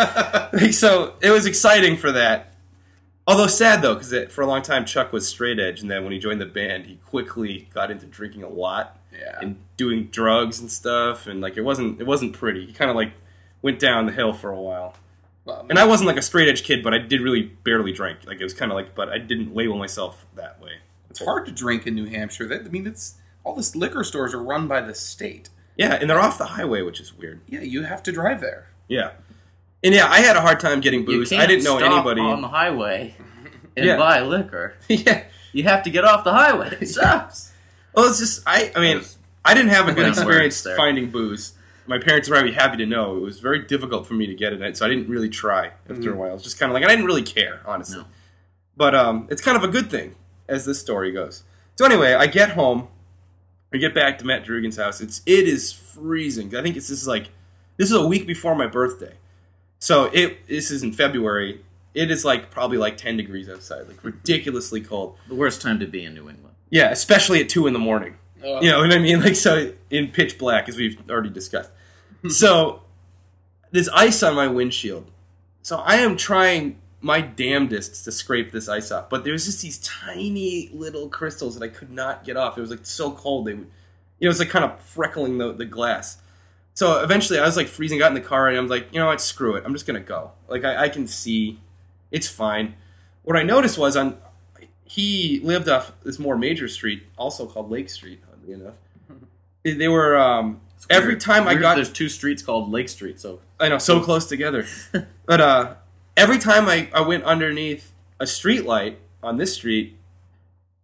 Like, 0.54 0.74
so 0.74 1.14
it 1.22 1.32
was 1.32 1.46
exciting 1.46 1.96
for 1.96 2.12
that. 2.12 2.54
Although 3.26 3.48
sad 3.48 3.82
though, 3.82 3.94
because 3.96 4.34
for 4.34 4.42
a 4.42 4.48
long 4.48 4.62
time 4.62 4.84
Chuck 4.84 5.14
was 5.14 5.28
straight 5.28 5.60
edge, 5.60 5.82
and 5.82 5.90
then 5.90 6.04
when 6.04 6.12
he 6.12 6.20
joined 6.20 6.42
the 6.42 6.46
band, 6.46 6.88
he 6.88 6.96
quickly 6.96 7.70
got 7.74 7.92
into 7.92 8.06
drinking 8.06 8.44
a 8.44 8.50
lot 8.50 8.98
Yeah. 9.12 9.38
and 9.42 9.58
doing 9.78 10.06
drugs 10.06 10.60
and 10.60 10.72
stuff, 10.72 11.28
and 11.28 11.42
like 11.42 11.58
it 11.58 11.62
wasn't 11.62 12.00
it 12.02 12.08
wasn't 12.08 12.34
pretty. 12.34 12.66
He 12.66 12.74
kind 12.74 12.90
of 12.90 12.96
like 12.96 13.12
went 13.62 13.80
down 13.80 14.06
the 14.06 14.12
hill 14.12 14.34
for 14.34 14.52
a 14.52 14.60
while. 14.60 14.96
Well, 15.46 15.66
And 15.70 15.80
I 15.80 15.86
wasn't 15.86 16.08
like 16.08 16.18
a 16.18 16.22
straight 16.22 16.48
edge 16.50 16.64
kid, 16.64 16.84
but 16.84 16.94
I 16.94 17.00
did 17.00 17.20
really 17.22 17.42
barely 17.42 17.92
drink. 17.92 18.20
Like 18.26 18.40
it 18.40 18.44
was 18.44 18.54
kind 18.54 18.72
of 18.72 18.76
like, 18.76 18.94
but 18.96 19.10
I 19.10 19.18
didn't 19.18 19.56
label 19.56 19.76
myself 19.78 20.26
that 20.36 20.62
way. 20.62 20.74
it's 21.10 21.24
hard 21.24 21.46
to 21.48 21.52
drink 21.52 21.88
in 21.88 21.96
New 21.96 22.06
Hampshire. 22.06 22.48
That, 22.48 22.62
I 22.62 22.70
mean, 22.70 22.86
it's 22.86 23.16
all 23.44 23.56
this 23.56 23.76
liquor 23.76 24.04
stores 24.04 24.34
are 24.36 24.42
run 24.44 24.68
by 24.68 24.82
the 24.82 24.94
state. 24.94 25.50
Yeah, 25.78 25.96
and 26.00 26.10
they're 26.10 26.20
off 26.20 26.38
the 26.38 26.46
highway, 26.46 26.84
which 26.84 27.00
is 27.00 27.14
weird. 27.18 27.42
Yeah, 27.48 27.62
you 27.62 27.82
have 27.84 28.04
to 28.04 28.12
drive 28.12 28.40
there. 28.40 28.68
Yeah, 28.88 29.12
and 29.84 29.96
yeah, 29.96 30.08
I 30.08 30.20
had 30.20 30.36
a 30.36 30.42
hard 30.42 30.60
time 30.60 30.80
getting 30.80 31.00
You 31.02 31.06
booze. 31.08 31.30
can't 31.30 31.42
I 31.42 31.48
didn't 31.48 31.64
know 31.64 31.80
stop 31.80 31.92
anybody. 31.92 32.22
on 32.22 32.42
the 32.42 32.48
highway 32.50 33.16
and 33.76 33.86
Yeah. 33.86 33.98
buy 33.98 34.22
liquor. 34.22 34.76
yeah, 34.90 35.24
You 35.54 35.64
have 35.64 35.82
to 35.84 35.90
get 35.90 36.04
off 36.06 36.24
the 36.24 36.34
highway. 36.34 36.78
It 36.80 36.86
sucks. 36.90 37.51
Well, 37.94 38.10
it's 38.10 38.20
just 38.20 38.44
I. 38.46 38.72
I 38.76 38.80
mean, 38.80 39.02
I 39.44 39.54
didn't 39.54 39.72
have 39.72 39.88
a 39.88 39.94
good 39.94 40.08
experience 40.08 40.62
there. 40.62 40.78
finding 40.78 41.10
booze. 41.10 41.54
My 41.88 41.98
parents 41.98 42.30
were 42.30 42.36
probably 42.36 42.54
happy 42.54 42.78
to 42.78 42.86
know 42.86 43.18
it 43.18 43.22
was 43.22 43.40
very 43.40 43.60
difficult 43.66 44.08
for 44.08 44.14
me 44.14 44.28
to 44.28 44.36
get 44.36 44.54
it, 44.54 44.78
so 44.78 44.86
I 44.86 44.90
didn't 44.90 45.10
really 45.10 45.30
try 45.30 45.72
after 45.90 46.14
a 46.14 46.16
while. 46.16 46.36
It's 46.36 46.44
just 46.44 46.60
kind 46.60 46.72
of 46.72 46.74
like 46.74 46.84
I 46.84 46.88
didn't 46.88 47.06
really 47.06 47.24
care, 47.24 47.62
honestly. 47.66 48.00
No. 48.00 48.06
But 48.78 48.96
um, 48.96 49.28
it's 49.30 49.42
kind 49.42 49.58
of 49.58 49.64
a 49.64 49.68
good 49.68 49.90
thing 49.90 50.16
as 50.48 50.66
this 50.66 50.80
story 50.80 51.12
goes. 51.12 51.44
So 51.76 51.86
anyway, 51.86 52.14
I 52.14 52.28
get 52.28 52.52
home, 52.52 52.88
I 53.74 53.78
get 53.78 53.96
back 53.96 54.20
to 54.20 54.26
Matt 54.26 54.46
Drugan's 54.46 54.78
house. 54.78 55.02
It's 55.02 55.22
it 55.26 55.48
is 55.48 55.74
freezing. 55.74 56.56
I 56.56 56.62
think 56.62 56.78
it's 56.78 56.88
this 56.88 57.02
is 57.02 57.08
like 57.08 57.30
this 57.78 57.90
is 57.90 57.96
a 57.96 58.06
week 58.06 58.28
before 58.28 58.56
my 58.56 58.68
birthday, 58.68 59.16
so 59.80 60.06
it 60.14 60.48
this 60.48 60.72
is 60.72 60.84
in 60.84 60.94
February. 60.94 61.62
It 61.94 62.10
is 62.12 62.24
like 62.24 62.52
probably 62.52 62.78
like 62.78 62.98
ten 62.98 63.18
degrees 63.18 63.50
outside, 63.50 63.88
like 63.88 64.04
ridiculously 64.04 64.82
cold. 64.82 65.18
The 65.28 65.36
worst 65.36 65.62
time 65.62 65.80
to 65.80 65.88
be 65.88 66.06
in 66.06 66.14
New 66.14 66.30
England. 66.30 66.51
Yeah, 66.72 66.90
especially 66.90 67.40
at 67.42 67.50
two 67.50 67.68
in 67.68 67.74
the 67.74 67.80
morning. 67.80 68.16
Uh, 68.44 68.60
You 68.62 68.72
know 68.72 68.80
what 68.80 68.92
I 68.92 68.98
mean? 68.98 69.22
Like 69.22 69.36
so 69.36 69.72
in 69.92 70.08
pitch 70.08 70.40
black, 70.40 70.68
as 70.68 70.76
we've 70.78 70.98
already 71.10 71.30
discussed. 71.30 71.70
so 72.30 72.82
there's 73.72 73.90
ice 73.90 74.24
on 74.24 74.34
my 74.36 74.48
windshield. 74.48 75.12
So 75.62 75.78
I 75.78 75.98
am 75.98 76.18
trying 76.18 76.80
my 77.02 77.22
damnedest 77.22 78.04
to 78.06 78.12
scrape 78.12 78.52
this 78.52 78.68
ice 78.68 78.92
off, 78.92 79.10
but 79.10 79.24
there's 79.24 79.46
just 79.46 79.62
these 79.62 79.78
tiny 79.80 80.70
little 80.74 81.08
crystals 81.10 81.58
that 81.58 81.64
I 81.64 81.68
could 81.68 81.92
not 81.92 82.24
get 82.24 82.36
off. 82.38 82.58
It 82.58 82.62
was 82.62 82.70
like 82.72 82.86
so 82.86 83.12
cold 83.12 83.46
they 83.48 83.54
would, 83.54 83.68
you 84.20 84.26
know, 84.26 84.28
it 84.28 84.28
was 84.30 84.40
like 84.40 84.50
kind 84.50 84.66
of 84.66 84.72
freckling 84.96 85.38
the 85.38 85.54
the 85.54 85.66
glass. 85.66 86.18
So 86.74 87.04
eventually, 87.04 87.38
I 87.38 87.46
was 87.46 87.58
like 87.58 87.68
freezing. 87.68 88.00
Got 88.00 88.08
in 88.08 88.14
the 88.16 88.22
car 88.22 88.48
and 88.48 88.58
I 88.58 88.62
was 88.62 88.72
like, 88.72 88.88
you 88.94 89.00
know 89.00 89.08
what? 89.08 89.20
Screw 89.22 89.56
it. 89.56 89.64
I'm 89.66 89.74
just 89.74 89.86
gonna 89.86 90.00
go. 90.00 90.32
Like 90.48 90.64
I, 90.64 90.84
I 90.86 90.90
can 90.90 91.06
see, 91.06 91.60
it's 92.12 92.28
fine. 92.30 92.76
What 93.24 93.36
I 93.38 93.44
noticed 93.44 93.78
was 93.78 93.96
on 93.98 94.18
he 94.92 95.40
lived 95.42 95.70
off 95.70 95.94
this 96.04 96.20
more 96.20 96.38
major 96.38 96.68
street, 96.68 97.04
also 97.18 97.46
called 97.46 97.72
Lake 97.72 97.90
Street, 97.90 98.22
oddly 98.32 98.54
enough. 98.54 98.74
They- 99.64 99.88
were 99.88 100.18
um, 100.18 100.60
every 100.90 101.16
time 101.18 101.48
I 101.48 101.54
got 101.54 101.76
there's 101.76 101.92
two 101.92 102.10
streets 102.10 102.42
called 102.42 102.72
Lake 102.72 102.90
Street, 102.90 103.20
so 103.20 103.40
I 103.60 103.70
know, 103.70 103.78
so 103.78 104.02
close 104.02 104.26
together. 104.26 104.66
but 105.26 105.40
uh, 105.40 105.76
every 106.18 106.40
time 106.40 106.68
I, 106.68 106.90
I 106.94 107.02
went 107.02 107.24
underneath 107.24 107.94
a 108.20 108.26
street 108.26 108.66
light 108.66 108.98
on 109.22 109.38
this 109.38 109.54
street, 109.54 109.98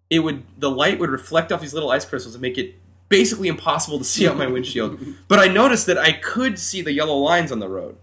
it 0.10 0.20
would 0.20 0.44
the 0.58 0.70
light 0.70 1.00
would 1.00 1.10
reflect 1.10 1.52
off 1.52 1.60
these 1.60 1.74
little 1.74 1.90
ice 1.90 2.06
crystals 2.06 2.36
and 2.36 2.42
make 2.42 2.58
it 2.58 2.76
basically 3.10 3.48
impossible 3.48 3.98
to 3.98 4.06
see 4.06 4.28
out 4.28 4.38
my 4.38 4.48
windshield. 4.48 5.00
but 5.28 5.40
I 5.40 5.48
noticed 5.48 5.88
that 5.88 5.98
I 5.98 6.12
could 6.14 6.60
see 6.60 6.82
the 6.82 6.94
yellow 6.94 7.18
lines 7.18 7.52
on 7.52 7.60
the 7.60 7.68
road. 7.68 7.98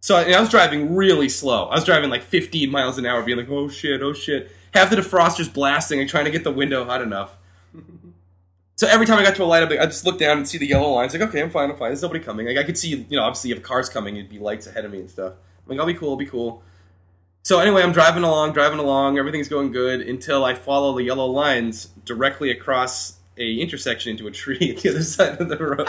So 0.00 0.16
I, 0.16 0.32
I 0.32 0.40
was 0.40 0.48
driving 0.48 0.96
really 0.96 1.28
slow. 1.28 1.66
I 1.66 1.74
was 1.74 1.84
driving 1.84 2.08
like 2.08 2.22
15 2.22 2.70
miles 2.70 2.98
an 2.98 3.04
hour, 3.04 3.22
being 3.22 3.38
like, 3.38 3.50
"Oh 3.50 3.68
shit, 3.68 4.02
oh 4.02 4.14
shit." 4.14 4.50
Half 4.78 4.90
the 4.90 4.96
defroster's 4.96 5.48
blasting 5.48 6.00
and 6.00 6.08
trying 6.08 6.24
to 6.24 6.30
get 6.30 6.44
the 6.44 6.52
window 6.52 6.84
hot 6.84 7.02
enough. 7.02 7.36
So 8.76 8.86
every 8.86 9.06
time 9.06 9.18
I 9.18 9.24
got 9.24 9.34
to 9.34 9.42
a 9.42 9.44
light, 9.44 9.64
I'd, 9.64 9.68
be- 9.68 9.78
I'd 9.78 9.90
just 9.90 10.06
look 10.06 10.18
down 10.20 10.36
and 10.38 10.48
see 10.48 10.56
the 10.56 10.66
yellow 10.66 10.90
lines. 10.90 11.12
Like, 11.12 11.22
okay, 11.22 11.42
I'm 11.42 11.50
fine, 11.50 11.68
I'm 11.68 11.76
fine. 11.76 11.88
There's 11.88 12.02
nobody 12.02 12.20
coming. 12.20 12.46
Like, 12.46 12.58
I 12.58 12.62
could 12.62 12.78
see, 12.78 12.90
you 12.90 13.16
know, 13.16 13.24
obviously 13.24 13.50
if 13.50 13.60
cars 13.60 13.88
coming, 13.88 14.16
it'd 14.16 14.30
be 14.30 14.38
lights 14.38 14.68
ahead 14.68 14.84
of 14.84 14.92
me 14.92 15.00
and 15.00 15.10
stuff. 15.10 15.32
I'm 15.32 15.70
like, 15.70 15.80
I'll 15.80 15.86
be 15.86 15.94
cool, 15.94 16.10
I'll 16.10 16.16
be 16.16 16.26
cool. 16.26 16.62
So 17.42 17.58
anyway, 17.58 17.82
I'm 17.82 17.92
driving 17.92 18.22
along, 18.22 18.52
driving 18.52 18.78
along. 18.78 19.18
Everything's 19.18 19.48
going 19.48 19.72
good 19.72 20.00
until 20.02 20.44
I 20.44 20.54
follow 20.54 20.96
the 20.96 21.02
yellow 21.02 21.26
lines 21.26 21.86
directly 22.04 22.50
across 22.50 23.14
a 23.36 23.54
intersection 23.54 24.10
into 24.12 24.26
a 24.26 24.30
tree 24.30 24.74
at 24.76 24.82
the 24.82 24.90
other 24.90 25.02
side 25.04 25.40
of 25.40 25.48
the 25.48 25.56
road. 25.56 25.88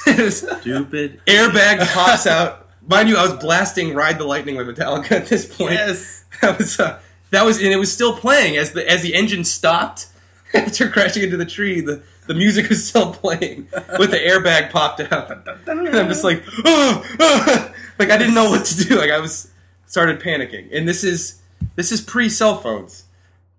stupid. 0.32 1.20
Airbag 1.26 1.86
pops 1.92 2.26
out. 2.26 2.67
Mind 2.88 3.10
you, 3.10 3.16
I 3.18 3.22
was 3.22 3.34
blasting 3.34 3.94
"Ride 3.94 4.18
the 4.18 4.24
Lightning" 4.24 4.56
by 4.56 4.62
Metallica 4.64 5.12
at 5.12 5.26
this 5.26 5.44
point. 5.44 5.74
Yes. 5.74 6.24
that 6.40 6.58
was 6.58 6.80
uh, 6.80 6.98
that 7.30 7.44
was, 7.44 7.58
and 7.58 7.68
it 7.68 7.76
was 7.76 7.92
still 7.92 8.16
playing 8.16 8.56
as 8.56 8.72
the 8.72 8.88
as 8.90 9.02
the 9.02 9.14
engine 9.14 9.44
stopped 9.44 10.06
after 10.54 10.88
crashing 10.88 11.22
into 11.22 11.36
the 11.36 11.46
tree. 11.46 11.80
The 11.80 12.02
the 12.26 12.34
music 12.34 12.68
was 12.68 12.86
still 12.86 13.12
playing 13.12 13.68
with 13.98 14.10
the 14.10 14.18
airbag 14.18 14.70
popped 14.70 15.00
out. 15.00 15.30
And 15.66 15.88
I'm 15.88 16.08
just 16.08 16.24
like, 16.24 16.42
oh, 16.64 17.16
oh. 17.20 17.74
like 17.98 18.10
I 18.10 18.16
didn't 18.16 18.34
know 18.34 18.50
what 18.50 18.64
to 18.66 18.84
do. 18.84 18.96
Like 18.96 19.10
I 19.10 19.18
was 19.18 19.50
started 19.86 20.20
panicking. 20.20 20.68
And 20.72 20.88
this 20.88 21.04
is 21.04 21.42
this 21.76 21.92
is 21.92 22.00
pre 22.00 22.30
cell 22.30 22.56
phones. 22.56 23.04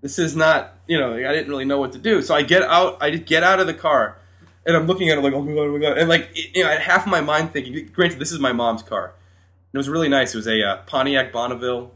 This 0.02 0.18
is 0.18 0.36
not 0.36 0.76
you 0.88 0.98
know 0.98 1.14
I 1.14 1.34
didn't 1.34 1.50
really 1.50 1.66
know 1.66 1.80
what 1.80 1.92
to 1.92 2.00
do. 2.00 2.24
So 2.24 2.34
I 2.34 2.42
get 2.42 2.64
out. 2.64 2.98
I 3.00 3.12
get 3.12 3.44
out 3.44 3.60
of 3.60 3.68
the 3.68 3.76
car. 3.76 4.16
And 4.66 4.76
I'm 4.76 4.88
looking 4.88 5.10
at 5.10 5.18
it 5.18 5.22
like, 5.22 5.34
oh 5.34 5.42
my 5.42 5.54
god, 5.54 5.62
oh 5.62 5.72
my 5.72 5.80
god, 5.80 5.98
and 5.98 6.10
like, 6.10 6.30
you 6.54 6.64
know, 6.64 6.70
I 6.70 6.74
had 6.74 6.82
half 6.82 7.06
of 7.06 7.10
my 7.10 7.22
mind 7.22 7.54
thinking. 7.54 7.90
Granted, 7.92 8.20
this 8.20 8.32
is 8.32 8.40
my 8.40 8.52
mom's 8.52 8.84
car. 8.84 9.14
It 9.74 9.78
was 9.78 9.88
really 9.90 10.10
nice. 10.10 10.34
It 10.34 10.38
was 10.38 10.48
a 10.48 10.62
uh, 10.64 10.78
Pontiac 10.88 11.32
Bonneville 11.32 11.92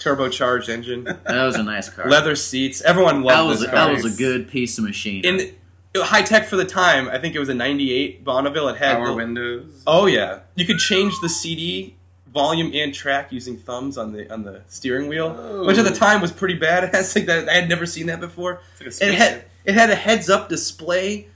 turbocharged 0.00 0.68
engine, 0.68 1.04
That 1.24 1.44
was 1.44 1.56
a 1.56 1.62
nice 1.62 1.88
car. 1.90 2.08
leather 2.08 2.36
seats. 2.36 2.80
Everyone 2.82 3.20
that 3.22 3.26
loved 3.26 3.48
was 3.48 3.60
this 3.60 3.70
that 3.70 3.90
was 3.90 4.04
a 4.14 4.16
good 4.16 4.48
piece 4.48 4.78
of 4.78 4.84
machine. 4.84 5.24
in 5.24 5.54
high 5.96 6.22
tech 6.22 6.46
for 6.46 6.56
the 6.56 6.64
time. 6.64 7.08
I 7.08 7.18
think 7.18 7.34
it 7.34 7.38
was 7.40 7.48
a 7.48 7.54
'98 7.54 8.24
Bonneville. 8.24 8.68
It 8.68 8.76
had 8.76 8.96
Power 8.96 9.08
the- 9.08 9.14
windows. 9.14 9.82
Oh 9.86 10.06
yeah, 10.06 10.40
you 10.54 10.64
could 10.64 10.78
change 10.78 11.14
the 11.20 11.28
CD 11.28 11.94
volume 12.32 12.70
and 12.74 12.94
track 12.94 13.32
using 13.32 13.56
thumbs 13.56 13.98
on 13.98 14.12
the 14.12 14.32
on 14.32 14.44
the 14.44 14.62
steering 14.68 15.08
wheel, 15.08 15.34
Oh. 15.36 15.66
which 15.66 15.78
at 15.78 15.84
the 15.84 15.90
time 15.94 16.20
was 16.20 16.30
pretty 16.30 16.58
badass. 16.58 17.14
Like 17.16 17.26
that, 17.26 17.48
I 17.48 17.54
had 17.54 17.68
never 17.68 17.86
seen 17.86 18.06
that 18.06 18.20
before. 18.20 18.60
It's 18.80 19.00
like 19.00 19.10
a 19.10 19.12
It 19.12 19.18
had 19.18 19.44
it 19.64 19.74
had 19.74 19.90
a 19.90 19.94
heads 19.96 20.30
up 20.30 20.48
display. 20.48 21.26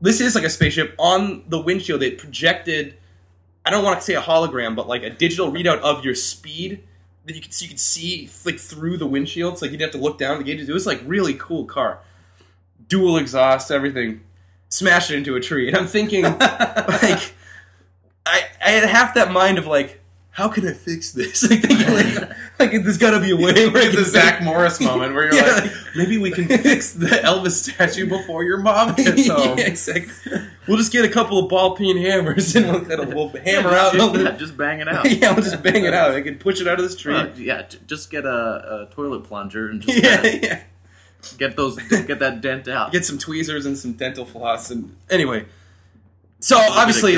This 0.00 0.20
is 0.20 0.34
like 0.34 0.44
a 0.44 0.50
spaceship 0.50 0.94
on 0.98 1.42
the 1.48 1.60
windshield. 1.60 2.02
It 2.02 2.18
projected. 2.18 2.94
I 3.68 3.70
don't 3.70 3.84
want 3.84 4.00
to 4.00 4.02
say 4.02 4.14
a 4.14 4.22
hologram, 4.22 4.74
but 4.74 4.88
like 4.88 5.02
a 5.02 5.10
digital 5.10 5.52
readout 5.52 5.80
of 5.80 6.02
your 6.02 6.14
speed 6.14 6.82
that 7.26 7.36
you 7.36 7.42
could 7.42 7.52
so 7.52 7.64
you 7.64 7.68
could 7.68 7.78
see 7.78 8.30
like 8.46 8.58
through 8.58 8.96
the 8.96 9.06
windshield. 9.06 9.58
So 9.58 9.66
like 9.66 9.72
you'd 9.72 9.82
have 9.82 9.90
to 9.90 9.98
look 9.98 10.16
down 10.16 10.38
the 10.38 10.44
gauges. 10.44 10.70
It 10.70 10.72
was 10.72 10.86
like 10.86 11.02
really 11.04 11.34
cool 11.34 11.66
car, 11.66 12.00
dual 12.88 13.18
exhaust, 13.18 13.70
everything. 13.70 14.22
Smashed 14.70 15.10
it 15.10 15.16
into 15.16 15.36
a 15.36 15.40
tree, 15.40 15.68
and 15.68 15.76
I'm 15.76 15.86
thinking 15.86 16.22
like 16.22 17.34
I 18.24 18.44
I 18.64 18.70
had 18.70 18.88
half 18.88 19.12
that 19.16 19.32
mind 19.32 19.58
of 19.58 19.66
like, 19.66 19.97
how 20.38 20.48
can 20.48 20.66
I 20.68 20.72
fix 20.72 21.10
this? 21.10 21.42
Like 21.50 21.68
like, 21.68 22.70
like 22.72 22.82
there's 22.84 22.96
got 22.98 23.10
to 23.10 23.20
be 23.20 23.30
a 23.32 23.36
way 23.36 23.68
where 23.68 23.90
the 23.90 24.04
Zach 24.04 24.42
Morris 24.42 24.80
moment 24.80 25.12
where 25.14 25.24
you're 25.26 25.34
Yeah, 25.34 25.54
like, 25.62 25.72
maybe 25.96 26.16
we 26.18 26.30
can 26.30 26.46
fix 26.46 26.92
the 26.92 27.06
Elvis 27.06 27.52
statue 27.70 28.08
before 28.08 28.44
your 28.44 28.58
mom 28.58 28.94
gets 28.96 29.28
home. 29.28 29.58
yeah, 29.58 29.64
exactly. 29.66 30.40
We'll 30.68 30.76
just 30.76 30.92
get 30.92 31.04
a 31.04 31.08
couple 31.08 31.38
of 31.38 31.48
ball 31.48 31.74
peen 31.76 31.96
hammers 31.96 32.54
and 32.54 32.70
we'll, 32.70 32.80
that'll- 32.82 33.06
we'll 33.06 33.28
hammer 33.44 33.70
out. 33.70 33.94
yeah, 33.94 34.32
just 34.36 34.56
bang 34.56 34.80
it 34.80 34.88
out. 34.88 35.10
yeah, 35.10 35.32
we'll 35.34 35.42
just 35.42 35.62
bang 35.62 35.84
it 35.84 35.92
out. 35.94 36.12
I 36.12 36.20
can 36.20 36.36
push 36.38 36.60
it 36.60 36.68
out 36.68 36.78
of 36.78 36.84
this 36.84 36.94
tree. 36.96 37.14
Uh, 37.14 37.28
yeah, 37.36 37.62
j- 37.62 37.78
just 37.86 38.10
get 38.10 38.24
a, 38.24 38.86
a 38.88 38.94
toilet 38.94 39.24
plunger 39.24 39.68
and 39.68 39.80
just 39.82 40.02
yeah, 40.02 40.22
yeah. 40.24 40.62
get 41.38 41.56
those 41.56 41.76
get 42.06 42.18
that 42.20 42.40
dent 42.40 42.68
out. 42.68 42.92
Get 42.92 43.04
some 43.04 43.18
tweezers 43.18 43.66
and 43.66 43.76
some 43.76 43.94
dental 43.94 44.24
floss 44.24 44.70
and 44.70 44.94
anyway. 45.10 45.46
So 46.40 46.56
obviously 46.56 47.16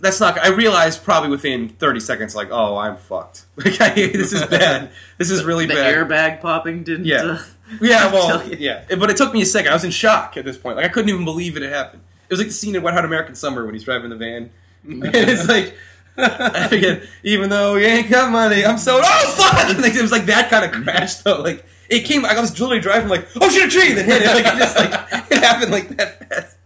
that's 0.00 0.18
not. 0.20 0.38
I 0.38 0.48
realized 0.48 1.04
probably 1.04 1.28
within 1.28 1.68
thirty 1.68 2.00
seconds, 2.00 2.34
like, 2.34 2.48
oh, 2.50 2.76
I'm 2.76 2.96
fucked. 2.96 3.44
Like, 3.56 3.80
I, 3.80 3.90
this 3.90 4.32
is 4.32 4.44
bad. 4.46 4.90
This 5.18 5.30
is 5.30 5.44
really 5.44 5.66
the 5.66 5.74
bad. 5.74 5.94
airbag 5.94 6.40
popping 6.40 6.82
didn't. 6.84 7.04
Yeah. 7.06 7.22
Uh, 7.22 7.42
Yeah, 7.80 8.12
well, 8.12 8.46
yeah, 8.52 8.84
but 8.98 9.08
it 9.08 9.16
took 9.16 9.32
me 9.32 9.40
a 9.40 9.46
second. 9.46 9.70
I 9.70 9.74
was 9.74 9.82
in 9.84 9.90
shock 9.90 10.36
at 10.36 10.44
this 10.44 10.58
point. 10.58 10.76
Like 10.76 10.84
I 10.84 10.88
couldn't 10.90 11.08
even 11.08 11.24
believe 11.24 11.56
it 11.56 11.62
had 11.62 11.72
happened. 11.72 12.02
It 12.28 12.32
was 12.32 12.38
like 12.38 12.48
the 12.48 12.52
scene 12.54 12.76
in 12.76 12.82
Wet 12.82 12.92
Hot 12.92 13.04
American 13.04 13.34
Summer 13.34 13.64
when 13.64 13.72
he's 13.72 13.84
driving 13.84 14.10
the 14.10 14.16
van. 14.16 14.50
and 14.84 15.04
it's 15.14 15.48
like, 15.48 15.74
I 16.18 16.68
forget. 16.68 17.02
Even 17.22 17.48
though 17.48 17.76
you 17.76 17.86
ain't 17.86 18.10
got 18.10 18.30
money, 18.30 18.66
I'm 18.66 18.76
so 18.76 19.00
oh 19.02 19.34
fuck! 19.36 19.78
Like, 19.78 19.94
it 19.94 20.02
was 20.02 20.12
like 20.12 20.26
that 20.26 20.50
kind 20.50 20.66
of 20.66 20.72
crash 20.82 21.14
though. 21.16 21.40
Like 21.40 21.64
it 21.88 22.00
came. 22.00 22.26
I 22.26 22.38
was 22.38 22.50
literally 22.60 22.80
driving 22.80 23.08
like 23.08 23.26
oh 23.40 23.48
shit 23.48 23.68
a 23.68 23.70
tree, 23.70 23.92
then 23.94 24.04
hit 24.04 24.20
it. 24.20 24.34
Like 24.34 24.54
it 24.54 24.58
just 24.58 24.76
like 24.76 24.90
it 25.30 25.38
happened 25.38 25.72
like 25.72 25.88
that 25.96 26.28
fast. 26.28 26.56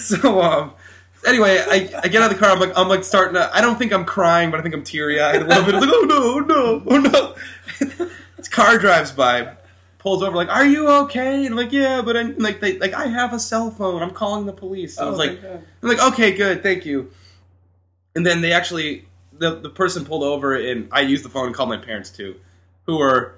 So 0.00 0.42
um. 0.42 0.72
Anyway, 1.26 1.58
I, 1.58 1.90
I 2.02 2.08
get 2.08 2.22
out 2.22 2.30
of 2.32 2.38
the 2.38 2.42
car. 2.44 2.50
I'm 2.50 2.60
like 2.60 2.72
I'm 2.76 2.88
like 2.88 3.04
starting 3.04 3.34
to. 3.34 3.50
I 3.54 3.60
don't 3.60 3.78
think 3.78 3.92
I'm 3.92 4.04
crying, 4.04 4.50
but 4.50 4.58
I 4.58 4.62
think 4.62 4.74
I'm 4.74 4.82
teary 4.84 5.20
eyed 5.20 5.42
a 5.42 5.44
little 5.44 5.64
bit. 5.64 5.74
Like 5.74 5.90
oh 5.92 6.00
no, 6.02 6.16
oh 6.16 6.38
no, 6.38 6.82
oh 6.86 6.98
no. 6.98 8.06
this 8.36 8.48
car 8.48 8.78
drives 8.78 9.12
by, 9.12 9.54
pulls 9.98 10.22
over 10.22 10.34
like, 10.34 10.48
"Are 10.48 10.64
you 10.64 10.88
okay?" 10.88 11.44
And 11.44 11.48
I'm 11.50 11.56
like, 11.56 11.72
"Yeah," 11.72 12.00
but 12.02 12.16
I'm 12.16 12.38
like, 12.38 12.60
they 12.60 12.78
like 12.78 12.94
I 12.94 13.06
have 13.06 13.34
a 13.34 13.38
cell 13.38 13.70
phone. 13.70 14.02
I'm 14.02 14.12
calling 14.12 14.46
the 14.46 14.52
police. 14.54 14.98
I 14.98 15.04
was 15.04 15.16
Oh, 15.16 15.18
like, 15.18 15.42
God. 15.42 15.62
I'm 15.82 15.88
like, 15.88 16.02
"Okay, 16.12 16.32
good, 16.34 16.62
thank 16.62 16.86
you." 16.86 17.10
And 18.14 18.24
then 18.24 18.40
they 18.40 18.52
actually 18.52 19.04
the 19.32 19.56
the 19.56 19.70
person 19.70 20.04
pulled 20.06 20.22
over 20.22 20.54
and 20.56 20.88
I 20.90 21.00
used 21.00 21.24
the 21.24 21.28
phone 21.28 21.46
and 21.46 21.54
called 21.54 21.68
my 21.68 21.76
parents 21.78 22.10
too, 22.10 22.36
who 22.86 22.96
were 22.98 23.34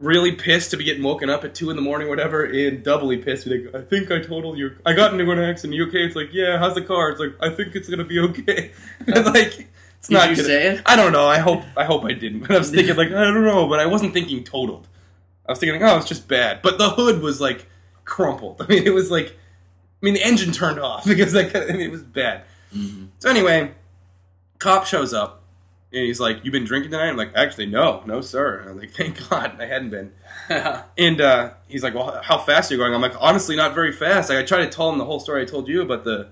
really 0.00 0.32
pissed 0.32 0.70
to 0.70 0.76
be 0.76 0.84
getting 0.84 1.02
woken 1.02 1.28
up 1.28 1.44
at 1.44 1.54
two 1.54 1.70
in 1.70 1.76
the 1.76 1.82
morning, 1.82 2.06
or 2.06 2.10
whatever, 2.10 2.44
and 2.44 2.84
doubly 2.84 3.16
pissed. 3.18 3.46
Like, 3.46 3.74
I 3.74 3.82
think 3.82 4.10
I 4.10 4.20
totaled 4.20 4.56
your. 4.58 4.76
I 4.86 4.92
got 4.92 5.12
into 5.12 5.30
an 5.30 5.38
accident. 5.38 5.74
You 5.74 5.86
okay? 5.88 6.04
It's 6.04 6.16
like, 6.16 6.28
yeah. 6.32 6.58
How's 6.58 6.74
the 6.74 6.82
car? 6.82 7.10
It's 7.10 7.20
like, 7.20 7.34
I 7.40 7.50
think 7.50 7.74
it's 7.74 7.88
gonna 7.88 8.04
be 8.04 8.18
okay. 8.20 8.70
Like, 9.06 9.68
it's 9.98 10.08
Did 10.08 10.14
not 10.14 10.30
you 10.30 10.36
gonna- 10.36 10.48
say 10.48 10.66
it? 10.68 10.82
I 10.86 10.94
don't 10.94 11.10
know. 11.12 11.26
I 11.26 11.38
hope. 11.38 11.62
I 11.76 11.84
hope 11.84 12.04
I 12.04 12.12
didn't. 12.12 12.40
But 12.40 12.52
I 12.52 12.58
was 12.58 12.70
thinking 12.70 12.94
like, 12.96 13.08
I 13.08 13.24
don't 13.24 13.44
know. 13.44 13.66
But 13.68 13.80
I 13.80 13.86
wasn't 13.86 14.12
thinking 14.14 14.44
totaled. 14.44 14.86
I 15.46 15.52
was 15.52 15.58
thinking, 15.58 15.82
oh, 15.82 15.96
it's 15.96 16.06
just 16.06 16.28
bad. 16.28 16.62
But 16.62 16.78
the 16.78 16.90
hood 16.90 17.20
was 17.20 17.40
like 17.40 17.66
crumpled. 18.04 18.60
I 18.62 18.66
mean, 18.68 18.84
it 18.86 18.94
was 18.94 19.10
like, 19.10 19.28
I 19.30 20.04
mean, 20.04 20.14
the 20.14 20.24
engine 20.24 20.52
turned 20.52 20.78
off 20.78 21.04
because 21.06 21.34
like, 21.34 21.56
I 21.56 21.66
mean, 21.72 21.80
it 21.80 21.90
was 21.90 22.02
bad. 22.02 22.42
Mhm. 22.72 23.08
So 23.18 23.28
anyway, 23.30 23.72
cop 24.60 24.86
shows 24.86 25.12
up 25.12 25.37
and 25.92 26.04
he's 26.04 26.20
like, 26.20 26.44
"You've 26.44 26.52
been 26.52 26.64
drinking 26.64 26.90
tonight?" 26.90 27.08
I'm 27.08 27.16
like, 27.16 27.32
"Actually, 27.34 27.66
no, 27.66 28.02
no, 28.06 28.20
sir." 28.20 28.60
And 28.60 28.70
I'm 28.70 28.78
like, 28.78 28.90
"Thank 28.90 29.28
God, 29.30 29.60
I 29.60 29.66
hadn't 29.66 29.90
been." 29.90 30.12
And 30.96 31.20
uh, 31.20 31.52
he's 31.66 31.82
like, 31.82 31.94
"Well, 31.94 32.20
how 32.22 32.38
fast 32.38 32.70
are 32.70 32.74
you 32.74 32.80
going?" 32.80 32.94
I'm 32.94 33.00
like, 33.00 33.16
"Honestly, 33.20 33.56
not 33.56 33.74
very 33.74 33.92
fast." 33.92 34.28
Like, 34.28 34.38
I 34.38 34.44
tried 34.44 34.64
to 34.64 34.68
tell 34.70 34.90
him 34.90 34.98
the 34.98 35.04
whole 35.04 35.20
story 35.20 35.42
I 35.42 35.44
told 35.44 35.68
you 35.68 35.82
about 35.82 36.04
the 36.04 36.28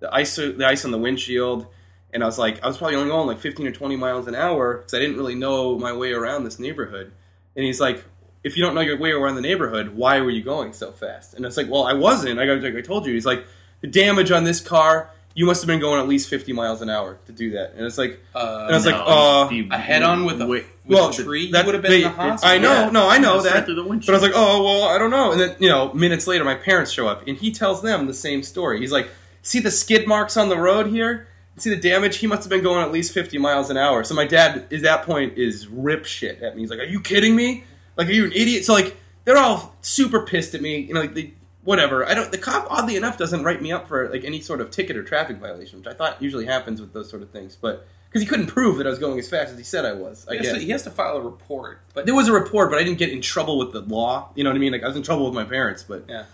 the 0.00 0.12
ice 0.14 0.36
the 0.36 0.64
ice 0.66 0.84
on 0.84 0.90
the 0.90 0.98
windshield, 0.98 1.66
and 2.12 2.22
I 2.22 2.26
was 2.26 2.38
like, 2.38 2.62
I 2.62 2.66
was 2.66 2.78
probably 2.78 2.96
only 2.96 3.10
going 3.10 3.26
like 3.26 3.38
15 3.38 3.66
or 3.66 3.72
20 3.72 3.96
miles 3.96 4.26
an 4.26 4.34
hour 4.34 4.78
because 4.78 4.94
I 4.94 4.98
didn't 4.98 5.16
really 5.16 5.34
know 5.34 5.78
my 5.78 5.92
way 5.92 6.12
around 6.12 6.44
this 6.44 6.58
neighborhood. 6.58 7.12
And 7.56 7.64
he's 7.64 7.80
like, 7.80 8.04
"If 8.44 8.56
you 8.56 8.64
don't 8.64 8.74
know 8.74 8.80
your 8.80 8.98
way 8.98 9.10
around 9.10 9.34
the 9.34 9.42
neighborhood, 9.42 9.90
why 9.96 10.20
were 10.20 10.30
you 10.30 10.42
going 10.42 10.72
so 10.72 10.92
fast?" 10.92 11.34
And 11.34 11.44
it's 11.44 11.56
like, 11.56 11.70
"Well, 11.70 11.84
I 11.84 11.94
wasn't. 11.94 12.38
I 12.38 12.46
got 12.46 12.62
like 12.62 12.74
I 12.74 12.82
told 12.82 13.06
you." 13.06 13.14
He's 13.14 13.26
like, 13.26 13.44
"The 13.80 13.88
damage 13.88 14.30
on 14.30 14.44
this 14.44 14.60
car." 14.60 15.10
You 15.38 15.46
must 15.46 15.62
have 15.62 15.68
been 15.68 15.78
going 15.78 16.00
at 16.00 16.08
least 16.08 16.28
50 16.28 16.52
miles 16.52 16.82
an 16.82 16.90
hour 16.90 17.18
to 17.26 17.32
do 17.32 17.52
that. 17.52 17.74
And 17.76 17.86
it's 17.86 17.96
like, 17.96 18.18
Uh, 18.34 18.64
And 18.66 18.72
I 18.72 18.76
was 18.76 18.86
like, 18.86 18.96
No, 18.96 19.04
uh, 19.06 19.50
you- 19.50 19.68
a 19.70 19.78
head 19.78 20.02
on 20.02 20.24
with 20.24 20.40
a, 20.42 20.46
wait, 20.46 20.64
with 20.84 20.98
well, 20.98 21.10
a 21.10 21.12
tree, 21.12 21.52
that 21.52 21.64
would 21.64 21.74
have 21.76 21.82
been 21.82 21.92
in 21.92 22.02
the 22.02 22.08
they- 22.08 22.14
hospital. 22.14 22.54
I 22.54 22.58
know, 22.58 22.90
no, 22.90 23.08
I 23.08 23.18
know 23.18 23.40
that. 23.42 23.66
But 23.66 24.08
I 24.08 24.12
was 24.12 24.22
like, 24.22 24.32
oh 24.34 24.64
well, 24.64 24.82
I 24.88 24.98
don't 24.98 25.10
know. 25.12 25.30
And 25.32 25.40
then 25.40 25.54
you 25.60 25.68
know, 25.68 25.92
minutes 25.92 26.26
later, 26.26 26.44
my 26.44 26.56
parents 26.56 26.90
show 26.90 27.06
up, 27.06 27.26
and 27.28 27.36
he 27.36 27.52
tells 27.52 27.82
them 27.82 28.06
the 28.08 28.14
same 28.14 28.42
story. 28.42 28.80
He's 28.80 28.90
like, 28.90 29.08
"See 29.42 29.60
the 29.60 29.70
skid 29.70 30.08
marks 30.08 30.36
on 30.36 30.48
the 30.48 30.56
road 30.58 30.88
here? 30.88 31.28
See 31.56 31.70
the 31.70 31.76
damage? 31.90 32.16
He 32.16 32.26
must 32.26 32.42
have 32.42 32.50
been 32.50 32.62
going 32.64 32.82
at 32.84 32.90
least 32.90 33.12
fifty 33.14 33.38
miles 33.38 33.70
an 33.70 33.76
hour." 33.76 34.02
So 34.02 34.14
my 34.16 34.24
dad, 34.26 34.66
at 34.72 34.82
that 34.82 35.04
point, 35.04 35.38
is 35.38 35.68
rip 35.68 36.04
shit 36.04 36.42
at 36.42 36.56
me. 36.56 36.62
He's 36.62 36.70
like, 36.70 36.80
"Are 36.80 36.84
you 36.94 37.00
kidding 37.00 37.36
me? 37.36 37.62
Like, 37.96 38.08
are 38.08 38.12
you 38.12 38.24
an 38.24 38.32
idiot?" 38.32 38.64
So 38.64 38.72
like, 38.72 38.96
they're 39.24 39.36
all 39.38 39.76
super 39.82 40.22
pissed 40.22 40.54
at 40.56 40.62
me. 40.62 40.78
You 40.80 40.94
know, 40.94 41.00
like 41.00 41.14
they. 41.14 41.34
Whatever. 41.68 42.08
I 42.08 42.14
don't. 42.14 42.32
The 42.32 42.38
cop, 42.38 42.66
oddly 42.70 42.96
enough, 42.96 43.18
doesn't 43.18 43.42
write 43.44 43.60
me 43.60 43.72
up 43.72 43.88
for 43.88 44.08
like 44.08 44.24
any 44.24 44.40
sort 44.40 44.62
of 44.62 44.70
ticket 44.70 44.96
or 44.96 45.02
traffic 45.02 45.36
violation, 45.36 45.78
which 45.78 45.86
I 45.86 45.92
thought 45.92 46.22
usually 46.22 46.46
happens 46.46 46.80
with 46.80 46.94
those 46.94 47.10
sort 47.10 47.20
of 47.20 47.28
things. 47.28 47.58
But 47.60 47.86
because 48.08 48.22
he 48.22 48.26
couldn't 48.26 48.46
prove 48.46 48.78
that 48.78 48.86
I 48.86 48.90
was 48.90 48.98
going 48.98 49.18
as 49.18 49.28
fast 49.28 49.52
as 49.52 49.58
he 49.58 49.64
said 49.64 49.84
I 49.84 49.92
was, 49.92 50.26
I 50.26 50.32
he, 50.32 50.36
has 50.38 50.46
guess. 50.46 50.54
to, 50.54 50.60
he 50.64 50.70
has 50.70 50.82
to 50.84 50.90
file 50.90 51.18
a 51.18 51.20
report, 51.20 51.82
but 51.92 52.06
There 52.06 52.14
was 52.14 52.26
a 52.26 52.32
report, 52.32 52.70
but 52.70 52.78
I 52.78 52.84
didn't 52.84 52.96
get 52.96 53.10
in 53.10 53.20
trouble 53.20 53.58
with 53.58 53.72
the 53.72 53.82
law. 53.82 54.30
You 54.34 54.44
know 54.44 54.50
what 54.50 54.56
I 54.56 54.60
mean? 54.60 54.72
Like 54.72 54.82
I 54.82 54.86
was 54.86 54.96
in 54.96 55.02
trouble 55.02 55.26
with 55.26 55.34
my 55.34 55.44
parents, 55.44 55.82
but 55.82 56.06
yeah, 56.08 56.24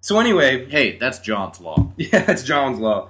So 0.00 0.18
anyway, 0.18 0.68
Hey, 0.68 0.98
that's 0.98 1.20
John's 1.20 1.60
law. 1.60 1.92
Yeah, 1.96 2.24
that's 2.24 2.42
John's 2.42 2.80
law. 2.80 3.08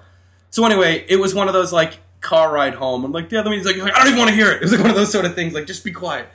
So 0.50 0.66
anyway, 0.66 1.06
it 1.08 1.16
was 1.16 1.34
one 1.34 1.48
of 1.48 1.54
those 1.54 1.72
like 1.72 2.00
car 2.20 2.52
ride 2.52 2.74
home. 2.74 3.02
I'm 3.06 3.12
like, 3.12 3.30
the 3.30 3.38
other 3.38 3.48
one's 3.48 3.64
like, 3.64 3.76
I 3.76 3.88
don't 3.88 4.08
even 4.08 4.18
want 4.18 4.28
to 4.28 4.36
hear 4.36 4.50
it. 4.50 4.56
It 4.56 4.62
was 4.62 4.72
like 4.72 4.82
one 4.82 4.90
of 4.90 4.96
those 4.96 5.10
sort 5.10 5.24
of 5.24 5.34
things. 5.34 5.54
Like, 5.54 5.66
just 5.66 5.84
be 5.86 5.92
quiet. 5.92 6.28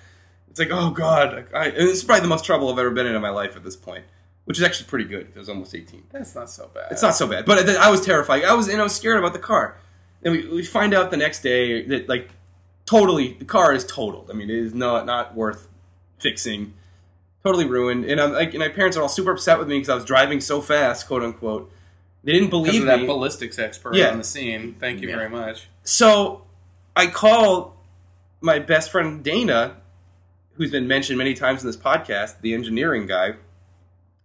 It's 0.50 0.58
like, 0.60 0.70
oh 0.72 0.90
god, 0.90 1.46
I, 1.54 1.68
and 1.68 1.88
it's 1.88 2.04
probably 2.04 2.22
the 2.22 2.28
most 2.28 2.44
trouble 2.44 2.72
I've 2.72 2.80
ever 2.80 2.90
been 2.90 3.06
in 3.06 3.14
in 3.14 3.22
my 3.22 3.30
life 3.30 3.56
at 3.56 3.64
this 3.64 3.76
point, 3.76 4.04
which 4.48 4.58
is 4.58 4.64
actually 4.64 4.88
pretty 4.88 5.04
good. 5.06 5.28
I 5.36 5.40
was 5.40 5.50
almost 5.50 5.76
18. 5.76 6.04
That's 6.12 6.34
not 6.34 6.50
so 6.50 6.72
bad. 6.74 6.88
It's 6.92 7.02
not 7.02 7.16
so 7.16 7.28
bad, 7.28 7.46
but 7.46 7.68
I 7.70 7.90
was 7.92 8.00
terrified. 8.00 8.46
I 8.46 8.54
was 8.54 8.70
and 8.70 8.80
I 8.80 8.84
was 8.84 8.96
scared 8.96 9.20
about 9.20 9.34
the 9.34 9.40
car. 9.40 9.78
And 10.24 10.32
we, 10.34 10.48
we 10.48 10.64
find 10.64 10.94
out 10.94 11.12
the 11.12 11.18
next 11.18 11.42
day 11.42 11.84
that 11.88 12.08
like 12.08 12.30
totally 12.86 13.34
the 13.34 13.44
car 13.46 13.74
is 13.74 13.86
totaled. 13.86 14.30
I 14.32 14.34
mean, 14.34 14.50
it 14.50 14.56
is 14.56 14.74
not 14.74 15.06
not 15.06 15.36
worth 15.36 15.68
fixing. 16.18 16.74
Totally 17.44 17.66
ruined. 17.66 18.06
And 18.06 18.20
I'm 18.22 18.32
like, 18.32 18.50
and 18.52 18.60
my 18.60 18.70
parents 18.70 18.96
are 18.96 19.02
all 19.02 19.10
super 19.10 19.32
upset 19.32 19.60
with 19.60 19.68
me 19.68 19.76
because 19.76 19.90
I 19.90 19.96
was 19.96 20.06
driving 20.06 20.40
so 20.42 20.62
fast, 20.62 21.08
quote 21.08 21.24
unquote. 21.24 21.70
They 22.24 22.32
didn't 22.32 22.48
because 22.50 22.66
believe 22.68 22.82
of 22.84 22.88
that 22.88 23.00
me. 23.02 23.06
ballistics 23.06 23.60
expert 23.60 23.96
Yeah. 23.96 24.10
on 24.12 24.18
the 24.18 24.24
scene. 24.24 24.76
Thank 24.80 25.02
you 25.02 25.10
Yeah. 25.10 25.18
very 25.18 25.30
much. 25.30 25.68
So 25.84 26.44
I 26.96 27.08
call 27.08 27.76
my 28.42 28.60
best 28.60 28.92
friend 28.92 29.24
Dana, 29.24 29.78
who's 30.56 30.72
been 30.72 30.88
mentioned 30.88 31.18
many 31.18 31.34
times 31.34 31.64
in 31.64 31.68
this 31.68 31.78
podcast, 31.78 32.42
the 32.42 32.54
engineering 32.54 33.06
guy. 33.08 33.34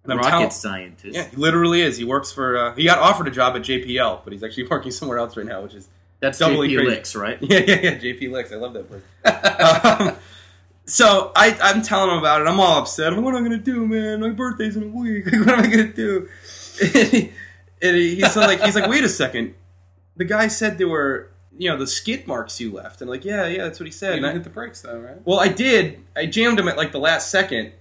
And 0.04 0.12
I'm 0.12 0.18
Rocket 0.18 0.30
tell- 0.30 0.50
scientist. 0.50 1.14
Yeah, 1.14 1.26
he 1.28 1.36
literally 1.36 1.80
is. 1.80 1.96
He 1.96 2.04
works 2.04 2.32
for. 2.32 2.56
Uh, 2.56 2.74
he 2.74 2.84
got 2.84 2.98
offered 2.98 3.28
a 3.28 3.30
job 3.30 3.54
at 3.56 3.62
JPL, 3.62 4.22
but 4.24 4.32
he's 4.32 4.42
actually 4.42 4.66
working 4.70 4.90
somewhere 4.90 5.18
else 5.18 5.36
right 5.36 5.46
now, 5.46 5.62
which 5.62 5.74
is 5.74 5.88
That's 6.20 6.38
Doubly 6.38 6.68
JP 6.70 6.74
crazy. 6.76 6.90
Licks, 6.90 7.14
right? 7.16 7.38
yeah, 7.42 7.58
yeah, 7.66 7.80
yeah. 7.82 7.98
JP 7.98 8.30
Licks. 8.32 8.52
I 8.52 8.56
love 8.56 8.72
that 8.74 8.88
place. 8.88 9.02
um, 10.10 10.16
so 10.84 11.30
I, 11.36 11.56
I'm 11.62 11.82
telling 11.82 12.10
him 12.10 12.18
about 12.18 12.40
it. 12.42 12.48
I'm 12.48 12.58
all 12.58 12.80
upset. 12.80 13.08
I'm 13.08 13.16
like, 13.16 13.24
what 13.24 13.34
am 13.36 13.44
I 13.44 13.48
gonna 13.48 13.58
do, 13.62 13.86
man? 13.86 14.20
My 14.20 14.30
birthday's 14.30 14.76
in 14.76 14.82
a 14.82 14.86
week. 14.88 15.26
Like, 15.26 15.46
what 15.46 15.58
am 15.58 15.60
I 15.64 15.68
gonna 15.68 15.92
do? 15.92 16.28
And, 16.82 16.90
he, 17.08 17.32
and 17.80 17.96
he- 17.96 18.14
he's 18.16 18.36
like, 18.36 18.60
he's 18.62 18.74
like, 18.74 18.90
wait 18.90 19.04
a 19.04 19.08
second. 19.08 19.54
The 20.16 20.24
guy 20.24 20.48
said 20.48 20.78
there 20.78 20.88
were, 20.88 21.30
you 21.56 21.70
know, 21.70 21.76
the 21.78 21.86
skid 21.86 22.26
marks 22.26 22.60
you 22.60 22.72
left. 22.72 23.00
And 23.00 23.08
I'm 23.08 23.14
like, 23.14 23.24
yeah, 23.24 23.46
yeah, 23.46 23.62
that's 23.64 23.78
what 23.78 23.86
he 23.86 23.92
said. 23.92 24.10
You 24.12 24.16
And 24.16 24.26
I- 24.26 24.28
didn't 24.30 24.42
hit 24.42 24.44
the 24.44 24.54
brakes 24.54 24.82
though, 24.82 24.98
right? 24.98 25.24
well, 25.24 25.38
I 25.38 25.46
did. 25.48 26.00
I 26.16 26.26
jammed 26.26 26.58
him 26.58 26.66
at 26.66 26.76
like 26.76 26.90
the 26.90 26.98
last 26.98 27.30
second, 27.30 27.72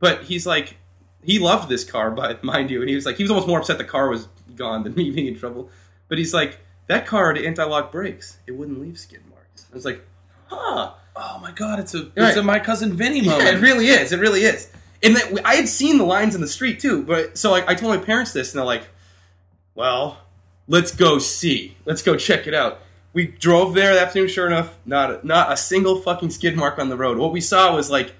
but 0.00 0.22
he's 0.22 0.46
like, 0.46 0.78
he 1.22 1.38
loved 1.38 1.68
this 1.68 1.84
car, 1.84 2.10
but 2.10 2.42
mind 2.52 2.70
you, 2.70 2.80
and 2.80 2.88
he 2.88 2.94
was 2.94 3.06
like, 3.06 3.16
he 3.16 3.22
was 3.24 3.30
almost 3.30 3.48
more 3.48 3.58
upset 3.60 3.78
the 3.78 3.84
car 3.84 4.08
was 4.08 4.28
gone 4.56 4.82
than 4.84 4.94
me 4.94 5.10
being 5.10 5.26
in 5.28 5.38
trouble. 5.38 5.70
But 6.08 6.18
he's 6.18 6.32
like, 6.34 6.58
that 6.86 7.06
car 7.06 7.34
had 7.34 7.44
anti-lock 7.44 7.92
brakes; 7.92 8.38
it 8.46 8.52
wouldn't 8.52 8.80
leave 8.80 8.98
skid 8.98 9.20
marks. 9.30 9.66
I 9.70 9.74
was 9.74 9.84
like, 9.84 10.02
huh? 10.46 10.92
Oh 11.16 11.38
my 11.42 11.50
god, 11.50 11.80
it's 11.80 11.94
a 11.94 12.06
it's 12.06 12.16
Right. 12.16 12.36
a 12.36 12.42
my 12.42 12.60
cousin 12.60 12.92
Vinny 12.94 13.20
Yeah, 13.20 13.50
it 13.50 13.60
really 13.60 13.88
is. 13.88 14.12
It 14.12 14.20
really 14.20 14.42
is. 14.44 14.70
And 15.02 15.16
that, 15.16 15.40
I 15.44 15.54
had 15.56 15.68
seen 15.68 15.98
the 15.98 16.04
lines 16.04 16.34
in 16.34 16.40
the 16.40 16.46
street 16.48 16.80
too, 16.80 17.02
but 17.02 17.36
so 17.36 17.54
I, 17.54 17.72
I 17.72 17.74
told 17.74 17.94
my 17.96 18.02
parents 18.04 18.32
this, 18.32 18.52
and 18.52 18.58
they're 18.58 18.64
like, 18.64 18.84
"Well, 19.74 20.18
let's 20.66 20.94
go 20.94 21.18
see. 21.18 21.76
Let's 21.84 22.02
go 22.02 22.16
check 22.16 22.46
it 22.46 22.54
out." 22.54 22.80
We 23.12 23.26
drove 23.26 23.74
there 23.74 23.94
that 23.94 24.06
afternoon. 24.08 24.28
Sure 24.28 24.46
enough, 24.46 24.76
not 24.86 25.10
a, 25.10 25.26
not 25.26 25.52
a 25.52 25.56
single 25.56 26.00
fucking 26.00 26.30
skid 26.30 26.56
mark 26.56 26.78
on 26.78 26.88
the 26.88 26.96
road. 26.96 27.18
What 27.18 27.32
we 27.32 27.40
saw 27.40 27.74
was 27.74 27.90
like 27.90 28.12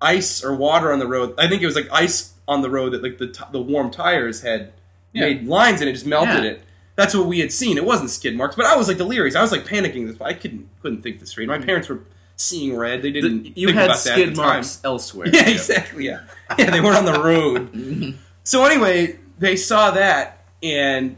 ice 0.00 0.44
or 0.44 0.54
water 0.54 0.92
on 0.92 0.98
the 0.98 1.06
road. 1.06 1.34
I 1.38 1.48
think 1.48 1.62
it 1.62 1.66
was 1.66 1.76
like 1.76 1.88
ice 1.90 2.33
on 2.46 2.62
the 2.62 2.70
road 2.70 2.92
that 2.92 3.02
like 3.02 3.18
the 3.18 3.28
t- 3.28 3.44
the 3.52 3.60
warm 3.60 3.90
tires 3.90 4.42
had 4.42 4.72
Yeah. 5.12 5.22
made 5.26 5.46
lines 5.46 5.80
and 5.80 5.88
it 5.88 5.92
just 5.94 6.06
melted 6.06 6.44
Yeah. 6.44 6.50
it. 6.50 6.62
That's 6.96 7.14
what 7.14 7.26
we 7.26 7.40
had 7.40 7.50
seen. 7.52 7.76
It 7.76 7.84
wasn't 7.84 8.10
skid 8.10 8.36
marks, 8.36 8.54
but 8.54 8.66
I 8.66 8.76
was 8.76 8.86
like 8.88 8.98
delirious. 8.98 9.34
I 9.34 9.42
was 9.42 9.50
like 9.52 9.66
panicking. 9.66 10.06
This 10.06 10.20
I 10.20 10.32
couldn't 10.34 10.68
couldn't 10.82 11.02
think 11.02 11.20
this 11.20 11.30
straight. 11.30 11.48
My 11.48 11.58
mm. 11.58 11.64
parents 11.66 11.88
were 11.88 12.00
seeing 12.36 12.76
red. 12.76 13.02
They 13.02 13.10
didn't 13.10 13.56
you 13.56 13.68
think 13.68 13.78
had 13.78 13.86
about 13.86 13.98
that 14.04 14.10
at 14.10 14.14
skid 14.14 14.28
the 14.30 14.34
time. 14.36 14.46
marks 14.46 14.80
elsewhere. 14.84 15.28
Yeah, 15.32 15.48
exactly. 15.48 16.06
Yeah, 16.06 16.20
yeah. 16.58 16.70
They 16.70 16.80
weren't 16.80 16.96
on 16.98 17.04
the 17.04 17.20
road. 17.22 17.72
Mm-hmm. 17.74 18.10
so 18.44 18.64
anyway, 18.64 19.18
they 19.38 19.56
saw 19.56 19.90
that 19.92 20.44
and 20.62 21.16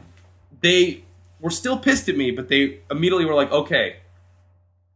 they 0.62 1.04
were 1.40 1.50
still 1.50 1.78
pissed 1.78 2.08
at 2.08 2.16
me, 2.16 2.30
but 2.30 2.48
they 2.48 2.80
immediately 2.90 3.24
were 3.26 3.34
like, 3.34 3.50
"Okay." 3.52 3.96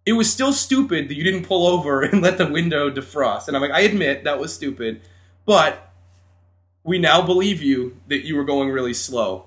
It 0.07 0.15
was 0.15 0.33
still 0.33 0.53
stupid 0.53 1.09
that 1.09 1.15
you 1.15 1.23
didn't 1.23 1.45
pull 1.45 1.67
over 1.67 2.01
and 2.07 2.23
let 2.23 2.39
the 2.39 2.47
window 2.47 2.91
defrost. 2.91 3.49
And 3.49 3.57
I'm 3.57 3.61
like, 3.63 3.71
I 3.71 3.81
admit 3.81 4.25
that 4.25 4.41
was 4.41 4.53
stupid, 4.53 5.03
but 5.45 5.90
we 6.91 6.99
now 6.99 7.23
believe 7.23 7.63
you 7.63 7.97
that 8.09 8.27
you 8.27 8.35
were 8.37 8.45
going 8.45 8.69
really 8.71 8.95
slow. 8.95 9.45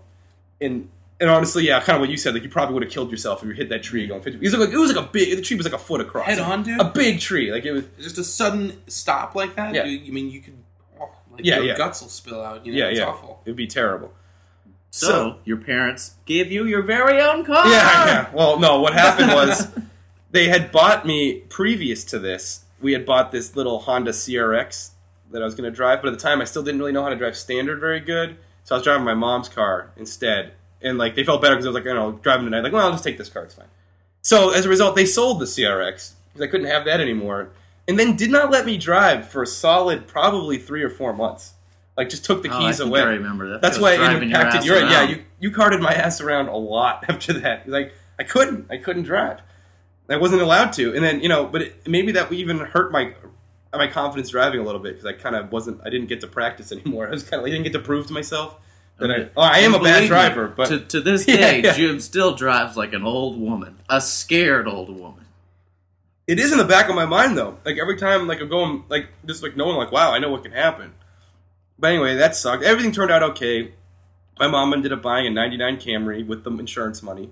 And 0.62 0.90
and 1.20 1.30
honestly, 1.30 1.66
yeah, 1.68 1.80
kind 1.82 1.96
of 1.98 2.00
what 2.02 2.10
you 2.10 2.18
said, 2.18 2.34
like 2.34 2.44
you 2.44 2.50
probably 2.50 2.74
would 2.74 2.84
have 2.84 2.92
killed 2.92 3.12
yourself 3.12 3.42
if 3.44 3.48
you 3.50 3.54
hit 3.54 3.70
that 3.70 3.84
tree 3.84 4.08
going 4.08 4.22
50. 4.22 4.38
It 4.40 4.42
was 4.42 4.58
like 4.58 4.70
it 4.70 4.78
was 4.78 4.94
like 4.96 5.06
a 5.06 5.10
big. 5.10 5.36
The 5.36 5.42
tree 5.42 5.58
was 5.58 5.66
like 5.66 5.74
a 5.76 5.84
foot 5.90 6.02
across. 6.02 6.26
Head 6.26 6.40
on, 6.40 6.64
dude. 6.64 6.80
A 6.80 6.86
big 6.86 7.20
tree, 7.20 7.52
like 7.52 7.66
it 7.66 7.74
was. 7.74 7.84
Just 8.02 8.18
a 8.18 8.24
sudden 8.24 8.82
stop 8.88 9.36
like 9.36 9.56
that. 9.56 9.74
Yeah. 9.76 9.84
You, 9.86 9.98
you 9.98 10.14
mean 10.14 10.30
you 10.32 10.42
could? 10.42 10.58
Oh, 11.00 11.10
like 11.32 11.46
Yeah, 11.46 11.58
your 11.58 11.66
yeah. 11.66 11.78
guts 11.78 12.02
will 12.02 12.10
spill 12.10 12.42
out. 12.42 12.66
You 12.66 12.72
know, 12.72 12.78
Yeah, 12.80 12.86
it's 12.92 13.00
yeah. 13.00 13.06
awful. 13.08 13.42
It'd 13.46 13.58
be 13.58 13.68
terrible. 13.68 14.14
So, 14.90 15.08
So- 15.08 15.38
your 15.44 15.58
parents 15.58 16.16
gave 16.26 16.52
you 16.52 16.66
your 16.66 16.82
very 16.84 17.22
own 17.22 17.44
car. 17.46 17.68
Yeah, 17.68 18.06
yeah. 18.06 18.30
Well, 18.34 18.58
no, 18.60 18.80
what 18.80 18.94
happened 18.94 19.32
was 19.34 19.68
they 20.32 20.48
had 20.48 20.72
bought 20.72 21.06
me 21.06 21.40
previous 21.50 22.04
to 22.06 22.20
this. 22.20 22.64
We 22.82 22.94
had 22.94 23.06
bought 23.06 23.32
this 23.32 23.56
little 23.56 23.80
Honda 23.80 24.12
CRX 24.12 24.90
that 25.34 25.42
I 25.42 25.46
was 25.46 25.56
going 25.56 25.70
to 25.70 25.76
drive, 25.76 26.02
but 26.02 26.08
at 26.08 26.18
the 26.18 26.24
time 26.24 26.42
I 26.42 26.46
still 26.46 26.64
didn't 26.64 26.80
really 26.80 26.92
know 26.92 27.04
how 27.04 27.10
to 27.10 27.16
drive 27.16 27.36
standard 27.36 27.80
very 27.80 28.00
good. 28.00 28.38
So 28.64 28.76
I 28.76 28.78
was 28.78 28.84
driving 28.84 29.04
my 29.04 29.14
mom's 29.14 29.50
car 29.50 29.92
instead. 29.98 30.54
And 30.82 30.98
like 30.98 31.16
they 31.16 31.24
felt 31.24 31.42
better 31.42 31.56
because 31.56 31.66
I 31.66 31.70
was 31.70 31.76
like, 31.76 31.86
you 31.86 31.94
know, 31.94 32.14
driving 32.14 32.46
tonight. 32.46 32.62
Like, 32.62 32.74
well, 32.74 32.86
I'll 32.86 32.92
just 32.92 33.04
take 33.04 33.18
this 33.18 33.30
car. 33.30 33.44
It's 33.44 33.56
fine. 33.56 33.68
So 34.22 34.52
as 34.52 34.66
a 34.66 34.70
result, 34.70 34.96
they 34.96 35.06
sold 35.06 35.40
the 35.40 35.46
CRX 35.46 36.14
because 36.34 36.48
I 36.48 36.48
couldn't 36.48 36.68
have 36.68 36.86
that 36.86 37.02
anymore, 37.02 37.50
and 37.88 38.00
then 38.00 38.16
did 38.16 38.32
not 38.32 38.52
let 38.52 38.66
me 38.66 38.78
drive 38.78 39.28
for 39.30 39.44
a 39.44 39.48
solid 39.48 40.08
probably 40.08 40.58
three 40.58 40.82
or 40.82 40.90
four 40.90 41.14
months. 41.14 41.54
Like 41.98 42.10
just 42.10 42.26
took 42.26 42.42
the 42.42 42.50
Oh, 42.50 42.58
I 42.58 42.60
keys 42.60 42.78
think 42.78 42.90
away. 42.90 43.02
I 43.02 43.04
remember 43.06 43.52
that. 43.52 43.62
That's 43.62 43.80
why 43.80 43.94
it 43.94 44.00
your 44.00 44.22
impacted 44.22 44.62
ass 44.62 44.66
your, 44.66 44.80
yeah. 44.80 45.04
You 45.04 45.24
you 45.40 45.52
carted 45.52 45.82
my 45.82 45.94
ass 45.94 46.22
around 46.22 46.48
a 46.48 46.56
lot 46.56 47.06
after 47.10 47.34
that. 47.34 47.68
Like 47.68 47.94
I 48.18 48.24
couldn't, 48.24 48.68
I 48.70 48.78
couldn't 48.78 49.04
drive. 49.04 49.42
I 50.10 50.18
wasn't 50.18 50.42
allowed 50.42 50.74
to. 50.74 50.94
And 50.96 51.04
then 51.04 51.22
you 51.22 51.30
know, 51.30 51.46
but 51.46 51.62
it, 51.62 51.88
maybe 51.88 52.14
that 52.14 52.32
even 52.32 52.60
hurt 52.60 52.92
my 52.92 53.14
Uh, 53.74 53.78
my 53.78 53.88
confidence 53.88 54.30
driving 54.30 54.60
a 54.60 54.64
little 54.64 54.80
bit 54.80 54.94
because 54.94 55.06
I 55.06 55.14
kind 55.14 55.36
of 55.36 55.52
wasn't. 55.52 55.82
I 55.84 55.90
didn't 55.90 56.08
get 56.08 56.22
to 56.22 56.28
practice 56.28 56.72
anymore. 56.72 57.08
I 57.10 57.12
was 57.12 57.24
kind 57.24 57.42
of. 57.42 57.48
I 57.48 57.50
didn't 57.50 57.64
get 57.64 57.74
to 57.74 57.80
prove 57.80 58.08
to 58.08 58.14
myself 58.14 58.56
that 59.00 59.12
I. 59.12 59.30
Oh, 59.36 59.42
I 59.42 59.60
am 59.60 59.74
a 59.74 59.80
bad 59.82 60.08
driver, 60.08 60.48
but 60.48 60.68
to, 60.68 60.80
to 60.80 61.02
this 61.02 61.26
Yeah, 61.28 61.36
day, 61.38 61.62
yeah. 61.64 61.74
Jim 61.74 62.00
still 62.00 62.36
drives 62.36 62.78
like 62.78 62.94
an 62.94 63.04
old 63.04 63.40
woman, 63.40 63.80
a 63.90 64.00
scared 64.00 64.68
old 64.68 64.90
woman. 64.90 65.26
it 66.28 66.40
is 66.40 66.52
in 66.52 66.58
the 66.58 66.64
back 66.66 66.88
of 66.90 66.96
my 66.96 67.06
mind 67.06 67.38
though. 67.38 67.58
Like 67.66 67.78
every 67.78 67.98
time, 67.98 68.28
like 68.28 68.40
I'm 68.42 68.50
going, 68.50 68.84
like 68.90 69.08
just 69.26 69.42
like 69.44 69.58
knowing, 69.58 69.76
like 69.78 69.92
wow, 69.92 70.12
I 70.12 70.20
know 70.20 70.30
what 70.30 70.44
can 70.44 70.52
happen. 70.54 70.94
But 71.80 71.92
anyway, 71.92 72.16
that 72.16 72.36
sucked. 72.36 72.64
Everything 72.64 72.92
turned 72.92 73.12
out 73.12 73.24
okay. 73.24 73.74
My 74.40 74.48
mom 74.48 74.74
ended 74.74 74.94
up 74.94 75.02
buying 75.02 75.28
a 75.28 75.30
'99 75.30 75.78
Camry 75.78 76.26
with 76.26 76.44
the 76.44 76.52
insurance 76.52 77.02
money, 77.04 77.30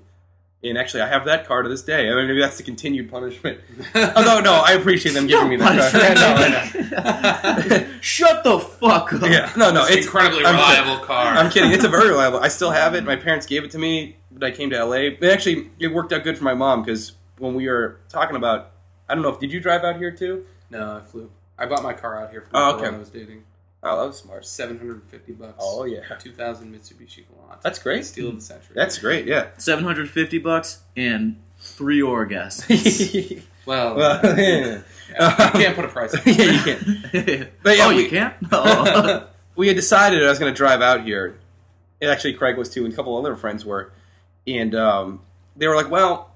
and 0.64 0.78
actually, 0.78 1.02
I 1.02 1.08
have 1.08 1.26
that 1.26 1.48
car 1.48 1.64
to 1.64 1.70
this 1.70 1.82
day. 1.82 2.10
I 2.10 2.16
mean, 2.16 2.28
maybe 2.28 2.40
that's 2.40 2.58
the 2.58 2.64
continued 2.64 3.10
punishment. 3.10 3.60
Although, 3.96 4.42
no, 4.42 4.54
I 4.54 4.74
appreciate 4.74 5.14
them 5.14 5.26
giving 5.28 5.50
me 5.50 5.56
that 5.58 5.92
car. 5.92 6.02
Yeah, 6.02 6.14
no, 7.82 7.88
I. 7.96 7.98
Shut 8.02 8.44
the 8.44 8.60
fuck 8.60 9.14
up. 9.14 9.24
Yeah, 9.24 9.52
no, 9.58 9.72
no, 9.72 9.84
it's 9.84 9.92
it's 9.92 10.06
incredibly 10.06 10.46
I'm 10.46 10.56
reliable 10.56 11.04
car. 11.04 11.34
I'm 11.34 11.50
kidding. 11.50 11.72
It's 11.72 11.84
a 11.84 11.90
very 11.90 12.10
reliable. 12.10 12.40
I 12.40 12.48
still 12.50 12.72
have 12.72 12.94
it. 12.94 13.04
My 13.04 13.16
parents 13.16 13.46
gave 13.46 13.64
it 13.64 13.72
to 13.72 13.80
me, 13.80 14.18
when 14.30 14.44
I 14.44 14.52
came 14.56 14.70
to 14.70 14.84
LA. 14.84 14.96
It 14.96 15.24
actually, 15.24 15.72
it 15.80 15.88
worked 15.88 16.14
out 16.14 16.24
good 16.24 16.38
for 16.38 16.44
my 16.44 16.54
mom 16.54 16.84
because 16.84 17.14
when 17.40 17.56
we 17.56 17.68
were 17.68 18.00
talking 18.10 18.36
about, 18.36 18.72
I 19.10 19.16
don't 19.16 19.24
know 19.24 19.30
if 19.30 19.40
did 19.40 19.52
you 19.52 19.60
drive 19.60 19.84
out 19.84 19.98
here 19.98 20.12
too? 20.12 20.46
No, 20.70 20.98
I 20.98 21.02
flew. 21.02 21.32
I 21.58 21.66
bought 21.66 21.84
my 21.84 21.94
car 21.94 22.22
out 22.22 22.32
here 22.32 22.42
from 22.42 22.50
Oh, 22.54 22.72
the 22.74 22.78
girl 22.78 22.86
okay. 22.88 22.96
I 22.96 23.00
was 23.00 23.10
dating. 23.10 23.44
Oh, 23.84 24.00
that 24.00 24.08
was 24.08 24.20
smart. 24.20 24.46
Seven 24.46 24.78
hundred 24.78 25.02
and 25.02 25.10
fifty 25.10 25.32
bucks. 25.34 25.56
Oh 25.60 25.86
yeah, 25.86 26.02
2000 26.20 26.74
Mitsubishi 26.74 27.24
Galant. 27.28 27.62
that's 27.64 27.80
great. 27.80 28.06
Steal 28.06 28.30
of 28.30 28.36
the 28.36 28.42
century. 28.42 28.74
That's 28.76 28.98
great. 29.00 29.26
Yeah. 29.26 29.48
750 29.58 30.38
bucks 30.38 30.82
and 30.96 31.38
three 31.60 32.00
orgasms. 32.02 33.42
well. 33.66 33.96
well, 33.96 34.22
yeah. 34.40 34.82
yeah, 35.12 35.58
you 35.58 35.64
can't 35.64 35.76
put 35.76 35.86
a 35.86 35.88
price. 35.88 36.14
on 36.14 36.22
it. 36.26 36.38
yeah, 36.38 36.52
you 36.52 36.60
can't. 37.34 37.50
But 37.64 37.78
yeah, 37.78 37.86
oh, 37.86 37.90
we- 37.90 38.04
you 38.04 38.10
can't? 38.10 38.36
Oh. 38.52 39.28
we 39.56 39.68
had 39.68 39.76
decided 39.76 40.24
I 40.24 40.30
was 40.30 40.40
going 40.40 40.54
to 40.54 40.58
drive 40.58 40.82
out 40.82 41.04
here. 41.04 41.40
And 42.00 42.10
actually, 42.10 42.34
Craig 42.34 42.58
was 42.58 42.70
too, 42.70 42.84
and 42.86 42.94
a 42.94 42.96
couple 42.96 43.16
other 43.18 43.36
friends 43.36 43.64
were. 43.66 43.92
And 44.48 44.74
um, 44.76 45.22
they 45.56 45.68
were 45.68 45.76
like, 45.76 45.92
well, 45.92 46.31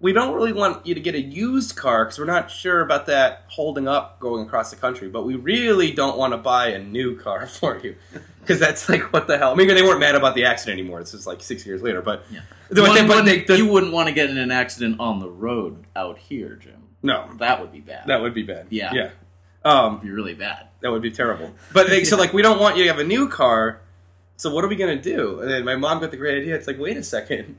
we 0.00 0.12
don't 0.12 0.34
really 0.34 0.52
want 0.52 0.86
you 0.86 0.94
to 0.94 1.00
get 1.00 1.14
a 1.14 1.20
used 1.20 1.74
car 1.76 2.04
because 2.04 2.18
we're 2.18 2.24
not 2.26 2.50
sure 2.50 2.80
about 2.82 3.06
that 3.06 3.44
holding 3.48 3.88
up 3.88 4.20
going 4.20 4.46
across 4.46 4.70
the 4.70 4.76
country. 4.76 5.08
But 5.08 5.24
we 5.24 5.36
really 5.36 5.90
don't 5.92 6.18
want 6.18 6.32
to 6.32 6.36
buy 6.36 6.68
a 6.68 6.78
new 6.78 7.16
car 7.16 7.46
for 7.46 7.78
you 7.78 7.96
because 8.40 8.60
that's 8.60 8.88
like, 8.88 9.12
what 9.12 9.26
the 9.26 9.38
hell? 9.38 9.52
I 9.52 9.54
mean, 9.54 9.68
they 9.68 9.82
weren't 9.82 10.00
mad 10.00 10.14
about 10.14 10.34
the 10.34 10.44
accident 10.44 10.78
anymore. 10.78 11.00
This 11.00 11.14
is 11.14 11.26
like 11.26 11.42
six 11.42 11.64
years 11.66 11.82
later. 11.82 12.02
But, 12.02 12.24
Yeah. 12.30 12.40
but 12.70 12.82
One 12.82 12.94
they- 12.94 13.06
but 13.06 13.24
they- 13.24 13.40
the- 13.44 13.56
you 13.56 13.66
wouldn't 13.68 13.92
want 13.92 14.08
to 14.08 14.14
get 14.14 14.28
in 14.30 14.36
an 14.38 14.50
accident 14.50 15.00
on 15.00 15.18
the 15.20 15.28
road 15.30 15.84
out 15.96 16.18
here, 16.18 16.56
Jim. 16.56 16.82
no, 17.02 17.30
That 17.38 17.60
would 17.60 17.72
be 17.72 17.80
bad. 17.80 18.06
that 18.06 18.20
would 18.20 18.34
be 18.34 18.42
bad. 18.42 18.66
Yeah. 18.70 18.92
Yeah. 18.92 19.10
Um, 19.64 19.98
be 20.00 20.10
really 20.10 20.34
bad. 20.34 20.68
That 20.82 20.92
would 20.92 21.02
be 21.02 21.10
terrible. 21.10 21.52
But 21.72 21.88
they, 21.88 22.04
so 22.04 22.16
like 22.16 22.32
we 22.32 22.42
don't 22.42 22.60
want 22.60 22.76
you 22.76 22.84
to 22.84 22.90
have 22.90 23.00
a 23.00 23.04
new 23.04 23.28
car. 23.28 23.80
So 24.36 24.54
what 24.54 24.62
are 24.64 24.68
we 24.68 24.76
gonna 24.76 25.00
do? 25.00 25.40
And 25.40 25.50
then 25.50 25.64
my 25.64 25.74
mom 25.74 26.00
got 26.00 26.10
the 26.12 26.16
great 26.18 26.42
idea. 26.42 26.54
It's 26.54 26.66
like, 26.68 26.78
wait 26.78 26.96
a 26.98 27.02
second, 27.02 27.56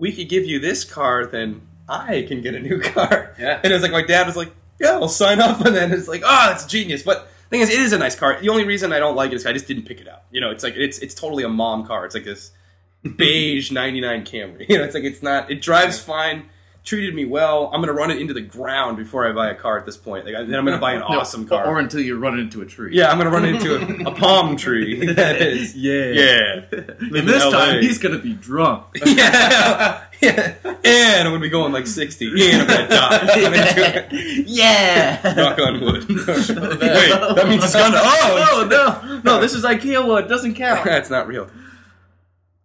we 0.00 0.12
could 0.12 0.28
give 0.28 0.44
you 0.46 0.58
this 0.58 0.82
car, 0.82 1.26
then 1.26 1.60
I 1.88 2.24
can 2.26 2.40
get 2.40 2.54
a 2.54 2.58
new 2.58 2.80
car. 2.94 3.36
Yeah. 3.38 3.60
And 3.62 3.70
it 3.70 3.74
was 3.74 3.82
like 3.82 3.92
my 3.92 4.02
dad 4.02 4.26
was 4.26 4.36
like, 4.36 4.50
yeah, 4.80 4.92
I'll 4.92 5.08
sign 5.08 5.40
up. 5.40 5.60
And 5.64 5.76
then 5.76 5.92
it's 5.92 6.08
like, 6.08 6.22
oh, 6.24 6.46
that's 6.48 6.64
genius. 6.64 7.02
But 7.02 7.28
the 7.44 7.48
thing 7.50 7.60
is, 7.60 7.70
it 7.70 7.78
is 7.78 7.92
a 7.92 7.98
nice 7.98 8.16
car. 8.16 8.40
The 8.40 8.48
only 8.48 8.64
reason 8.64 8.92
I 8.92 8.98
don't 8.98 9.14
like 9.14 9.30
it 9.30 9.34
is 9.34 9.46
I 9.46 9.52
just 9.52 9.68
didn't 9.68 9.84
pick 9.84 10.00
it 10.00 10.08
up. 10.08 10.26
You 10.32 10.40
know, 10.40 10.50
it's 10.50 10.64
like 10.64 10.74
it's 10.76 10.98
it's 10.98 11.14
totally 11.14 11.44
a 11.44 11.48
mom 11.48 11.86
car. 11.86 12.06
It's 12.06 12.14
like 12.14 12.24
this 12.24 12.50
beige 13.16 13.70
'99 13.70 14.24
Camry. 14.24 14.68
You 14.68 14.78
know, 14.78 14.84
it's 14.84 14.94
like 14.94 15.04
it's 15.04 15.22
not. 15.22 15.50
It 15.50 15.60
drives 15.60 16.00
fine. 16.00 16.48
Treated 16.82 17.14
me 17.14 17.26
well. 17.26 17.70
I'm 17.74 17.80
gonna 17.82 17.92
run 17.92 18.10
it 18.10 18.18
into 18.20 18.32
the 18.32 18.40
ground 18.40 18.96
before 18.96 19.28
I 19.28 19.32
buy 19.32 19.50
a 19.50 19.54
car 19.54 19.78
at 19.78 19.84
this 19.84 19.98
point. 19.98 20.24
Like, 20.24 20.34
then 20.34 20.54
I'm 20.58 20.64
gonna 20.64 20.78
buy 20.78 20.94
an 20.94 21.00
No, 21.10 21.20
awesome 21.20 21.46
car. 21.46 21.66
Or 21.66 21.78
until 21.78 22.00
you 22.00 22.18
run 22.18 22.38
into 22.38 22.62
a 22.62 22.66
tree. 22.66 22.96
yeah, 22.96 23.10
I'm 23.10 23.18
gonna 23.18 23.30
run 23.30 23.44
into 23.44 23.76
a, 23.76 24.10
a 24.10 24.14
palm 24.14 24.56
tree. 24.56 25.06
That 25.14 25.42
is. 25.42 25.76
Yeah. 25.76 26.04
Yeah. 26.06 26.64
And 26.72 27.28
this 27.28 27.44
LA. 27.44 27.50
time 27.50 27.82
he's 27.82 27.98
gonna 27.98 28.18
be 28.18 28.32
drunk. 28.32 28.86
yeah, 29.04 30.04
yeah, 30.22 30.54
and 30.64 31.28
I'm 31.28 31.32
gonna 31.34 31.38
be 31.40 31.50
going 31.50 31.72
like 31.72 31.86
60, 31.86 32.28
and 32.28 32.62
I'm 32.62 32.66
gonna 32.66 32.88
die. 32.88 34.08
yeah. 34.46 35.34
Knock 35.36 35.58
on 35.58 35.80
wood. 35.82 36.08
Wait, 36.08 36.26
that 36.48 37.44
means 37.48 37.62
it's 37.64 37.74
gonna. 37.74 37.98
Oh, 38.00 38.46
Oh 38.52 38.66
no, 38.68 39.20
no! 39.22 39.40
This 39.40 39.54
is 39.54 39.64
IKEA 39.64 40.06
wood. 40.06 40.28
Doesn't 40.28 40.54
count. 40.54 40.84
that's 40.84 41.10
not 41.10 41.26
real. 41.28 41.48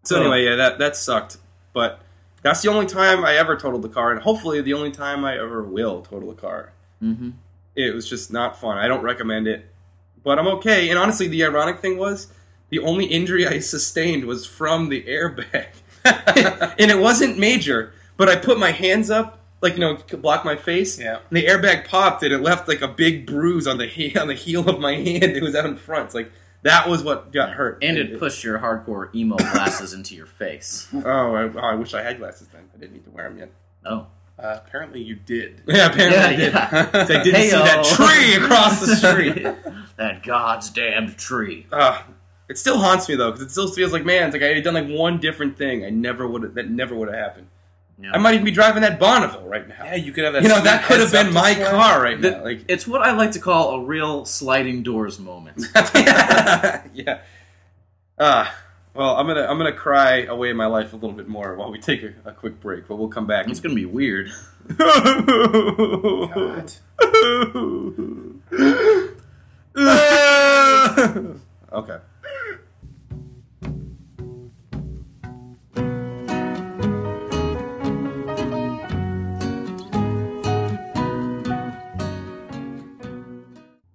So 0.03 0.19
anyway, 0.21 0.45
yeah, 0.45 0.55
that 0.55 0.79
that 0.79 0.95
sucked. 0.95 1.37
But 1.73 1.99
that's 2.45 2.61
the 2.61 2.69
only 2.69 2.85
time 2.85 3.25
I 3.25 3.37
ever 3.37 3.57
totaled 3.57 3.81
the 3.81 3.89
car, 3.89 4.11
and 4.11 4.21
hopefully 4.21 4.61
the 4.61 4.73
only 4.73 4.91
time 4.91 5.25
I 5.25 5.35
ever 5.35 5.63
will 5.63 6.03
total 6.03 6.29
a 6.29 6.35
car. 6.35 6.73
Mm-hmm. 7.01 7.31
It 7.75 7.95
was 7.95 8.07
just 8.07 8.31
not 8.31 8.61
fun. 8.61 8.77
I 8.77 8.87
don't 8.87 9.01
recommend 9.01 9.47
it, 9.47 9.65
but 10.23 10.37
I'm 10.37 10.45
okay. 10.49 10.91
And 10.91 10.99
honestly, 10.99 11.27
the 11.27 11.43
ironic 11.43 11.79
thing 11.79 11.97
was 11.97 12.27
the 12.69 12.77
only 12.77 13.05
injury 13.05 13.47
I 13.47 13.57
sustained 13.57 14.25
was 14.25 14.45
from 14.45 14.89
the 14.89 15.01
airbag, 15.05 15.69
and 16.77 16.91
it 16.91 16.99
wasn't 16.99 17.39
major. 17.39 17.93
But 18.15 18.29
I 18.29 18.35
put 18.35 18.59
my 18.59 18.69
hands 18.69 19.09
up, 19.09 19.39
like 19.61 19.73
you 19.73 19.79
know, 19.79 19.95
to 19.95 20.15
block 20.15 20.45
my 20.45 20.55
face. 20.55 20.99
Yeah. 20.99 21.21
And 21.27 21.37
the 21.37 21.47
airbag 21.47 21.87
popped, 21.87 22.21
and 22.21 22.31
it 22.31 22.41
left 22.41 22.67
like 22.67 22.81
a 22.81 22.87
big 22.87 23.25
bruise 23.25 23.65
on 23.65 23.79
the 23.79 23.87
he- 23.87 24.15
on 24.19 24.27
the 24.27 24.35
heel 24.35 24.69
of 24.69 24.79
my 24.79 24.93
hand. 24.93 25.35
It 25.35 25.41
was 25.41 25.55
out 25.55 25.65
in 25.65 25.77
front. 25.77 26.05
It's 26.05 26.15
like 26.15 26.31
that 26.65 26.89
was 26.89 27.03
what 27.03 27.31
got 27.31 27.51
hurt. 27.51 27.77
And 27.83 27.95
it 27.95 28.17
pushed 28.19 28.43
your 28.43 28.57
hardcore 28.57 29.13
emo 29.13 29.37
glasses 29.37 29.93
into 29.93 30.15
your 30.15 30.25
face. 30.25 30.87
Oh, 31.05 31.35
I, 31.35 31.43
oh, 31.43 31.59
I 31.59 31.75
wish 31.75 31.93
I 31.93 32.01
had 32.01 32.17
glasses 32.17 32.47
then. 32.47 32.63
I 32.73 32.79
didn't 32.79 32.93
need 32.93 33.03
to 33.05 33.11
wear 33.11 33.29
them 33.29 33.37
yet. 33.37 33.51
Oh. 33.85 34.07
Uh, 34.37 34.57
apparently, 34.65 35.01
you 35.01 35.15
did. 35.15 35.61
Yeah, 35.67 35.85
apparently 35.85 36.19
I 36.19 36.35
did. 36.35 36.53
Yeah, 36.53 36.69
yeah. 36.93 36.99
I 37.03 37.23
didn't 37.23 37.41
see 37.41 37.49
that 37.51 37.85
Heyo. 37.85 37.95
tree 37.95 38.43
across 38.43 38.79
the 38.81 38.95
street. 38.95 39.43
that 39.97 40.23
god's 40.23 40.71
damned 40.71 41.17
tree. 41.17 41.67
Ah, 41.71 42.07
it 42.49 42.57
still 42.57 42.79
haunts 42.79 43.07
me 43.07 43.15
though, 43.15 43.31
because 43.31 43.45
it 43.45 43.51
still 43.51 43.69
feels 43.69 43.93
like, 43.93 44.03
man, 44.03 44.27
it's 44.27 44.33
like 44.33 44.43
I 44.43 44.47
had 44.55 44.63
done 44.63 44.73
like 44.73 44.87
one 44.89 45.19
different 45.19 45.57
thing. 45.57 45.85
I 45.85 45.89
never 45.91 46.27
would 46.27 46.43
have. 46.43 46.55
That 46.55 46.69
never 46.69 46.95
would 46.95 47.07
have 47.09 47.17
happened. 47.17 47.47
Yeah. 47.97 48.11
I 48.13 48.17
might 48.17 48.33
even 48.33 48.43
be 48.43 48.51
driving 48.51 48.81
that 48.81 48.99
Bonneville 48.99 49.47
right 49.47 49.65
now. 49.67 49.85
Yeah, 49.85 49.95
you 49.95 50.11
could 50.11 50.25
have 50.25 50.33
that. 50.33 50.43
you 50.43 50.49
know, 50.49 50.59
that 50.61 50.83
could 50.83 50.99
have 50.99 51.13
been 51.13 51.31
my 51.33 51.55
car 51.55 52.01
right 52.01 52.19
The- 52.19 52.31
now. 52.31 52.43
Like, 52.43 52.65
it's 52.67 52.85
what 52.85 53.01
I 53.01 53.11
like 53.13 53.31
to 53.31 53.39
call 53.39 53.75
a 53.75 53.85
real 53.85 54.25
sliding 54.25 54.83
doors 54.83 55.17
moment. 55.17 55.63
yeah. 56.93 57.21
Ah, 58.19 58.53
well, 58.93 59.15
I'm 59.15 59.25
gonna 59.27 59.43
I'm 59.45 59.57
gonna 59.57 59.71
cry 59.73 60.23
away 60.23 60.51
my 60.53 60.65
life 60.65 60.91
a 60.93 60.97
little 60.97 61.13
bit 61.13 61.27
more 61.29 61.55
while 61.55 61.71
we 61.71 61.79
take 61.79 62.03
a, 62.03 62.13
a 62.25 62.31
quick 62.33 62.59
break, 62.59 62.85
but 62.87 62.97
we'll 62.97 63.07
come 63.07 63.27
back. 63.27 63.47
It's 63.47 63.61
gonna 63.61 63.75
be 63.75 63.85
weird. 63.85 64.29
Okay. 71.73 71.97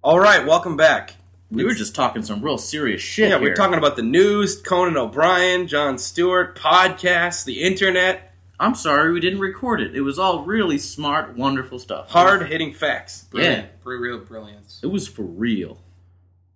All 0.03 0.19
right, 0.19 0.45
welcome 0.45 0.77
back. 0.77 1.15
We 1.51 1.63
were 1.65 1.73
just 1.73 1.93
talking 1.93 2.23
some 2.23 2.41
real 2.41 2.57
serious 2.57 3.01
shit. 3.01 3.29
Yeah, 3.29 3.37
here. 3.39 3.49
we're 3.49 3.55
talking 3.55 3.77
about 3.77 3.97
the 3.97 4.01
news, 4.03 4.59
Conan 4.59 4.97
O'Brien, 4.97 5.67
Jon 5.67 5.97
Stewart, 5.97 6.57
podcasts, 6.57 7.43
the 7.43 7.61
internet, 7.61 8.29
I'm 8.59 8.75
sorry 8.75 9.11
we 9.11 9.19
didn't 9.19 9.39
record 9.39 9.81
it. 9.81 9.95
It 9.95 10.01
was 10.01 10.19
all 10.19 10.43
really 10.43 10.77
smart, 10.77 11.35
wonderful 11.35 11.79
stuff. 11.79 12.09
hard 12.11 12.47
hitting 12.47 12.73
facts. 12.73 13.25
Yeah, 13.33 13.65
Br- 13.83 13.95
real 13.95 14.19
brilliance. 14.19 14.79
it 14.83 14.87
was 14.87 15.07
for 15.07 15.23
real. 15.23 15.75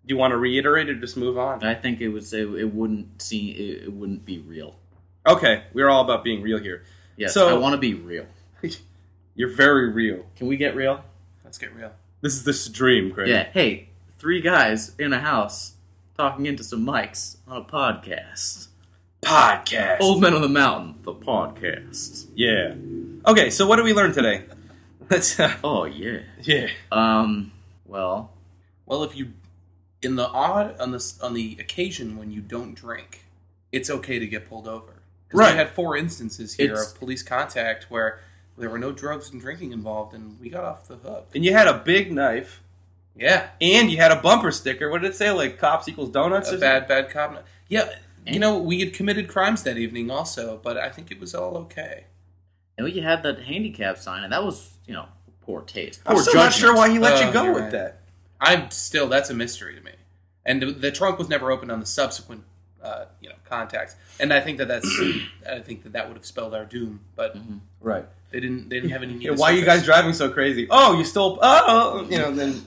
Do 0.06 0.14
you 0.14 0.18
want 0.18 0.32
to 0.32 0.38
reiterate 0.38 0.88
or 0.88 0.94
just 0.96 1.18
move 1.18 1.38
on? 1.40 1.64
I 1.64 1.74
think 1.74 2.02
it 2.02 2.10
would 2.10 2.24
say 2.24 2.42
it 2.42 2.74
wouldn't 2.74 3.24
see. 3.24 3.50
It, 3.50 3.84
it 3.86 3.94
wouldn't 3.94 4.24
be 4.24 4.38
real. 4.38 4.76
Okay, 5.26 5.64
we're 5.74 5.90
all 5.90 6.04
about 6.04 6.24
being 6.24 6.44
real 6.44 6.60
here. 6.60 6.84
Yes, 7.18 7.34
So- 7.34 7.50
I 7.50 7.54
want 7.60 7.74
to 7.74 7.80
be 7.80 7.96
real. 7.96 8.28
You're 9.36 9.50
very 9.50 9.90
real. 9.92 10.26
Can 10.36 10.46
we 10.48 10.58
get 10.58 10.76
real? 10.76 11.04
Let's 11.44 11.58
get 11.58 11.76
real. 11.76 11.92
This 12.26 12.34
is 12.34 12.44
this 12.44 12.68
dream, 12.70 13.12
Craig. 13.12 13.28
Yeah. 13.28 13.44
Hey, 13.54 13.90
three 14.18 14.42
guys 14.42 14.96
in 14.98 15.14
a 15.14 15.20
house 15.20 15.74
talking 16.18 16.48
into 16.48 16.64
some 16.64 16.84
mics 16.84 17.38
on 17.48 17.58
a 17.58 17.64
podcast. 17.64 18.70
Podcast. 19.22 19.98
Old 20.02 20.22
Men 20.24 20.34
on 20.34 20.42
the 20.42 20.50
Mountain, 20.50 20.96
the 21.04 21.14
podcast. 21.14 22.26
Yeah. 22.34 22.74
Okay, 23.32 23.52
so 23.52 23.68
what 23.68 23.76
did 23.76 23.86
we 23.86 23.94
learn 23.94 24.12
today? 24.12 24.42
Let's. 25.12 25.40
Uh, 25.40 25.54
Oh 25.64 25.84
yeah. 25.86 26.22
yeah. 26.42 26.70
Um. 26.92 27.52
Well, 27.86 28.32
Well, 28.88 29.04
if 29.04 29.16
you, 29.16 29.34
in 30.02 30.16
the 30.16 30.28
odd 30.28 30.80
on 30.80 30.90
the 30.90 31.14
on 31.22 31.36
the 31.36 31.58
occasion 31.60 32.18
when 32.18 32.32
you 32.32 32.42
don't 32.42 32.74
drink, 32.74 33.26
it's 33.72 33.92
okay 33.92 34.18
to 34.18 34.26
get 34.26 34.50
pulled 34.50 34.68
over. 34.68 34.94
'Cause 35.30 35.40
Right. 35.42 35.52
We 35.52 35.58
had 35.60 35.70
four 35.70 35.96
instances 35.96 36.56
here 36.56 36.72
It's- 36.72 36.92
of 36.92 36.98
police 36.98 37.22
contact 37.22 37.92
where 37.92 38.20
there 38.58 38.70
were 38.70 38.80
no 38.80 38.92
drugs 38.92 39.32
and 39.32 39.42
drinking 39.42 39.72
involved, 39.72 40.14
and 40.14 40.40
we 40.40 40.50
got 40.50 40.64
off 40.64 40.88
the 40.88 40.96
hook. 40.96 41.30
And 41.36 41.44
you 41.44 41.54
had 41.54 41.68
a 41.68 41.78
big 41.80 42.12
knife, 42.12 42.62
Yeah, 43.16 43.50
and 43.62 43.90
you 43.92 43.98
had 43.98 44.12
a 44.12 44.22
bumper 44.22 44.52
sticker. 44.52 44.90
What 44.90 45.02
did 45.02 45.12
it 45.12 45.16
say? 45.16 45.32
Like 45.32 45.58
cops 45.58 45.88
equals 45.88 46.10
donuts. 46.10 46.52
a 46.52 46.56
or 46.56 46.60
bad 46.60 46.88
bad 46.88 47.10
cop. 47.10 47.44
Yeah, 47.68 47.90
you 48.26 48.40
know 48.40 48.58
we 48.58 48.80
had 48.80 48.94
committed 48.94 49.28
crimes 49.28 49.64
that 49.64 49.78
evening 49.78 50.10
also, 50.12 50.60
but 50.64 50.78
I 50.78 50.90
think 50.90 51.12
it 51.12 51.20
was 51.20 51.34
all 51.36 51.58
okay. 51.58 52.06
And 52.78 52.86
know, 52.88 52.94
you 52.94 53.02
had 53.02 53.24
that 53.24 53.40
handicap 53.44 53.98
sign, 53.98 54.24
and 54.24 54.34
that 54.34 54.44
was, 54.44 54.72
you 54.86 54.94
know, 54.94 55.06
poor 55.42 55.62
taste. 55.62 56.02
I'm 56.06 56.16
Poor 56.16 56.24
still 56.24 56.36
not 56.36 56.52
sure 56.52 56.76
why 56.76 56.90
he 56.90 57.00
let 57.00 57.22
Oh, 57.24 57.28
you 57.28 57.32
go 57.34 57.54
with 57.54 57.64
right. 57.64 57.72
that. 57.72 58.02
I'm 58.42 58.70
still 58.72 59.08
that's 59.08 59.30
a 59.30 59.34
mystery 59.34 59.76
to 59.76 59.82
me. 59.82 59.92
And 60.46 60.62
the, 60.62 60.72
the 60.74 60.92
trunk 60.92 61.18
was 61.18 61.30
never 61.30 61.52
opened 61.52 61.72
on 61.72 61.80
the 61.80 61.86
subsequent, 61.86 62.44
uh, 62.84 63.06
you 63.22 63.30
know, 63.30 63.36
contacts. 63.46 63.96
And 64.20 64.34
I 64.34 64.42
think 64.42 64.58
that 64.58 64.68
that's 64.68 65.02
I 65.50 65.60
think 65.60 65.84
that 65.84 65.94
that 65.94 66.08
would 66.10 66.18
have 66.18 66.26
spelled 66.26 66.54
our 66.54 66.66
doom. 66.66 67.00
But 67.16 67.38
Right. 67.80 68.06
They 68.36 68.42
didn't 68.42 68.68
they 68.68 68.76
didn't 68.82 68.90
have 68.90 69.02
any. 69.02 69.14
Yeah, 69.14 69.32
why 69.32 69.54
are 69.54 69.56
you 69.56 69.64
guys 69.64 69.86
driving 69.86 70.12
so 70.12 70.30
crazy? 70.30 70.68
Oh, 70.70 70.98
you 70.98 71.06
stole. 71.06 71.40
Oh, 71.42 72.06
you 72.10 72.18
know. 72.18 72.32
Then 72.32 72.62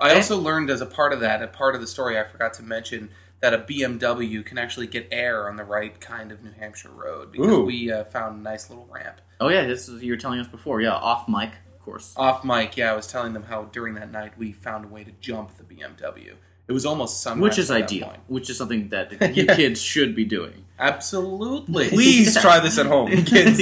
I 0.00 0.14
also 0.14 0.38
learned 0.38 0.70
as 0.70 0.80
a 0.80 0.86
part 0.86 1.12
of 1.12 1.20
that, 1.20 1.42
a 1.42 1.48
part 1.48 1.74
of 1.74 1.82
the 1.82 1.86
story 1.86 2.18
I 2.18 2.24
forgot 2.24 2.54
to 2.54 2.62
mention 2.62 3.10
that 3.40 3.52
a 3.52 3.58
BMW 3.58 4.42
can 4.42 4.56
actually 4.56 4.86
get 4.86 5.08
air 5.12 5.50
on 5.50 5.56
the 5.56 5.64
right 5.64 6.00
kind 6.00 6.32
of 6.32 6.42
New 6.42 6.52
Hampshire 6.52 6.88
road 6.88 7.30
because 7.30 7.50
Ooh. 7.50 7.64
we 7.66 7.92
uh, 7.92 8.04
found 8.04 8.40
a 8.40 8.42
nice 8.42 8.70
little 8.70 8.88
ramp. 8.90 9.20
Oh 9.38 9.50
yeah, 9.50 9.66
this 9.66 9.86
is 9.86 10.02
you 10.02 10.12
were 10.12 10.16
telling 10.16 10.40
us 10.40 10.46
before. 10.48 10.80
Yeah, 10.80 10.92
off 10.94 11.28
mic, 11.28 11.50
of 11.74 11.80
course. 11.84 12.14
Off 12.16 12.42
mic, 12.42 12.78
yeah, 12.78 12.90
I 12.90 12.96
was 12.96 13.06
telling 13.06 13.34
them 13.34 13.42
how 13.42 13.64
during 13.64 13.92
that 13.96 14.10
night 14.10 14.38
we 14.38 14.52
found 14.52 14.86
a 14.86 14.88
way 14.88 15.04
to 15.04 15.12
jump 15.20 15.50
the 15.58 15.64
BMW. 15.64 16.32
It 16.68 16.72
was 16.72 16.86
almost 16.86 17.20
sunrise. 17.20 17.42
Which 17.42 17.58
is 17.58 17.70
ideal. 17.70 18.06
point. 18.06 18.20
Which 18.28 18.48
is 18.48 18.56
something 18.56 18.88
that 18.88 19.12
you 19.36 19.44
Yeah. 19.44 19.56
kids 19.56 19.82
should 19.82 20.14
be 20.14 20.24
doing. 20.24 20.64
Absolutely. 20.78 21.90
please 21.90 22.34
try 22.40 22.60
this 22.60 22.78
at 22.78 22.86
home, 22.86 23.10
kids. 23.24 23.60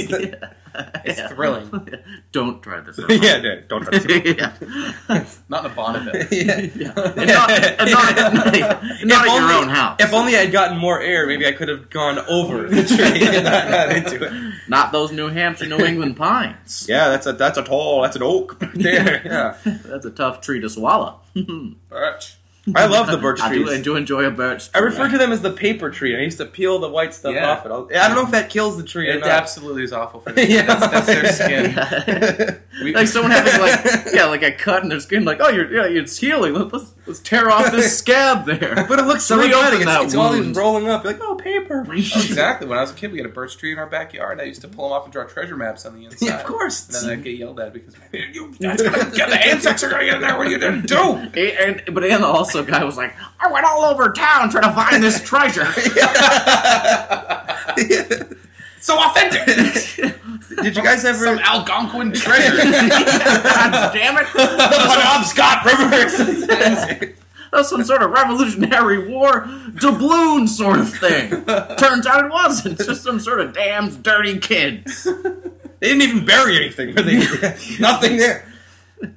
It's 1.03 1.19
thrilling. 1.33 1.69
Don't 2.31 2.61
try 2.61 2.79
this. 2.81 2.99
yeah, 3.09 3.37
yeah, 3.37 3.55
don't 3.67 3.83
touch 3.83 4.05
it. 4.07 4.37
yeah. 4.37 5.25
Not 5.49 5.65
in 5.65 5.71
a 5.71 5.75
Bonneville. 5.75 6.27
yeah. 6.31 6.59
And 6.59 7.27
not, 7.27 7.51
and 7.51 7.91
not, 7.91 8.17
at 8.17 8.33
night. 8.33 8.59
not 8.61 8.83
If 8.83 9.11
at 9.11 9.25
your 9.25 9.41
only- 9.41 9.53
own 9.55 9.69
house. 9.69 9.97
If 9.99 10.13
only 10.13 10.37
I'd 10.37 10.51
gotten 10.51 10.77
more 10.77 11.01
air, 11.01 11.25
maybe 11.27 11.45
I 11.47 11.51
could 11.53 11.67
have 11.69 11.89
gone 11.89 12.19
over 12.29 12.67
the 12.69 12.83
tree 12.85 13.27
and 13.27 13.43
not, 13.43 13.69
not 13.69 13.89
into 13.95 14.23
it. 14.23 14.53
Not 14.69 14.91
those 14.91 15.11
New 15.11 15.27
Hampshire, 15.29 15.65
New 15.67 15.83
England 15.83 16.15
pines. 16.17 16.85
Yeah, 16.87 17.09
that's 17.09 17.25
a 17.25 17.33
that's 17.33 17.57
a 17.57 17.63
tall, 17.63 18.03
that's 18.03 18.15
an 18.15 18.23
oak 18.23 18.61
right 18.61 18.71
there. 18.75 19.21
Yeah, 19.25 19.57
That's 19.85 20.05
a 20.05 20.11
tough 20.11 20.41
tree 20.41 20.61
to 20.61 20.69
swallow. 20.69 21.19
Birch. 21.89 22.35
I 22.75 22.85
love 22.85 23.07
the 23.07 23.17
birch 23.17 23.39
I 23.41 23.51
do, 23.51 23.63
trees. 23.65 23.79
I 23.79 23.81
do 23.81 23.95
enjoy 23.95 24.23
a 24.25 24.29
birch 24.29 24.69
I 24.75 24.79
tree. 24.79 24.85
refer 24.89 25.09
to 25.09 25.17
them 25.17 25.31
as 25.31 25.41
the 25.41 25.49
paper 25.51 25.89
tree. 25.89 26.15
I 26.15 26.21
used 26.21 26.37
to 26.37 26.45
peel 26.45 26.77
the 26.77 26.89
white 26.89 27.11
stuff 27.13 27.33
Yeah. 27.33 27.49
off 27.49 27.65
it. 27.65 27.71
I'll- 27.71 27.89
I 27.91 28.07
don't 28.07 28.15
know 28.15 28.23
if 28.25 28.31
that 28.31 28.51
kills 28.51 28.77
the 28.77 28.83
tree 28.83 29.09
or 29.09 29.13
It 29.13 29.21
not. 29.21 29.29
absolutely 29.29 29.83
is 29.83 29.91
awful 29.93 30.19
for 30.19 30.31
them. 30.33 30.45
Yeah. 30.47 30.63
that's, 30.63 30.87
that's 30.87 31.07
their 31.07 31.31
skin. 31.31 32.61
We- 32.83 32.93
like 32.93 33.07
someone 33.07 33.31
having 33.31 33.59
like 33.59 34.13
yeah, 34.13 34.25
like 34.25 34.43
a 34.43 34.51
cut 34.51 34.83
in 34.83 34.89
their 34.89 34.99
skin, 34.99 35.25
like 35.25 35.37
oh, 35.41 35.49
you're 35.49 35.71
yeah, 35.91 35.99
it's 36.01 36.17
healing. 36.17 36.53
Let's 36.53 36.93
let's 37.05 37.19
tear 37.19 37.49
off 37.49 37.71
this 37.71 37.97
scab 37.99 38.45
there. 38.45 38.85
But 38.87 38.99
it 38.99 39.05
looks 39.05 39.23
so 39.23 39.39
exciting. 39.41 39.81
It's, 39.81 39.85
that 39.85 40.03
it's 40.03 40.15
all 40.15 40.33
these 40.33 40.55
rolling 40.55 40.87
up. 40.87 41.03
You're 41.03 41.13
like, 41.13 41.21
oh, 41.23 41.35
paper. 41.35 41.85
Oh, 41.89 41.91
exactly. 41.93 42.67
When 42.67 42.77
I 42.77 42.81
was 42.81 42.91
a 42.91 42.93
kid, 42.93 43.11
we 43.11 43.17
had 43.19 43.25
a 43.25 43.29
birch 43.33 43.57
tree 43.57 43.71
in 43.71 43.79
our 43.79 43.85
backyard. 43.87 44.33
And 44.33 44.41
I 44.41 44.45
used 44.45 44.61
to 44.61 44.67
pull 44.67 44.89
them 44.89 44.93
off 44.97 45.03
and 45.05 45.13
draw 45.13 45.23
treasure 45.25 45.55
maps 45.57 45.85
on 45.85 45.95
the 45.95 46.05
inside. 46.05 46.21
Yeah, 46.25 46.39
of 46.39 46.45
course. 46.45 46.87
And 46.87 47.09
then 47.09 47.17
I'd 47.19 47.23
get 47.23 47.37
yelled 47.37 47.59
at 47.59 47.73
because 47.73 47.95
you, 48.13 48.53
that's 48.59 48.81
gonna 48.81 49.11
get 49.11 49.29
the 49.29 49.49
insects 49.49 49.83
are 49.83 49.89
gonna 49.89 50.05
get 50.05 50.15
in 50.15 50.21
there. 50.21 50.37
What 50.37 50.47
are 50.47 50.49
you 50.49 50.59
gonna 50.59 50.81
do? 50.81 50.97
And, 50.99 51.35
and- 51.37 51.95
but 51.95 52.03
and 52.03 52.23
also, 52.23 52.63
guy 52.63 52.83
was 52.83 52.97
like, 52.97 53.13
I 53.39 53.51
went 53.51 53.65
all 53.65 53.83
over 53.85 54.11
town 54.11 54.49
trying 54.49 54.63
to 54.63 54.73
find 54.73 55.03
this 55.03 55.21
treasure. 55.23 55.65
So 58.81 58.97
authentic. 58.99 59.45
Did 60.63 60.75
you 60.75 60.83
guys 60.83 61.05
ever? 61.05 61.23
Some 61.23 61.39
Algonquin 61.39 62.11
treasure. 62.13 62.57
God 62.57 63.93
damn 63.93 64.17
it! 64.17 64.27
the 64.33 64.41
Penobscot 64.89 65.63
River. 65.65 67.13
That's 67.51 67.69
some 67.69 67.83
sort 67.83 68.01
of 68.01 68.11
Revolutionary 68.11 69.07
War 69.09 69.41
doubloon 69.75 70.47
sort 70.47 70.79
of 70.79 70.93
thing. 70.93 71.29
Turns 71.77 72.07
out 72.07 72.25
it 72.25 72.31
wasn't. 72.31 72.79
It's 72.79 72.87
just 72.87 73.03
some 73.03 73.19
sort 73.19 73.41
of 73.41 73.53
damn 73.53 74.01
dirty 74.01 74.39
kids. 74.39 75.03
They 75.03 75.87
didn't 75.87 76.01
even 76.01 76.25
bury 76.25 76.57
anything. 76.57 76.95
Were 76.95 77.01
they? 77.01 77.17
Nothing 77.79 78.17
there. 78.17 78.50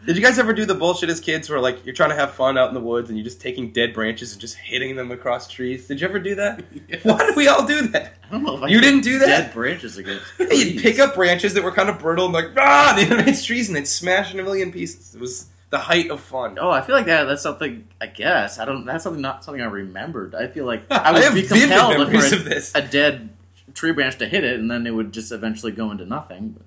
Did 0.07 0.16
you 0.16 0.22
guys 0.22 0.39
ever 0.39 0.53
do 0.53 0.64
the 0.64 0.74
bullshit 0.74 1.11
as 1.11 1.20
kids 1.20 1.49
where 1.49 1.61
like 1.61 1.85
you're 1.85 1.95
trying 1.95 2.11
to 2.11 2.16
have 2.16 2.32
fun 2.32 2.57
out 2.59 2.68
in 2.68 2.74
the 2.74 2.80
woods 2.80 3.09
and 3.09 3.18
you're 3.18 3.24
just 3.24 3.41
taking 3.41 3.72
dead 3.72 3.93
branches 3.95 4.32
and 4.32 4.41
just 4.41 4.57
hitting 4.57 4.97
them 4.97 5.11
across 5.11 5.49
trees? 5.49 5.87
Did 5.87 6.01
you 6.01 6.09
ever 6.09 6.18
do 6.18 6.35
that? 6.37 6.64
Why 7.03 7.18
did 7.18 7.37
we 7.37 7.49
all 7.49 7.66
do 7.66 7.89
that? 7.89 8.14
I 8.24 8.30
don't 8.30 8.43
know 8.43 8.57
if 8.57 8.62
I 8.62 8.68
You 8.68 8.80
didn't 8.80 9.03
do 9.03 9.18
that? 9.18 9.26
Dead 9.26 9.53
branches 9.53 9.99
against. 9.99 10.24
You'd 10.39 10.82
pick 10.82 10.99
up 10.99 11.14
branches 11.14 11.55
that 11.55 11.62
were 11.62 11.72
kind 11.72 11.89
of 11.89 11.99
brittle 11.99 12.26
and 12.26 12.35
like 12.35 12.47
ah, 12.57 12.95
the 12.97 13.18
against 13.18 13.47
trees 13.47 13.68
and 13.68 13.76
they'd 13.76 13.89
smash 13.89 14.32
in 14.32 14.41
a 14.41 14.43
million 14.43 14.72
pieces. 14.72 15.14
It 15.14 15.20
was 15.20 15.47
the 15.70 15.78
height 15.78 16.11
of 16.11 16.20
fun. 16.20 16.57
Oh, 16.61 16.70
I 16.70 16.82
feel 16.82 16.95
like 16.95 17.07
that. 17.07 17.24
That's 17.24 17.43
something. 17.43 17.89
I 18.01 18.07
guess 18.07 18.59
I 18.59 18.64
don't. 18.64 18.85
That's 18.85 19.03
something 19.05 19.20
not 19.20 19.45
something 19.45 19.61
I 19.61 19.66
remembered. 19.66 20.35
I 20.35 20.47
feel 20.47 20.66
like 20.66 20.85
I 20.91 20.97
I 20.97 21.12
would 21.12 21.22
have 21.22 21.35
be 21.35 21.43
compelled 21.43 21.95
for 22.12 22.78
a, 22.78 22.82
a 22.82 22.82
dead 22.82 23.30
tree 23.74 23.93
branch 23.93 24.18
to 24.18 24.28
hit 24.28 24.45
it, 24.45 24.61
and 24.61 24.70
then 24.70 24.87
it 24.87 24.93
would 24.93 25.12
just 25.12 25.32
eventually 25.32 25.72
go 25.72 25.91
into 25.91 26.07
nothing. 26.07 26.61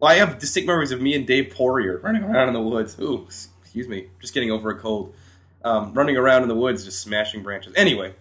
Well, 0.00 0.10
I 0.10 0.16
have 0.16 0.38
distinct 0.38 0.66
memories 0.66 0.90
of 0.90 1.00
me 1.00 1.14
and 1.14 1.26
Dave 1.26 1.52
Poirier 1.54 1.98
running 1.98 2.22
around 2.24 2.48
in 2.48 2.54
the 2.54 2.60
woods. 2.60 2.98
Ooh, 3.00 3.26
excuse 3.62 3.88
me, 3.88 4.08
just 4.20 4.34
getting 4.34 4.50
over 4.50 4.70
a 4.70 4.78
cold. 4.78 5.14
Um, 5.64 5.94
running 5.94 6.16
around 6.16 6.42
in 6.42 6.48
the 6.48 6.54
woods, 6.54 6.84
just 6.84 7.00
smashing 7.00 7.42
branches. 7.42 7.72
Anyway, 7.74 8.14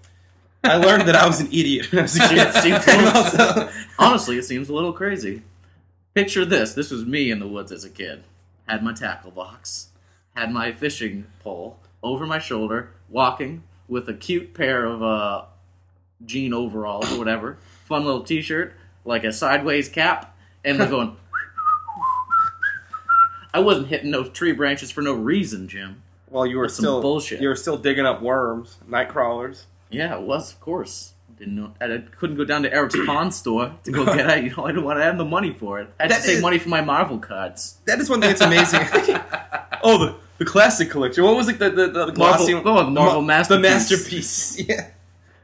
I 0.63 0.77
learned 0.77 1.09
that 1.09 1.15
I 1.15 1.27
was 1.27 1.41
an 1.41 1.47
idiot 1.47 1.91
when 1.91 1.99
I 1.99 2.01
was 2.03 2.15
a 2.15 2.19
kid. 2.29 2.37
It 2.37 2.53
seems 2.53 2.87
And 2.87 3.01
cool. 3.13 3.21
also- 3.23 3.69
Honestly, 3.99 4.37
it 4.37 4.43
seems 4.45 4.69
a 4.69 4.73
little 4.73 4.93
crazy. 4.93 5.41
Picture 6.13 6.45
this: 6.45 6.73
this 6.73 6.89
was 6.91 7.05
me 7.05 7.31
in 7.31 7.39
the 7.39 7.47
woods 7.47 7.71
as 7.71 7.83
a 7.83 7.89
kid. 7.89 8.23
Had 8.67 8.81
my 8.83 8.93
tackle 8.93 9.31
box, 9.31 9.89
had 10.35 10.51
my 10.53 10.71
fishing 10.71 11.25
pole 11.43 11.79
over 12.01 12.25
my 12.25 12.39
shoulder, 12.39 12.91
walking 13.09 13.63
with 13.89 14.07
a 14.07 14.13
cute 14.13 14.53
pair 14.53 14.85
of 14.85 15.03
uh, 15.03 15.43
jean 16.25 16.53
overalls 16.53 17.11
or 17.11 17.17
whatever, 17.17 17.57
fun 17.85 18.05
little 18.05 18.23
T-shirt, 18.23 18.73
like 19.03 19.25
a 19.25 19.33
sideways 19.33 19.89
cap, 19.89 20.33
and 20.63 20.79
we're 20.79 20.89
going. 20.89 21.17
I 23.53 23.59
wasn't 23.59 23.87
hitting 23.87 24.11
those 24.11 24.29
tree 24.29 24.51
branches 24.51 24.91
for 24.91 25.01
no 25.01 25.13
reason, 25.13 25.67
Jim. 25.67 26.01
well, 26.29 26.45
you 26.45 26.57
were 26.57 26.65
That's 26.65 26.75
some 26.77 26.83
still 26.83 27.01
bullshit. 27.01 27.41
You 27.41 27.49
were 27.49 27.55
still 27.55 27.77
digging 27.77 28.05
up 28.05 28.21
worms, 28.21 28.77
night 28.87 29.09
crawlers. 29.09 29.65
Yeah, 29.91 30.15
it 30.15 30.21
was, 30.21 30.51
of 30.53 30.59
course. 30.59 31.13
Didn't 31.37 31.55
know. 31.55 31.73
I 31.81 32.03
couldn't 32.17 32.35
go 32.37 32.45
down 32.45 32.63
to 32.63 32.73
Eric's 32.73 32.95
pawn 33.05 33.31
store 33.31 33.75
to 33.83 33.91
go 33.91 34.05
get 34.05 34.29
it. 34.29 34.43
You 34.45 34.55
know, 34.55 34.65
I 34.65 34.71
didn't 34.71 34.83
want 34.85 34.99
to 34.99 35.03
have 35.03 35.17
the 35.17 35.25
money 35.25 35.53
for 35.53 35.79
it. 35.79 35.89
I 35.99 36.03
had 36.03 36.11
That 36.11 36.21
to 36.21 36.27
save 36.27 36.41
money 36.41 36.57
for 36.57 36.69
my 36.69 36.81
Marvel 36.81 37.19
cards. 37.19 37.77
That 37.85 37.99
is 37.99 38.09
one 38.09 38.21
thing 38.21 38.29
that's 38.29 38.41
amazing. 38.41 38.81
oh, 39.83 39.97
the 40.05 40.15
the 40.39 40.45
classic 40.45 40.89
collection. 40.89 41.23
What 41.23 41.35
was 41.35 41.47
it? 41.49 41.59
The 41.59 41.69
the, 41.69 41.87
the 41.87 42.11
glossy 42.11 42.53
Marvel- 42.53 42.71
oh, 42.77 42.83
the 42.85 42.91
Marvel 42.91 43.21
Ma- 43.21 43.27
masterpiece. 43.27 43.61
The 43.61 43.69
masterpiece. 43.69 44.59
Yeah, 44.69 44.87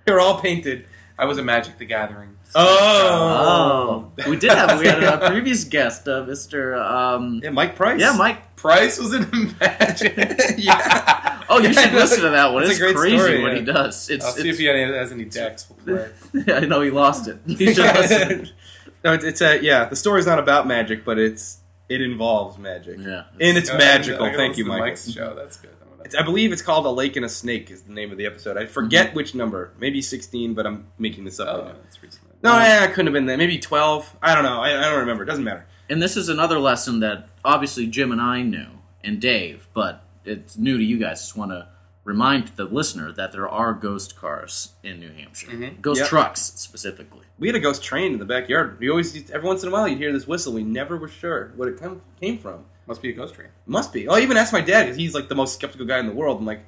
they're 0.05 0.19
all 0.19 0.39
painted. 0.41 0.85
I 1.19 1.25
was 1.25 1.37
a 1.37 1.43
Magic 1.43 1.77
the 1.77 1.85
Gathering. 1.85 2.37
Oh. 2.55 4.11
Oh, 4.25 4.29
we 4.29 4.37
did 4.37 4.51
have 4.51 4.79
we 4.79 4.87
had 4.87 5.03
a 5.03 5.17
previous 5.29 5.63
guest, 5.65 6.07
uh, 6.07 6.23
Mister. 6.23 6.75
Um, 6.75 7.41
Yeah, 7.43 7.49
Mike 7.51 7.75
Price. 7.75 7.99
yeah, 7.99 8.15
Mike. 8.17 8.55
Price 8.55 8.97
was 8.99 9.13
in 9.13 9.55
Magic. 9.59 10.15
yeah. 10.57 11.41
Oh, 11.49 11.59
you 11.59 11.69
Yeah, 11.69 11.81
should 11.83 11.93
listen 11.93 12.21
to 12.23 12.29
that 12.29 12.53
one. 12.53 12.63
That's 12.63 12.79
It's 12.79 12.93
crazy 12.99 13.17
story, 13.17 13.41
what 13.41 13.51
yeah. 13.53 13.59
he 13.59 13.65
does. 13.65 14.09
It's, 14.09 14.25
I'll 14.25 14.31
see 14.31 14.49
if 14.49 14.57
he 14.57 14.65
has 14.65 15.11
any 15.11 15.25
decks. 15.25 15.71
I 16.47 16.61
know 16.61 16.81
he 16.81 16.89
lost 16.91 17.27
it. 17.27 17.37
You 17.45 17.73
should 17.73 17.77
listen. 17.95 18.49
no, 19.03 19.13
it's, 19.13 19.23
it's 19.25 19.41
a 19.41 19.61
yeah. 19.61 19.85
The 19.85 19.95
story's 19.95 20.25
not 20.25 20.39
about 20.39 20.67
magic, 20.67 21.05
but 21.05 21.17
it's 21.19 21.59
it 21.89 22.01
involves 22.01 22.57
magic, 22.57 22.97
Yeah. 22.99 23.23
and 23.39 23.57
it's 23.57 23.71
magical. 23.73 24.23
I 24.23 24.27
gotta 24.27 24.37
Thank 24.37 24.57
you, 24.57 24.65
listen 24.65 24.77
to 24.77 24.79
Michael. 24.85 25.35
Show. 25.35 25.35
That's 25.35 25.57
good. 25.57 25.71
It's, 26.09 26.15
I 26.15 26.23
believe 26.23 26.51
it's 26.51 26.63
called 26.63 26.87
"A 26.87 26.89
Lake 26.89 27.15
and 27.17 27.23
a 27.25 27.29
Snake" 27.29 27.69
is 27.69 27.83
the 27.83 27.93
name 27.93 28.11
of 28.11 28.17
the 28.17 28.25
episode. 28.25 28.57
I 28.57 28.65
forget 28.65 29.13
which 29.13 29.35
number, 29.35 29.73
maybe 29.79 30.01
sixteen, 30.01 30.55
but 30.55 30.65
I'm 30.65 30.87
making 30.97 31.23
this 31.23 31.39
up. 31.39 31.47
Oh, 31.49 31.65
right 31.67 31.83
that's 31.83 32.01
recently. 32.01 32.31
No, 32.41 32.57
yeah, 32.57 32.79
I 32.81 32.87
couldn't 32.87 33.05
have 33.07 33.13
been 33.13 33.27
that. 33.27 33.37
Maybe 33.37 33.59
twelve. 33.59 34.11
I 34.19 34.33
don't 34.33 34.43
know. 34.43 34.59
I, 34.59 34.69
I 34.75 34.89
don't 34.89 35.01
remember. 35.01 35.21
It 35.21 35.27
doesn't 35.27 35.43
matter. 35.43 35.67
And 35.87 36.01
this 36.01 36.17
is 36.17 36.27
another 36.27 36.57
lesson 36.57 36.99
that 37.01 37.29
obviously 37.45 37.85
Jim 37.85 38.11
and 38.11 38.19
I 38.19 38.41
knew, 38.41 38.65
and 39.03 39.21
Dave, 39.21 39.67
but 39.75 40.03
it's 40.25 40.57
new 40.57 40.79
to 40.79 40.83
you 40.83 40.97
guys. 40.97 41.21
Just 41.21 41.37
want 41.37 41.51
to 41.51 41.67
remind 42.05 42.47
the 42.55 42.63
listener 42.65 43.11
that 43.11 43.31
there 43.31 43.47
are 43.47 43.71
ghost 43.73 44.15
cars 44.15 44.73
in 44.81 44.99
New 44.99 45.11
Hampshire, 45.11 45.51
Mhm. 45.51 45.79
ghost 45.79 45.99
Yep. 45.99 46.09
trucks 46.09 46.41
specifically. 46.55 47.21
We 47.37 47.47
had 47.47 47.55
a 47.55 47.59
ghost 47.59 47.83
train 47.83 48.13
in 48.13 48.19
the 48.19 48.25
backyard. 48.25 48.79
We 48.79 48.89
always, 48.89 49.29
every 49.29 49.47
once 49.47 49.61
in 49.61 49.69
a 49.69 49.71
while, 49.71 49.87
you'd 49.87 49.99
hear 49.99 50.11
this 50.11 50.25
whistle. 50.27 50.53
We 50.53 50.63
never 50.63 50.97
were 50.97 51.07
sure 51.07 51.51
what 51.55 51.67
it 51.67 51.79
come, 51.79 52.01
came 52.19 52.39
from. 52.39 52.65
Must 52.89 53.01
be 53.01 53.09
a 53.11 53.13
ghost 53.13 53.35
train. 53.35 53.49
Must 53.67 53.93
be. 53.93 54.07
I 54.09 54.19
even 54.19 54.35
asked 54.35 54.51
my 54.51 54.61
dad 54.61 54.83
because 54.85 54.97
he's 54.97 55.13
like 55.13 55.29
the 55.29 55.35
most 55.35 55.53
skeptical 55.53 55.85
guy 55.85 55.99
in 55.99 56.07
the 56.07 56.11
world. 56.11 56.39
I'm 56.39 56.45
like, 56.45 56.65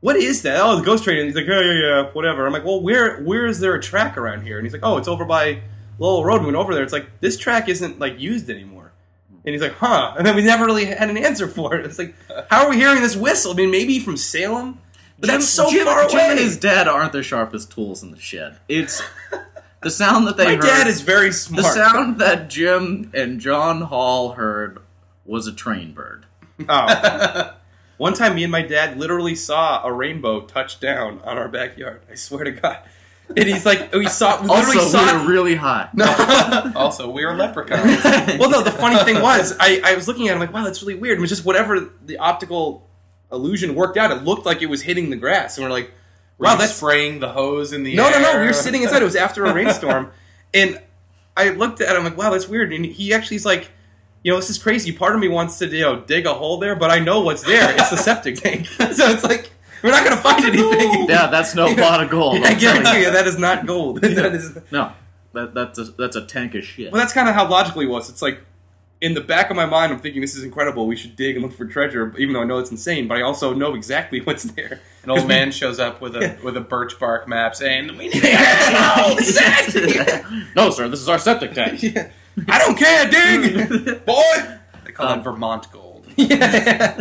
"What 0.00 0.14
is 0.16 0.42
that?" 0.42 0.60
Oh, 0.62 0.76
the 0.76 0.84
ghost 0.84 1.02
train. 1.04 1.18
And 1.18 1.26
he's 1.26 1.34
like, 1.34 1.46
"Yeah, 1.48 1.60
yeah, 1.60 1.72
yeah, 1.82 2.02
whatever." 2.12 2.46
I'm 2.46 2.52
like, 2.52 2.64
"Well, 2.64 2.80
where 2.80 3.20
where 3.22 3.44
is 3.44 3.58
there 3.60 3.74
a 3.74 3.82
track 3.82 4.16
around 4.16 4.42
here?" 4.42 4.56
And 4.56 4.64
he's 4.64 4.72
like, 4.72 4.84
"Oh, 4.84 4.96
it's 4.98 5.08
over 5.08 5.24
by 5.24 5.62
Lowell 5.98 6.24
Road." 6.24 6.40
We 6.40 6.46
went 6.46 6.56
over 6.56 6.72
there. 6.74 6.84
It's 6.84 6.92
like 6.92 7.20
this 7.20 7.36
track 7.36 7.68
isn't 7.68 7.98
like 7.98 8.20
used 8.20 8.48
anymore. 8.48 8.92
And 9.44 9.52
he's 9.52 9.60
like, 9.60 9.72
"Huh?" 9.74 10.14
And 10.16 10.24
then 10.24 10.36
we 10.36 10.42
never 10.42 10.64
really 10.64 10.84
had 10.86 11.10
an 11.10 11.16
answer 11.18 11.48
for 11.48 11.74
it. 11.74 11.84
It's 11.84 11.98
like, 11.98 12.14
how 12.48 12.64
are 12.64 12.70
we 12.70 12.76
hearing 12.76 13.02
this 13.02 13.16
whistle? 13.16 13.50
I 13.52 13.56
mean, 13.56 13.70
maybe 13.72 13.98
from 13.98 14.16
Salem, 14.16 14.78
but 15.18 15.26
that's 15.26 15.48
so 15.48 15.68
Jim, 15.70 15.84
far 15.84 16.08
Jim 16.08 16.20
and 16.20 16.38
his 16.38 16.56
dad 16.56 16.86
aren't 16.86 17.10
the 17.12 17.22
sharpest 17.24 17.72
tools 17.72 18.02
in 18.04 18.12
the 18.12 18.18
shed. 18.20 18.58
It's 18.68 19.02
the 19.82 19.90
sound 19.90 20.28
that 20.28 20.36
they 20.36 20.44
my 20.44 20.52
heard. 20.54 20.62
dad 20.62 20.86
is 20.86 21.00
very 21.02 21.32
smart. 21.32 21.64
the 21.64 21.68
sound 21.72 22.20
that 22.20 22.48
Jim 22.48 23.10
and 23.12 23.40
John 23.40 23.80
Hall 23.82 24.32
heard 24.32 24.78
was 25.24 25.46
a 25.46 25.52
train 25.52 25.92
bird. 25.92 26.26
Oh. 26.68 27.54
One 27.96 28.12
time, 28.14 28.34
me 28.34 28.42
and 28.42 28.50
my 28.52 28.62
dad 28.62 28.98
literally 28.98 29.34
saw 29.36 29.84
a 29.84 29.92
rainbow 29.92 30.40
touch 30.42 30.80
down 30.80 31.20
on 31.24 31.38
our 31.38 31.48
backyard. 31.48 32.02
I 32.10 32.16
swear 32.16 32.44
to 32.44 32.50
God. 32.50 32.78
And 33.36 33.48
he's 33.48 33.64
like, 33.64 33.94
we 33.94 34.06
saw, 34.08 34.42
we 34.42 34.48
literally 34.48 34.78
Also, 34.78 34.88
saw 34.98 35.04
we 35.04 35.10
it. 35.10 35.22
were 35.24 35.30
really 35.30 35.54
high. 35.54 35.88
also, 36.76 37.08
we 37.10 37.24
are 37.24 37.34
leprechauns. 37.36 38.02
well, 38.38 38.50
no, 38.50 38.62
the 38.62 38.72
funny 38.72 38.96
thing 39.04 39.22
was, 39.22 39.56
I, 39.58 39.80
I 39.84 39.94
was 39.94 40.08
looking 40.08 40.28
at 40.28 40.32
it, 40.32 40.34
I'm 40.34 40.40
like, 40.40 40.52
wow, 40.52 40.64
that's 40.64 40.82
really 40.82 40.96
weird. 40.96 41.18
It 41.18 41.20
was 41.20 41.30
just 41.30 41.44
whatever 41.44 41.88
the 42.04 42.18
optical 42.18 42.86
illusion 43.32 43.74
worked 43.74 43.96
out, 43.96 44.10
it 44.10 44.24
looked 44.24 44.44
like 44.44 44.60
it 44.60 44.66
was 44.66 44.82
hitting 44.82 45.08
the 45.10 45.16
grass. 45.16 45.56
And 45.56 45.64
we're 45.64 45.72
like, 45.72 45.90
Were 46.36 46.44
wow, 46.46 46.52
you 46.52 46.58
that's. 46.58 46.74
spraying 46.74 47.20
the 47.20 47.28
hose 47.30 47.72
in 47.72 47.82
the 47.84 47.94
No, 47.96 48.06
air. 48.06 48.20
no, 48.20 48.32
no. 48.34 48.40
We 48.40 48.46
were 48.46 48.52
sitting 48.52 48.82
inside. 48.82 49.00
It 49.02 49.06
was 49.06 49.16
after 49.16 49.44
a 49.46 49.54
rainstorm. 49.54 50.10
And 50.52 50.80
I 51.36 51.50
looked 51.50 51.80
at 51.80 51.96
him 51.96 52.04
like, 52.04 52.16
wow, 52.18 52.30
that's 52.30 52.48
weird. 52.48 52.72
And 52.72 52.84
he 52.84 53.14
actually 53.14 53.36
is 53.36 53.46
like, 53.46 53.70
you 54.24 54.32
know, 54.32 54.36
this 54.38 54.50
is 54.50 54.58
crazy. 54.58 54.90
Part 54.90 55.14
of 55.14 55.20
me 55.20 55.28
wants 55.28 55.58
to, 55.58 55.66
you 55.68 55.82
know, 55.82 56.00
dig 56.00 56.26
a 56.26 56.32
hole 56.34 56.58
there, 56.58 56.74
but 56.74 56.90
I 56.90 56.98
know 56.98 57.20
what's 57.20 57.42
there. 57.42 57.72
It's 57.74 57.90
the 57.90 57.96
septic 57.96 58.36
tank. 58.36 58.66
so 58.66 58.84
it's 59.10 59.22
like, 59.22 59.52
we're 59.82 59.90
not 59.90 60.02
going 60.02 60.16
to 60.16 60.22
find 60.22 60.44
anything. 60.46 61.06
Yeah, 61.08 61.26
that's 61.28 61.54
no 61.54 61.74
pot 61.76 62.02
of 62.02 62.08
gold. 62.10 62.42
I 62.42 62.52
I'm 62.52 62.58
guarantee 62.58 63.02
you, 63.02 63.10
that 63.10 63.26
is 63.26 63.38
not 63.38 63.66
gold. 63.66 64.00
that 64.00 64.34
is, 64.34 64.58
No, 64.72 64.92
that, 65.34 65.52
that's 65.54 65.78
a 65.78 65.84
that's 65.84 66.16
a 66.16 66.24
tank 66.24 66.54
of 66.54 66.64
shit. 66.64 66.90
well, 66.90 67.00
that's 67.00 67.12
kind 67.12 67.28
of 67.28 67.34
how 67.34 67.46
logically 67.48 67.84
it 67.84 67.88
was. 67.88 68.08
It's 68.08 68.22
like 68.22 68.40
in 69.02 69.12
the 69.12 69.20
back 69.20 69.50
of 69.50 69.56
my 69.56 69.66
mind, 69.66 69.92
I'm 69.92 70.00
thinking 70.00 70.22
this 70.22 70.34
is 70.34 70.42
incredible. 70.42 70.86
We 70.86 70.96
should 70.96 71.16
dig 71.16 71.36
and 71.36 71.44
look 71.44 71.52
for 71.52 71.66
treasure, 71.66 72.14
even 72.16 72.32
though 72.32 72.40
I 72.40 72.44
know 72.46 72.56
it's 72.58 72.70
insane. 72.70 73.06
But 73.06 73.18
I 73.18 73.22
also 73.22 73.52
know 73.52 73.74
exactly 73.74 74.20
what's 74.22 74.44
there. 74.44 74.80
An 75.02 75.10
old 75.10 75.28
man 75.28 75.52
shows 75.52 75.78
up 75.78 76.00
with 76.00 76.16
a 76.16 76.38
with 76.42 76.56
a 76.56 76.62
birch 76.62 76.98
bark 76.98 77.28
map 77.28 77.54
saying, 77.54 77.88
"We 77.98 78.08
need 78.08 78.22
no, 78.22 79.16
exactly. 79.18 79.98
no, 80.56 80.70
sir, 80.70 80.88
this 80.88 81.00
is 81.00 81.10
our 81.10 81.18
septic 81.18 81.52
tank. 81.52 81.82
Yeah. 81.82 82.10
I 82.48 82.58
don't 82.58 82.76
care, 82.76 83.08
dig, 83.10 84.04
boy. 84.06 84.22
They 84.84 84.92
call 84.92 85.06
Um, 85.08 85.20
it 85.20 85.22
Vermont 85.22 85.70
gold. 85.72 86.06
Yeah. 86.16 86.94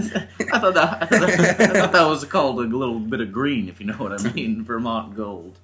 I 0.52 0.60
thought 0.60 0.74
that 0.74 1.04
I 1.04 1.06
thought 1.06 1.10
that, 1.28 1.62
I 1.62 1.68
thought 1.82 1.92
that 1.92 2.08
was 2.08 2.26
called 2.26 2.60
a 2.60 2.62
little 2.64 3.00
bit 3.00 3.22
of 3.22 3.32
green, 3.32 3.70
if 3.70 3.80
you 3.80 3.86
know 3.86 3.94
what 3.96 4.20
I 4.20 4.32
mean. 4.34 4.64
Vermont 4.64 5.16
gold. 5.16 5.60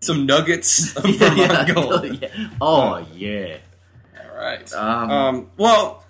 Some 0.00 0.24
nuggets 0.26 0.96
of 0.96 1.02
Vermont 1.16 1.36
Yeah, 1.38 1.72
gold. 1.72 2.22
yeah. 2.22 2.28
Oh 2.60 3.04
yeah. 3.14 3.56
All 4.20 4.36
right. 4.36 4.72
Um, 4.72 5.10
Um, 5.10 5.50
well, 5.56 6.04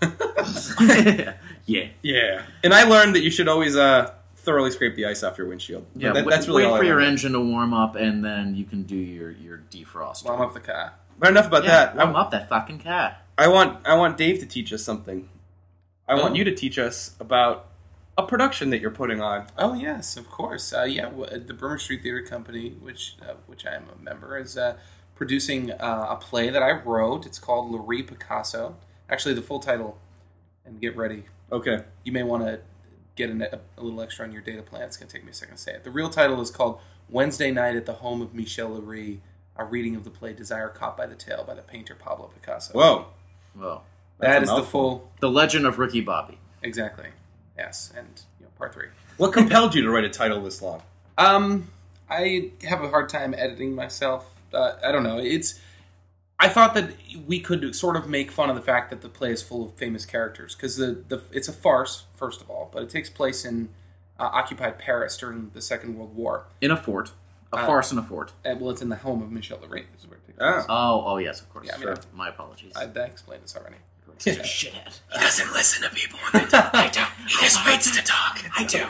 yeah. 1.67 1.89
yeah. 2.03 2.43
And 2.65 2.75
I 2.75 2.85
learned 2.85 3.15
that 3.15 3.23
you 3.23 3.31
should 3.31 3.49
always 3.49 3.77
uh, 3.77 4.13
thoroughly 4.37 4.71
scrape 4.71 4.97
the 4.97 5.07
ice 5.07 5.23
off 5.23 5.39
your 5.39 5.47
windshield. 5.49 5.87
Yeah, 5.97 6.13
That- 6.13 6.27
that's 6.29 6.47
really 6.49 6.65
wait 6.65 6.69
all 6.69 6.75
I 6.75 6.79
for 6.79 6.85
your 6.85 7.01
engine 7.01 7.33
to 7.33 7.41
warm 7.41 7.73
up, 7.75 7.97
and 7.97 8.25
then 8.25 8.55
you 8.55 8.65
can 8.65 8.83
do 8.83 8.97
your 8.97 9.31
your 9.31 9.63
defrost. 9.71 10.25
Warm 10.25 10.41
up 10.43 10.55
the 10.55 10.61
car. 10.61 10.93
But 11.23 11.31
enough 11.31 11.47
about 11.47 11.62
yeah, 11.62 11.70
that. 11.70 11.97
warm 11.97 12.16
I, 12.16 12.20
up 12.23 12.33
that 12.33 12.49
fucking 12.49 12.81
car. 12.81 13.16
I 13.39 13.47
want 13.47 13.87
I 13.87 13.95
want 13.95 14.16
Dave 14.18 14.41
to 14.41 14.47
teach 14.47 14.73
us 14.73 14.83
something. 14.83 15.29
I 16.09 16.16
want 16.16 16.33
Oh. 16.33 16.35
you 16.35 16.43
to 16.45 16.53
teach 16.55 16.79
us 16.79 17.14
about 17.20 17.68
a 18.18 18.25
production 18.27 18.70
that 18.70 18.81
you're 18.81 18.91
putting 18.91 19.20
on. 19.23 19.47
Oh 19.57 19.73
yes, 19.75 20.16
of 20.16 20.29
course. 20.29 20.73
Uh, 20.73 20.83
yeah, 20.83 21.09
the 21.11 21.55
Brimmer 21.55 21.79
Street 21.79 22.03
Theater 22.03 22.23
Company, 22.23 22.70
which 22.70 23.14
uh, 23.23 23.35
which 23.47 23.64
I 23.64 23.75
am 23.77 23.85
a 23.97 24.03
member, 24.03 24.37
is 24.37 24.59
uh, 24.59 24.77
producing 25.14 25.70
uh, 25.70 26.07
a 26.11 26.16
play 26.16 26.51
that 26.51 26.62
I 26.62 26.73
wrote. 26.73 27.25
It's 27.25 27.39
called 27.39 27.70
Laurie 27.70 28.03
Picasso. 28.03 28.77
Actually, 29.09 29.35
the 29.35 29.43
full 29.43 29.61
title, 29.61 29.99
and 30.66 30.81
get 30.81 30.97
ready. 30.97 31.23
Okay. 31.53 31.85
You 32.03 32.11
may 32.11 32.25
want 32.25 32.43
to 32.45 32.61
get 33.14 33.31
a, 33.31 33.61
a 33.79 33.83
little 33.83 34.01
extra 34.03 34.27
on 34.27 34.33
your 34.33 34.43
data 34.43 34.62
plan. 34.62 34.83
It's 34.83 34.97
going 34.97 35.07
to 35.09 35.12
take 35.14 35.25
me 35.25 35.31
a 35.31 35.35
second 35.35 35.55
to 35.57 35.62
say 35.62 35.73
it. 35.75 35.85
The 35.85 35.91
real 35.91 36.11
title 36.11 36.41
is 36.41 36.51
called 36.51 36.81
Wednesday 37.09 37.53
Night 37.53 37.77
at 37.77 37.87
the 37.87 37.93
Home 37.95 38.20
of 38.23 38.35
Michel 38.35 38.70
Leiris, 38.70 39.18
a 39.57 39.65
reading 39.65 39.97
of 39.97 40.05
the 40.05 40.11
play 40.11 40.33
Desire 40.33 40.69
Caught 40.69 40.97
by 40.97 41.07
the 41.07 41.15
Tail 41.15 41.45
by 41.47 41.55
the 41.55 41.63
painter 41.63 41.95
Pablo 41.95 42.31
Picasso. 42.35 42.73
Whoa. 42.73 43.07
Well, 43.55 43.85
That's 44.19 44.49
that 44.49 44.57
the 44.57 44.63
full. 44.63 45.11
the 45.21 45.31
Legend 45.31 45.67
of 45.67 45.79
Ricky 45.79 46.01
Bobby. 46.01 46.39
Exactly. 46.63 47.09
Yes, 47.57 47.93
and 47.97 48.23
you 48.41 48.47
know, 48.47 48.51
part 48.57 48.73
three. 48.73 48.89
What 49.19 49.33
compelled 49.33 49.75
you 49.75 49.83
to 49.83 49.91
write 49.91 50.05
a 50.05 50.09
title 50.09 50.43
this 50.43 50.63
long? 50.63 50.83
Um, 51.19 51.71
I 52.09 52.51
have 52.65 52.83
a 52.83 52.89
hard 52.89 53.09
time 53.09 53.35
editing 53.35 53.75
myself. 53.75 54.27
Uh, 54.53 54.75
I 54.85 54.93
don't 54.93 55.03
know. 55.03 55.19
It's. 55.19 55.61
I 56.39 56.49
thought 56.49 56.75
that 56.75 56.91
we 57.27 57.39
could 57.39 57.77
sort 57.77 57.95
of 57.95 58.09
make 58.09 58.33
fun 58.33 58.51
of 58.51 58.57
the 58.57 58.63
fact 58.63 58.91
that 58.91 59.01
the 59.01 59.09
play 59.09 59.31
is 59.31 59.43
full 59.43 59.65
of 59.65 59.75
famous 59.75 60.05
characters 60.05 60.57
because 60.57 60.77
the, 60.77 61.05
the 61.07 61.23
it's 61.31 61.47
a 61.47 61.53
farce 61.53 62.07
first 62.15 62.41
of 62.41 62.51
all, 62.51 62.69
but 62.73 62.83
it 62.83 62.89
takes 62.91 63.09
place 63.09 63.45
in 63.45 63.69
uh, 64.19 64.29
occupied 64.33 64.79
Paris 64.79 65.17
during 65.17 65.51
the 65.55 65.61
Second 65.61 65.97
World 65.97 66.17
War. 66.17 66.47
In 66.61 66.71
a 66.71 66.77
fort, 66.77 67.13
a 67.53 67.57
Uh, 67.57 67.67
farce 67.67 67.93
in 67.93 67.99
a 67.99 68.03
fort. 68.03 68.33
And, 68.45 68.61
well, 68.61 68.71
it's 68.71 68.83
in 68.83 68.89
the 68.89 68.97
home 68.97 69.23
of 69.23 69.31
Michel 69.31 69.59
Leiris. 69.59 69.85
Is 69.99 70.07
where 70.07 70.19
it 70.19 70.27
takes 70.27 70.39
Ah. 70.41 70.65
Oh, 70.69 71.03
oh 71.07 71.17
yes, 71.19 71.41
of 71.41 71.49
course. 71.51 71.67
Yeah, 71.67 71.75
I 71.75 71.79
mean, 71.79 71.87
Sure. 71.89 71.97
My 72.15 72.29
apologies. 72.29 72.73
I, 72.77 72.85
I 72.85 73.05
explained 73.05 73.43
this 73.45 73.57
already. 73.57 73.77
Shithead. 74.19 75.01
He 75.13 75.19
doesn't 75.19 75.53
listen 75.53 75.83
to 75.89 75.95
people 75.95 76.19
when 76.31 76.45
they 76.45 76.49
talk. 76.49 76.71
I 76.75 76.89
don't. 76.89 77.11
He 77.29 77.35
just 77.41 77.65
waits 77.67 77.91
to 77.97 78.03
talk. 78.05 78.39
I 78.57 78.65
do. 78.65 78.87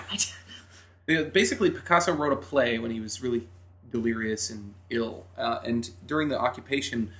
Yeah, 1.06 1.22
Basically, 1.22 1.70
Picasso 1.70 2.12
wrote 2.12 2.32
a 2.32 2.36
play 2.36 2.78
when 2.78 2.90
he 2.90 3.00
was 3.00 3.22
really 3.22 3.48
delirious 3.90 4.50
and 4.50 4.74
ill. 4.90 5.26
Uh, 5.36 5.58
and 5.64 5.90
during 6.06 6.28
the 6.28 6.38
occupation, 6.38 7.10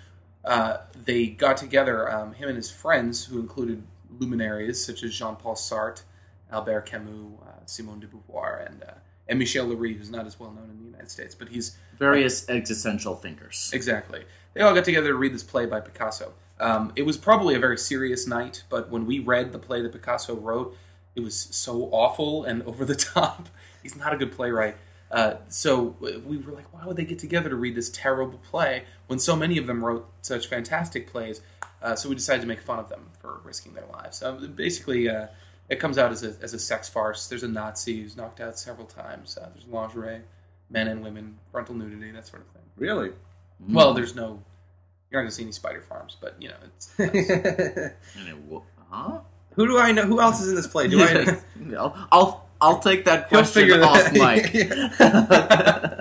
uh, 0.44 0.78
they 1.04 1.26
got 1.26 1.56
together, 1.56 2.10
um, 2.12 2.34
him 2.34 2.48
and 2.48 2.56
his 2.56 2.70
friends, 2.70 3.26
who 3.26 3.38
included 3.40 3.82
luminaries 4.18 4.84
such 4.84 5.02
as 5.02 5.14
Jean 5.14 5.36
Paul 5.36 5.54
Sartre, 5.54 6.02
Albert 6.50 6.82
Camus, 6.86 7.38
uh, 7.46 7.64
Simone 7.66 8.00
de 8.00 8.06
Beauvoir, 8.06 8.64
and, 8.66 8.82
uh, 8.82 8.92
and 9.32 9.38
Michel 9.38 9.66
Leiris, 9.66 9.96
who's 9.96 10.10
not 10.10 10.26
as 10.26 10.38
well 10.38 10.52
known 10.52 10.68
in 10.68 10.78
the 10.78 10.84
United 10.84 11.10
States, 11.10 11.34
but 11.34 11.48
he's 11.48 11.78
Various 11.98 12.46
existential 12.50 13.14
thinkers. 13.14 13.70
Exactly. 13.72 14.24
They 14.52 14.60
all 14.60 14.74
got 14.74 14.84
together 14.84 15.08
to 15.08 15.14
read 15.14 15.32
this 15.32 15.42
play 15.42 15.64
by 15.64 15.80
Picasso. 15.80 16.34
Um, 16.60 16.92
it 16.96 17.02
was 17.02 17.16
probably 17.16 17.54
a 17.54 17.58
very 17.58 17.78
serious 17.78 18.26
night, 18.26 18.64
but 18.68 18.90
when 18.90 19.06
we 19.06 19.20
read 19.20 19.52
the 19.52 19.58
play 19.58 19.80
that 19.80 19.92
Picasso 19.92 20.36
wrote, 20.36 20.76
it 21.14 21.20
was 21.20 21.34
so 21.34 21.84
awful 21.92 22.44
and 22.44 22.62
over 22.66 22.84
the 22.84 22.94
top. 22.94 23.48
He's 23.82 23.96
not 23.96 24.12
a 24.12 24.18
good 24.18 24.32
playwright. 24.32 24.76
Uh, 25.10 25.36
so 25.48 25.96
we 26.26 26.36
were 26.36 26.52
like, 26.52 26.70
why 26.74 26.84
would 26.84 26.96
they 26.96 27.04
get 27.06 27.18
together 27.18 27.48
to 27.48 27.56
read 27.56 27.74
this 27.74 27.88
terrible 27.90 28.38
play 28.38 28.84
when 29.06 29.18
so 29.18 29.34
many 29.34 29.56
of 29.56 29.66
them 29.66 29.82
wrote 29.82 30.06
such 30.20 30.46
fantastic 30.46 31.10
plays? 31.10 31.40
Uh, 31.80 31.96
so 31.96 32.10
we 32.10 32.14
decided 32.14 32.42
to 32.42 32.48
make 32.48 32.60
fun 32.60 32.78
of 32.78 32.90
them 32.90 33.08
for 33.18 33.40
risking 33.44 33.72
their 33.72 33.86
lives. 33.92 34.18
So 34.18 34.34
basically, 34.48 35.08
uh, 35.08 35.28
it 35.72 35.80
comes 35.80 35.96
out 35.98 36.12
as 36.12 36.22
a, 36.22 36.34
as 36.42 36.52
a 36.54 36.58
sex 36.58 36.88
farce. 36.88 37.28
There's 37.28 37.42
a 37.42 37.48
Nazi 37.48 38.02
who's 38.02 38.16
knocked 38.16 38.40
out 38.40 38.58
several 38.58 38.86
times. 38.86 39.36
Uh, 39.40 39.48
there's 39.54 39.66
lingerie, 39.66 40.20
men 40.70 40.86
and 40.88 41.02
women, 41.02 41.38
frontal 41.50 41.74
nudity, 41.74 42.10
that 42.12 42.26
sort 42.26 42.42
of 42.42 42.48
thing. 42.48 42.62
Really? 42.76 43.10
Well, 43.68 43.94
there's 43.94 44.14
no. 44.14 44.42
You're 45.10 45.20
not 45.20 45.24
gonna 45.26 45.30
see 45.32 45.42
any 45.42 45.52
spider 45.52 45.80
farms, 45.82 46.16
but 46.20 46.36
you 46.40 46.48
know, 46.48 46.56
it's. 46.64 46.90
Who 46.96 47.04
And 47.04 48.28
it 48.28 48.38
wo- 48.48 48.64
huh? 48.90 49.18
do 49.56 49.78
I 49.78 49.92
know? 49.92 50.02
Who 50.04 50.20
else 50.20 50.40
is 50.40 50.48
in 50.48 50.54
this 50.56 50.66
play? 50.66 50.88
Do 50.88 51.00
I? 51.02 51.38
I'll, 51.78 52.08
I'll 52.12 52.48
I'll 52.60 52.78
take 52.78 53.04
that 53.06 53.28
He'll 53.28 53.40
question 53.40 53.62
figure 53.62 53.82
off 53.84 54.12
that- 54.12 54.14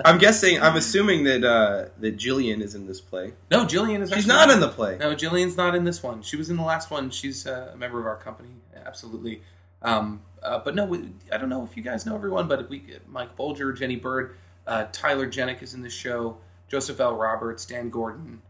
I'm 0.06 0.18
guessing. 0.18 0.60
I'm 0.62 0.76
assuming 0.76 1.24
that 1.24 1.44
uh, 1.44 1.88
that 2.00 2.16
Jillian 2.16 2.60
is 2.62 2.74
in 2.74 2.86
this 2.86 3.00
play. 3.00 3.32
no, 3.50 3.64
Jillian 3.66 4.00
is. 4.02 4.10
She's 4.10 4.26
not 4.26 4.50
in 4.50 4.60
the 4.60 4.68
play. 4.68 4.96
No, 4.98 5.14
Jillian's 5.14 5.56
not 5.56 5.74
in 5.74 5.84
this 5.84 6.02
one. 6.02 6.22
She 6.22 6.36
was 6.36 6.50
in 6.50 6.56
the 6.56 6.62
last 6.62 6.90
one. 6.90 7.10
She's 7.10 7.46
uh, 7.46 7.70
a 7.74 7.76
member 7.76 7.98
of 8.00 8.06
our 8.06 8.16
company, 8.16 8.50
absolutely. 8.86 9.42
Um, 9.82 10.22
uh, 10.42 10.58
but 10.58 10.74
no, 10.74 10.84
we, 10.84 11.10
I 11.30 11.36
don't 11.38 11.48
know 11.48 11.62
if 11.64 11.76
you 11.76 11.82
guys 11.82 12.06
know 12.06 12.14
everyone, 12.14 12.48
but 12.48 12.68
we 12.68 12.82
Mike 13.08 13.36
Bolger, 13.36 13.76
Jenny 13.76 13.96
Bird, 13.96 14.36
uh, 14.66 14.86
Tyler 14.92 15.26
Jenick 15.26 15.62
is 15.62 15.74
in 15.74 15.82
the 15.82 15.90
show. 15.90 16.36
Joseph 16.68 17.00
L. 17.00 17.16
Roberts, 17.16 17.66
Dan 17.66 17.90
Gordon. 17.90 18.40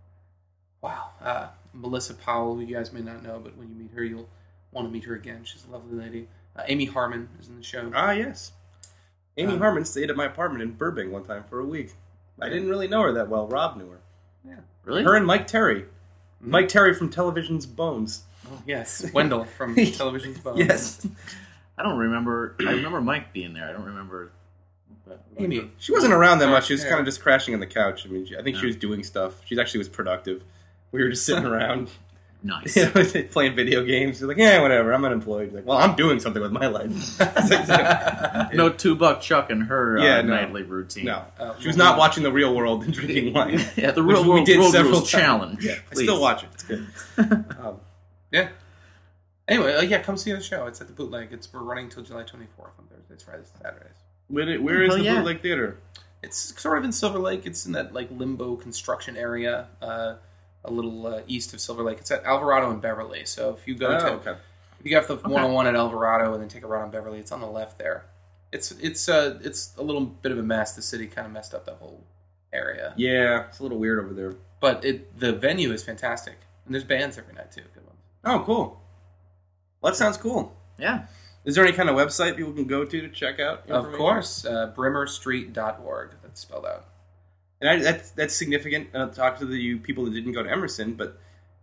Wow, 0.80 1.10
uh, 1.20 1.48
Melissa 1.72 2.14
Powell, 2.14 2.54
who 2.54 2.60
you 2.62 2.74
guys 2.76 2.92
may 2.92 3.00
not 3.00 3.22
know, 3.22 3.40
but 3.42 3.56
when 3.56 3.68
you 3.68 3.74
meet 3.74 3.90
her, 3.94 4.04
you'll 4.04 4.28
want 4.72 4.86
to 4.86 4.92
meet 4.92 5.04
her 5.04 5.14
again. 5.14 5.42
She's 5.44 5.64
a 5.68 5.72
lovely 5.72 5.98
lady. 5.98 6.28
Uh, 6.56 6.62
Amy 6.66 6.84
Harmon 6.84 7.28
is 7.40 7.48
in 7.48 7.56
the 7.56 7.62
show. 7.62 7.90
Ah, 7.94 8.12
yes. 8.12 8.52
Amy 9.36 9.54
Um, 9.54 9.58
Harmon 9.60 9.84
stayed 9.84 10.10
at 10.10 10.16
my 10.16 10.26
apartment 10.26 10.62
in 10.62 10.72
Burbank 10.72 11.12
one 11.12 11.24
time 11.24 11.44
for 11.48 11.58
a 11.60 11.64
week. 11.64 11.92
I 12.40 12.48
didn't 12.48 12.68
really 12.68 12.88
know 12.88 13.02
her 13.02 13.12
that 13.12 13.28
well. 13.28 13.46
Rob 13.46 13.76
knew 13.76 13.88
her. 13.90 14.00
Yeah, 14.44 14.56
really? 14.84 15.02
Her 15.04 15.14
and 15.16 15.26
Mike 15.26 15.46
Terry. 15.46 15.86
Mike 16.40 16.68
Terry 16.68 16.92
from 16.94 17.08
Television's 17.08 17.66
Bones. 17.66 18.24
Yes, 18.66 19.10
Wendell 19.14 19.44
from 19.44 19.74
Television's 19.92 20.38
Bones. 20.38 20.58
Yes. 20.58 21.06
I 21.78 21.82
don't 21.82 21.98
remember. 21.98 22.54
I 22.60 22.72
remember 22.72 23.00
Mike 23.00 23.32
being 23.32 23.54
there. 23.54 23.68
I 23.68 23.72
don't 23.72 23.84
remember. 23.86 24.30
Amy. 25.38 25.70
She 25.78 25.92
wasn't 25.92 26.12
around 26.12 26.38
that 26.40 26.48
Uh, 26.48 26.52
much. 26.52 26.66
She 26.66 26.74
was 26.74 26.82
yeah. 26.84 26.90
kind 26.90 27.00
of 27.00 27.06
just 27.06 27.20
crashing 27.22 27.54
on 27.54 27.60
the 27.60 27.66
couch. 27.66 28.06
I 28.06 28.08
mean, 28.10 28.26
she, 28.26 28.36
I 28.36 28.42
think 28.42 28.56
she 28.56 28.66
was 28.66 28.76
doing 28.76 29.02
stuff. 29.02 29.34
She 29.46 29.58
actually 29.58 29.78
was 29.78 29.88
productive. 29.88 30.42
We 30.92 31.02
were 31.02 31.08
just 31.10 31.24
sitting 31.26 31.44
around, 31.52 31.90
Nice. 32.42 32.76
you 32.76 32.84
know, 32.84 33.04
playing 33.30 33.54
video 33.56 33.82
games. 33.84 34.16
She's 34.16 34.22
like, 34.24 34.36
yeah, 34.36 34.60
whatever. 34.60 34.92
I'm 34.92 35.04
unemployed. 35.04 35.52
Like, 35.52 35.66
well, 35.66 35.78
I'm 35.78 35.96
doing 35.96 36.20
something 36.20 36.40
with 36.42 36.52
my 36.52 36.66
life. 36.66 36.90
No 38.54 38.68
two 38.70 38.94
buck 38.94 39.20
chuck 39.20 39.50
and 39.50 39.64
her 39.64 39.98
uh, 39.98 40.22
no. 40.22 40.34
nightly 40.34 40.62
routine. 40.62 41.06
no, 41.06 41.24
Uh, 41.38 41.58
she 41.58 41.66
was 41.68 41.76
not 41.76 41.98
watching 41.98 42.22
the 42.22 42.32
real 42.32 42.54
world 42.54 42.84
and 42.84 42.92
drinking 42.92 43.32
wine. 43.32 43.60
Yeah, 43.76 43.90
the 43.92 44.02
real 44.02 44.22
we 44.22 44.28
world, 44.28 44.46
did 44.46 44.58
world 44.58 44.72
several 44.72 44.92
rules 44.98 45.10
challenge. 45.10 45.64
Yeah, 45.64 45.76
I 45.90 45.94
still 45.94 46.20
watch 46.20 46.42
it. 46.44 46.48
It's 46.54 46.62
good. 46.64 46.86
Um, 47.18 47.80
Yeah. 48.32 48.48
Anyway, 49.48 49.74
uh, 49.74 49.82
yeah, 49.82 50.00
come 50.02 50.16
see 50.16 50.32
the 50.32 50.40
show. 50.40 50.66
It's 50.66 50.80
at 50.80 50.86
the 50.86 50.92
Bootleg. 50.92 51.32
It's 51.32 51.52
we're 51.52 51.60
running 51.62 51.88
till 51.88 52.02
July 52.02 52.22
24th 52.22 52.78
on 52.78 52.86
Thursdays, 52.90 53.22
Fridays, 53.22 53.50
and 53.54 53.62
Saturdays. 53.62 53.96
where 54.28 54.48
it- 54.48 54.62
where 54.62 54.82
is 54.82 54.88
Hell 54.94 54.98
the 54.98 55.04
yeah. 55.04 55.14
bootleg 55.16 55.42
theater? 55.42 55.78
It's 56.22 56.60
sort 56.60 56.78
of 56.78 56.84
in 56.84 56.92
Silver 56.92 57.18
Lake. 57.18 57.42
It's 57.44 57.66
in 57.66 57.72
that 57.72 57.92
like 57.92 58.08
limbo 58.10 58.56
construction 58.56 59.16
area, 59.16 59.66
uh, 59.82 60.14
a 60.64 60.70
little 60.70 61.06
uh, 61.06 61.22
east 61.26 61.52
of 61.52 61.60
Silver 61.60 61.82
Lake. 61.82 61.98
It's 61.98 62.10
at 62.12 62.24
Alvarado 62.24 62.70
and 62.70 62.80
Beverly. 62.80 63.24
So 63.24 63.50
if 63.50 63.66
you 63.66 63.74
go 63.74 63.88
Oh, 63.88 63.98
to 63.98 64.12
okay. 64.12 64.30
if 64.78 64.84
you 64.86 64.90
get 64.90 65.02
off 65.02 65.08
the 65.08 65.16
101 65.16 65.66
at 65.66 65.74
Alvarado 65.74 66.32
and 66.32 66.40
then 66.40 66.48
take 66.48 66.62
a 66.62 66.68
ride 66.68 66.82
on 66.82 66.90
Beverly, 66.92 67.18
it's 67.18 67.32
on 67.32 67.40
the 67.40 67.48
left 67.48 67.76
there. 67.78 68.04
It's 68.52 68.70
it's 68.72 69.08
uh 69.08 69.40
it's 69.42 69.74
a 69.76 69.82
little 69.82 70.02
bit 70.06 70.30
of 70.30 70.38
a 70.38 70.42
mess. 70.44 70.76
The 70.76 70.82
city 70.82 71.08
kind 71.08 71.26
of 71.26 71.32
messed 71.32 71.52
up 71.54 71.64
that 71.66 71.76
whole 71.76 72.04
area, 72.52 72.92
Yeah, 72.96 73.46
it's 73.48 73.58
a 73.58 73.62
little 73.64 73.78
weird 73.78 73.98
over 74.04 74.14
there. 74.14 74.34
but 74.60 74.84
it 74.84 75.18
the 75.18 75.32
venue 75.32 75.72
is 75.72 75.82
fantastic, 75.82 76.36
and 76.66 76.74
there's 76.74 76.84
bands 76.84 77.18
every 77.18 77.32
night 77.34 77.50
too. 77.50 77.62
Good 77.74 77.84
ones. 77.86 77.98
Oh, 78.24 78.42
cool. 78.44 78.80
Well, 79.80 79.92
that 79.92 79.96
sounds 79.96 80.16
cool. 80.16 80.56
Yeah. 80.78 81.06
Is 81.44 81.56
there 81.56 81.64
any 81.64 81.72
kind 81.76 81.88
of 81.88 81.96
website 81.96 82.36
people 82.36 82.52
can 82.52 82.66
go 82.66 82.84
to 82.84 83.00
to 83.00 83.08
check 83.08 83.40
out? 83.40 83.68
Of 83.68 83.92
course, 83.92 84.44
uh, 84.44 84.72
brimmerstreet.org. 84.76 86.10
That's 86.22 86.40
spelled 86.40 86.66
out. 86.66 86.84
And 87.60 87.68
I, 87.70 87.78
that's 87.78 88.10
that's 88.10 88.34
significant. 88.36 88.88
Uh, 88.94 89.08
talk 89.08 89.38
to 89.38 89.46
the 89.46 89.56
you 89.56 89.78
people 89.78 90.04
that 90.04 90.12
didn't 90.12 90.32
go 90.32 90.42
to 90.42 90.50
Emerson, 90.50 90.94
but 90.94 91.18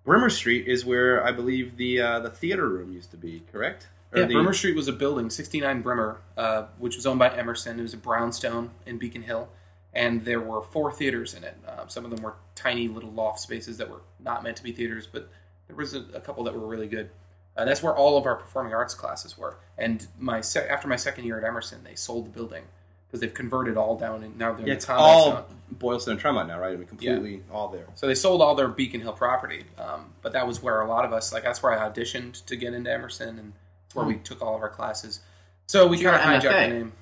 Brimmer 0.05 0.29
Street 0.29 0.67
is 0.67 0.83
where 0.85 1.25
I 1.25 1.31
believe 1.31 1.77
the 1.77 2.01
uh, 2.01 2.19
the 2.19 2.29
theater 2.29 2.67
room 2.67 2.91
used 2.91 3.11
to 3.11 3.17
be. 3.17 3.43
Correct? 3.51 3.87
Or 4.11 4.19
Yeah, 4.19 4.25
the- 4.25 4.33
Brimmer 4.33 4.53
Street 4.53 4.75
was 4.75 4.87
a 4.87 4.93
building, 4.93 5.29
69 5.29 5.81
Brimmer, 5.81 6.21
uh, 6.35 6.63
which 6.77 6.95
was 6.95 7.05
owned 7.05 7.19
by 7.19 7.29
Emerson. 7.35 7.79
It 7.79 7.83
was 7.83 7.93
a 7.93 7.97
brownstone 7.97 8.71
in 8.85 8.97
Beacon 8.97 9.21
Hill, 9.23 9.49
and 9.93 10.25
there 10.25 10.41
were 10.41 10.61
four 10.61 10.91
theaters 10.91 11.33
in 11.33 11.43
it. 11.43 11.57
Uh, 11.67 11.87
some 11.87 12.05
of 12.05 12.11
them 12.11 12.21
were 12.21 12.35
tiny 12.55 12.87
little 12.87 13.11
loft 13.11 13.39
spaces 13.39 13.77
that 13.77 13.89
were 13.89 14.01
not 14.19 14.41
meant 14.43 14.57
to 14.57 14.63
be 14.63 14.71
theaters, 14.71 15.07
but 15.11 15.29
there 15.69 15.77
was 15.77 15.93
a, 15.93 16.03
a 16.13 16.19
couple 16.19 16.43
that 16.43 16.53
were 16.53 16.67
really 16.67 16.87
good. 16.87 17.09
Uh, 17.55 17.63
that's 17.63 17.81
where 17.81 17.95
all 17.95 18.17
of 18.17 18.25
our 18.25 18.35
performing 18.35 18.73
arts 18.73 18.93
classes 18.93 19.37
were. 19.37 19.57
And 19.77 20.05
my 20.19 20.41
sec- 20.41 20.69
after 20.69 20.87
my 20.89 20.95
second 20.97 21.23
year 21.25 21.37
at 21.37 21.43
Emerson, 21.45 21.83
they 21.83 21.95
sold 21.95 22.25
the 22.25 22.29
building 22.29 22.63
because 23.07 23.21
they've 23.21 23.33
converted 23.33 23.75
all 23.77 23.97
down, 23.97 24.23
and 24.23 24.37
now 24.37 24.53
they're 24.53 24.67
Yeah, 24.67 24.73
in 24.73 24.79
the 24.79 24.85
combat 24.85 25.05
all 25.05 25.31
zone. 25.31 25.43
Boylston 25.71 26.11
and 26.11 26.19
Tremont 26.19 26.47
now, 26.47 26.59
right? 26.59 26.73
I 26.73 26.75
mean, 26.75 26.87
completely 26.87 27.43
all 27.51 27.67
there. 27.69 27.85
So 27.95 28.07
they 28.07 28.15
sold 28.15 28.41
all 28.41 28.55
their 28.55 28.67
Beacon 28.67 29.01
Hill 29.01 29.13
property, 29.13 29.63
um, 29.77 30.13
but 30.21 30.33
that 30.33 30.45
was 30.45 30.61
where 30.61 30.81
a 30.81 30.87
lot 30.87 31.05
of 31.05 31.13
us, 31.13 31.31
like 31.33 31.43
that's 31.43 31.63
where 31.63 31.71
I 31.71 31.89
auditioned 31.89 32.45
to 32.45 32.55
get 32.55 32.73
into 32.73 32.91
Emerson, 32.91 33.39
and 33.39 33.53
it's 33.85 33.95
where 33.95 34.05
we 34.05 34.15
took 34.17 34.41
all 34.41 34.55
of 34.55 34.61
our 34.61 34.69
classes. 34.69 35.21
So 35.67 35.87
we 35.87 35.99
kind 36.01 36.15
of 36.15 36.21
hijacked 36.21 36.67
the 36.67 36.73
name. 36.73 36.93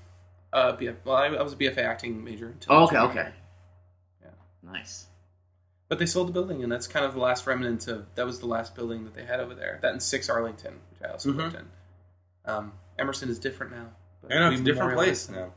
Uh, 0.54 0.76
BF, 0.78 0.96
well, 1.04 1.16
I, 1.18 1.26
I 1.28 1.42
was 1.42 1.54
a 1.54 1.58
BFA 1.58 1.80
acting 1.80 2.24
major. 2.24 2.48
until 2.48 2.74
Oh, 2.74 2.84
okay. 2.86 2.98
Okay. 2.98 3.30
Yeah. 4.24 4.30
Nice. 4.64 5.08
But 5.90 6.00
they 6.00 6.06
sold 6.06 6.28
the 6.28 6.34
building, 6.34 6.64
and 6.64 6.72
that's 6.72 6.86
kind 6.88 7.06
of 7.06 7.14
the 7.14 7.20
last 7.22 7.48
remnant 7.48 7.88
of 7.88 8.06
that 8.16 8.26
was 8.26 8.40
the 8.40 8.46
last 8.48 8.76
building 8.76 9.06
that 9.06 9.14
they 9.14 9.24
had 9.24 9.40
over 9.40 9.54
there. 9.56 9.80
That 9.82 9.94
and 9.94 10.04
Six 10.04 10.30
Arlington, 10.30 10.74
which 10.92 11.02
I 11.08 11.14
also 11.14 11.32
Mhm. 11.32 11.38
lived 11.38 11.56
in. 11.56 11.66
Um, 12.46 12.74
Emerson 13.00 13.30
is 13.30 13.40
different 13.40 13.72
now. 13.72 13.88
but 14.22 14.34
I 14.34 14.40
know 14.40 14.52
it's 14.52 14.62
a 14.62 14.64
different 14.64 14.94
place 14.96 15.30
now. 15.30 15.54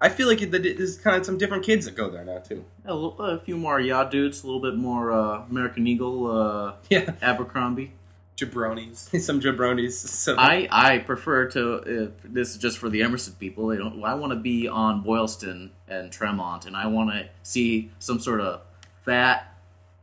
I 0.00 0.08
feel 0.08 0.26
like 0.26 0.40
it, 0.42 0.50
that 0.52 0.62
there's 0.62 0.96
kind 0.98 1.16
of 1.16 1.26
some 1.26 1.36
different 1.38 1.64
kids 1.64 1.84
that 1.84 1.94
go 1.96 2.08
there 2.10 2.24
now 2.24 2.38
too. 2.38 2.64
A, 2.84 2.94
little, 2.94 3.18
a 3.20 3.38
few 3.38 3.56
more 3.56 3.78
yacht 3.78 4.10
dudes, 4.10 4.42
a 4.42 4.46
little 4.46 4.60
bit 4.60 4.74
more 4.76 5.12
uh, 5.12 5.44
American 5.50 5.86
Eagle, 5.86 6.30
uh, 6.30 6.74
Yeah, 6.90 7.12
Abercrombie. 7.20 7.92
Jabronis. 8.36 9.20
some 9.20 9.40
jabronis. 9.40 9.92
So 9.92 10.34
I, 10.38 10.66
I 10.70 10.98
prefer 10.98 11.46
to. 11.50 11.74
If 11.86 12.10
this 12.24 12.50
is 12.50 12.56
just 12.58 12.78
for 12.78 12.88
the 12.88 13.02
Emerson 13.02 13.34
people. 13.38 13.66
They 13.68 13.76
don't, 13.76 14.02
I 14.02 14.14
want 14.14 14.32
to 14.32 14.38
be 14.38 14.66
on 14.68 15.02
Boylston 15.02 15.70
and 15.86 16.10
Tremont, 16.10 16.64
and 16.66 16.74
I 16.76 16.86
want 16.86 17.10
to 17.10 17.28
see 17.42 17.90
some 17.98 18.18
sort 18.18 18.40
of 18.40 18.62
fat 19.04 19.54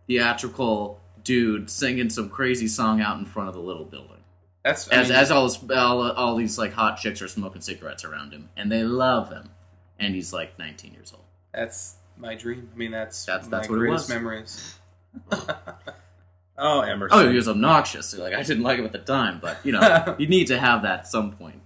theatrical 0.07 0.99
dude 1.23 1.69
singing 1.69 2.09
some 2.09 2.29
crazy 2.29 2.67
song 2.67 3.01
out 3.01 3.19
in 3.19 3.25
front 3.25 3.49
of 3.49 3.55
the 3.55 3.61
little 3.61 3.85
building. 3.85 4.17
That's 4.63 4.91
I 4.91 4.95
As, 4.95 5.09
mean, 5.09 5.17
as 5.17 5.31
all, 5.31 5.43
this, 5.47 5.63
all 5.71 6.11
all 6.11 6.35
these 6.35 6.57
like 6.57 6.73
hot 6.73 6.97
chicks 6.97 7.21
are 7.21 7.27
smoking 7.27 7.61
cigarettes 7.61 8.03
around 8.03 8.33
him, 8.33 8.49
and 8.57 8.71
they 8.71 8.83
love 8.83 9.29
him, 9.29 9.49
and 9.99 10.13
he's 10.15 10.33
like 10.33 10.57
19 10.59 10.93
years 10.93 11.13
old. 11.13 11.23
that's 11.53 11.95
my 12.17 12.35
dream. 12.35 12.69
I 12.73 12.77
mean, 12.77 12.91
that's 12.91 13.25
That's- 13.25 13.49
my 13.49 13.57
that's 13.57 13.69
what 13.69 13.81
it 13.81 13.89
was. 13.89 14.09
memories. 14.09 14.75
oh, 16.57 16.81
Emerson. 16.81 17.17
Oh, 17.19 17.29
he 17.29 17.35
was 17.35 17.47
obnoxious. 17.47 18.15
Like 18.17 18.33
I 18.33 18.43
didn't 18.43 18.63
like 18.63 18.79
him 18.79 18.85
at 18.85 18.91
the 18.91 18.99
time, 18.99 19.39
but 19.41 19.57
you 19.63 19.71
know, 19.71 20.15
you 20.19 20.27
need 20.27 20.47
to 20.47 20.59
have 20.59 20.81
that 20.83 20.99
at 20.99 21.07
some 21.07 21.31
point. 21.31 21.61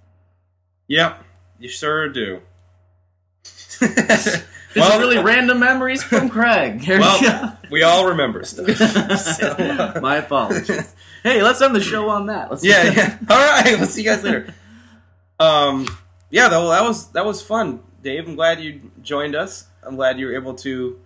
Yep, 0.88 1.24
you 1.60 1.70
sure 1.70 2.10
do. 2.10 2.42
This 3.44 4.46
Well- 4.76 4.92
is 4.94 5.00
really 5.00 5.18
random 5.24 5.60
memories 5.60 6.02
from 6.02 6.30
Craig. 6.30 6.82
Here 6.82 6.96
we 6.96 7.02
well, 7.02 7.22
go. 7.22 7.52
we 7.70 7.84
all 7.84 8.08
remember 8.08 8.44
stuff. 8.44 8.68
So- 9.20 10.00
My 10.02 10.18
apologies. 10.18 10.96
Hey, 11.22 11.42
let's 11.44 11.62
end 11.62 11.76
the 11.76 11.82
show 11.82 12.10
on 12.10 12.26
that. 12.28 12.50
Let's 12.50 12.64
yeah, 12.66 12.84
yeah. 12.96 13.18
All 13.30 13.38
right, 13.38 13.78
we'll 13.78 13.86
see 13.88 14.02
you 14.04 14.10
guys 14.10 14.24
later. 14.24 14.54
Um, 15.40 15.88
yeah, 16.32 16.50
though 16.50 16.70
that 16.70 16.84
was 16.84 17.08
that 17.12 17.26
was 17.26 17.42
fun, 17.42 17.82
Dave. 18.02 18.28
I'm 18.28 18.36
glad 18.36 18.62
you 18.62 18.92
joined 19.02 19.36
us. 19.36 19.68
I'm 19.86 19.96
glad 19.96 20.18
you 20.20 20.26
were 20.28 20.36
able 20.36 20.56
to 20.56 21.00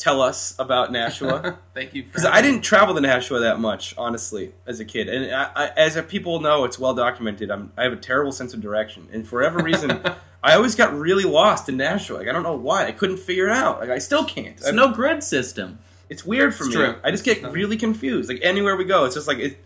tell 0.00 0.22
us 0.22 0.54
about 0.58 0.90
Nashua 0.90 1.58
Thank 1.74 1.94
you. 1.94 2.02
because 2.02 2.24
I 2.24 2.40
didn't 2.40 2.62
travel 2.62 2.94
to 2.94 3.00
Nashua 3.02 3.40
that 3.40 3.60
much, 3.60 3.94
honestly, 3.98 4.52
as 4.66 4.80
a 4.80 4.84
kid. 4.84 5.08
And 5.08 5.32
I, 5.32 5.50
I, 5.54 5.66
as 5.76 6.00
people 6.08 6.40
know, 6.40 6.64
it's 6.64 6.78
well 6.78 6.94
documented. 6.94 7.50
I'm, 7.50 7.70
I 7.76 7.84
have 7.84 7.92
a 7.92 7.96
terrible 7.96 8.32
sense 8.32 8.54
of 8.54 8.60
direction, 8.60 9.08
and 9.12 9.28
for 9.28 9.36
whatever 9.40 9.62
reason, 9.62 10.00
I 10.42 10.54
always 10.54 10.74
got 10.74 10.94
really 10.98 11.24
lost 11.24 11.68
in 11.68 11.76
Nashua. 11.76 12.16
Like 12.18 12.28
I 12.28 12.32
don't 12.32 12.42
know 12.42 12.56
why. 12.56 12.86
I 12.86 12.92
couldn't 12.92 13.18
figure 13.18 13.46
it 13.48 13.52
out. 13.52 13.78
Like 13.80 13.90
I 13.90 13.98
still 13.98 14.24
can't. 14.24 14.56
It's 14.56 14.72
no 14.72 14.90
grid 14.92 15.22
system. 15.22 15.78
It's 16.08 16.24
weird 16.24 16.54
for 16.54 16.64
It's 16.64 16.74
me. 16.74 16.80
true. 16.82 16.96
I 17.04 17.10
just 17.12 17.22
get 17.24 17.42
really 17.52 17.76
confused. 17.76 18.28
Like 18.28 18.40
anywhere 18.42 18.74
we 18.76 18.84
go, 18.84 19.04
it's 19.04 19.14
just 19.14 19.28
like 19.28 19.38
it, 19.38 19.58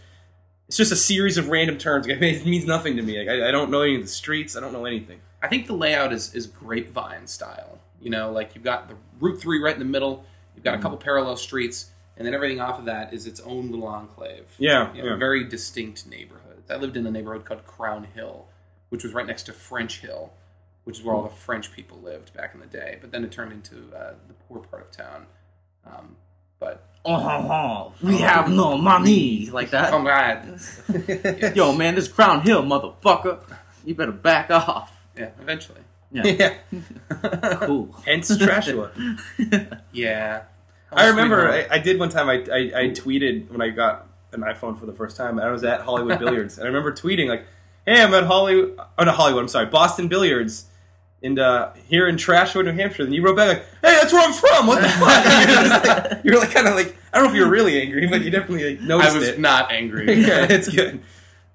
it's 0.67 0.77
just 0.77 0.93
a 0.93 0.97
series 0.97 1.39
of 1.39 1.49
random 1.49 1.79
turns. 1.79 2.07
Like, 2.09 2.21
it 2.21 2.45
means 2.45 2.67
nothing 2.67 2.97
to 2.97 3.03
me. 3.03 3.19
Like, 3.19 3.29
I, 3.29 3.49
I 3.49 3.51
don't 3.51 3.71
know 3.71 3.83
any 3.83 3.95
of 3.97 4.03
the 4.03 4.09
streets. 4.09 4.57
I 4.57 4.61
don't 4.61 4.73
know 4.73 4.85
anything. 4.85 5.21
I 5.43 5.49
think 5.49 5.67
the 5.67 5.75
layout 5.75 6.13
is, 6.13 6.35
is 6.35 6.47
grapevine 6.47 7.27
style. 7.29 7.79
You 8.05 8.11
know, 8.11 8.31
like 8.31 8.55
you've 8.55 8.63
got 8.63 8.89
the 8.89 8.95
Route 9.19 9.41
3 9.41 9.61
right 9.61 9.73
in 9.73 9.79
the 9.81 9.85
middle, 9.85 10.25
you've 10.55 10.63
got 10.65 10.75
a 10.75 10.79
couple 10.79 10.97
parallel 10.99 11.37
streets, 11.37 11.91
and 12.17 12.25
then 12.27 12.35
everything 12.35 12.61
off 12.61 12.79
of 12.79 12.85
that 12.85 13.13
is 13.13 13.27
its 13.27 13.41
own 13.41 13.71
little 13.71 13.87
enclave. 13.89 14.45
Yeah, 14.59 14.95
You 14.95 15.03
know, 15.03 15.09
yeah. 15.11 15.17
very 15.17 15.43
distinct 15.45 16.07
neighborhoods. 16.07 16.71
I 16.71 16.77
lived 16.77 16.97
in 16.97 17.07
a 17.07 17.11
neighborhood 17.11 17.45
called 17.45 17.67
Crown 17.67 18.07
Hill, 18.15 18.47
which 18.91 19.03
was 19.03 19.13
right 19.15 19.27
next 19.27 19.45
to 19.45 19.53
French 19.53 20.01
Hill, 20.01 20.33
which 20.85 20.99
is 20.99 21.03
where 21.05 21.15
all 21.17 21.23
the 21.23 21.31
French 21.31 21.73
people 21.73 21.99
lived 21.99 22.33
back 22.35 22.53
in 22.55 22.61
the 22.61 22.67
day. 22.67 22.99
But 23.01 23.11
then 23.11 23.25
it 23.25 23.33
turned 23.33 23.53
into 23.53 23.77
uh, 23.97 24.13
the 24.29 24.35
poor 24.49 24.59
part 24.61 24.83
of 24.83 24.91
town. 24.93 25.27
Um, 25.87 26.17
but 26.61 26.87
Oh, 27.07 27.93
we 28.03 28.19
have 28.19 28.51
no 28.51 28.77
money. 28.79 29.49
Like 29.51 29.71
that. 29.71 29.91
comrade, 29.91 31.57
Yo, 31.57 31.73
man, 31.75 31.95
this 31.95 32.09
Crown 32.09 32.43
Hill, 32.43 32.63
motherfucker. 32.63 33.41
You 33.85 33.95
better 33.95 34.13
back 34.13 34.51
off. 34.51 34.91
yeah, 35.17 35.31
eventually, 35.41 35.81
Yeah, 36.15 36.55
yeah. 36.71 37.57
cool. 37.67 37.95
Hence 38.07 38.31
Trashua. 38.31 39.81
yeah. 39.93 40.45
I 40.93 41.09
remember 41.09 41.51
I, 41.51 41.67
I 41.69 41.79
did 41.79 41.99
one 41.99 42.09
time. 42.09 42.29
I, 42.29 42.35
I, 42.35 42.59
I 42.83 42.85
tweeted 42.91 43.51
when 43.51 43.61
I 43.61 43.71
got 43.71 44.07
an 44.33 44.43
iPhone 44.43 44.79
for 44.79 44.87
the 44.87 44.93
first 44.93 45.17
time. 45.17 45.41
I 45.41 45.51
was 45.51 45.65
at 45.65 45.81
Hollywood 45.81 46.21
Billiards, 46.21 46.57
and 46.57 46.65
I 46.65 46.69
remember 46.69 46.93
tweeting 46.93 47.29
like, 47.29 47.47
"Hey, 47.85 48.01
I'm 48.01 48.15
at 48.15 48.25
Hollywood. 48.25 48.79
Oh, 48.97 49.05
not 49.05 49.17
Hollywood. 49.17 49.43
I'm 49.43 49.49
sorry, 49.49 49.67
Boston 49.67 50.07
Billiards." 50.07 50.67
And 51.21 51.39
uh, 51.39 51.73
here 51.89 52.07
in 52.07 52.17
Trashua, 52.17 52.65
New 52.65 52.73
Hampshire, 52.73 53.03
and 53.03 53.15
you 53.15 53.23
wrote 53.23 53.37
back 53.37 53.49
like, 53.49 53.67
"Hey, 53.83 53.99
that's 54.01 54.13
where 54.13 54.25
I'm 54.25 54.33
from. 54.33 54.69
What 54.69 54.83
the 54.83 54.89
fuck?" 55.01 55.25
You're, 55.49 55.69
like, 55.69 56.25
you're 56.25 56.39
like 56.39 56.51
kind 56.53 56.69
of 56.69 56.77
like 56.77 56.97
I 57.13 57.19
don't 57.19 57.27
know 57.27 57.31
if 57.33 57.37
you're 57.37 57.51
really 57.51 57.81
angry, 57.81 58.07
but 58.07 58.23
you 58.23 58.31
definitely 58.31 58.77
like, 58.77 59.03
I 59.03 59.13
was 59.13 59.29
it. 59.29 59.41
not 59.41 59.73
angry. 59.73 60.13
yeah, 60.13 60.47
it's 60.49 60.69
good. 60.69 61.01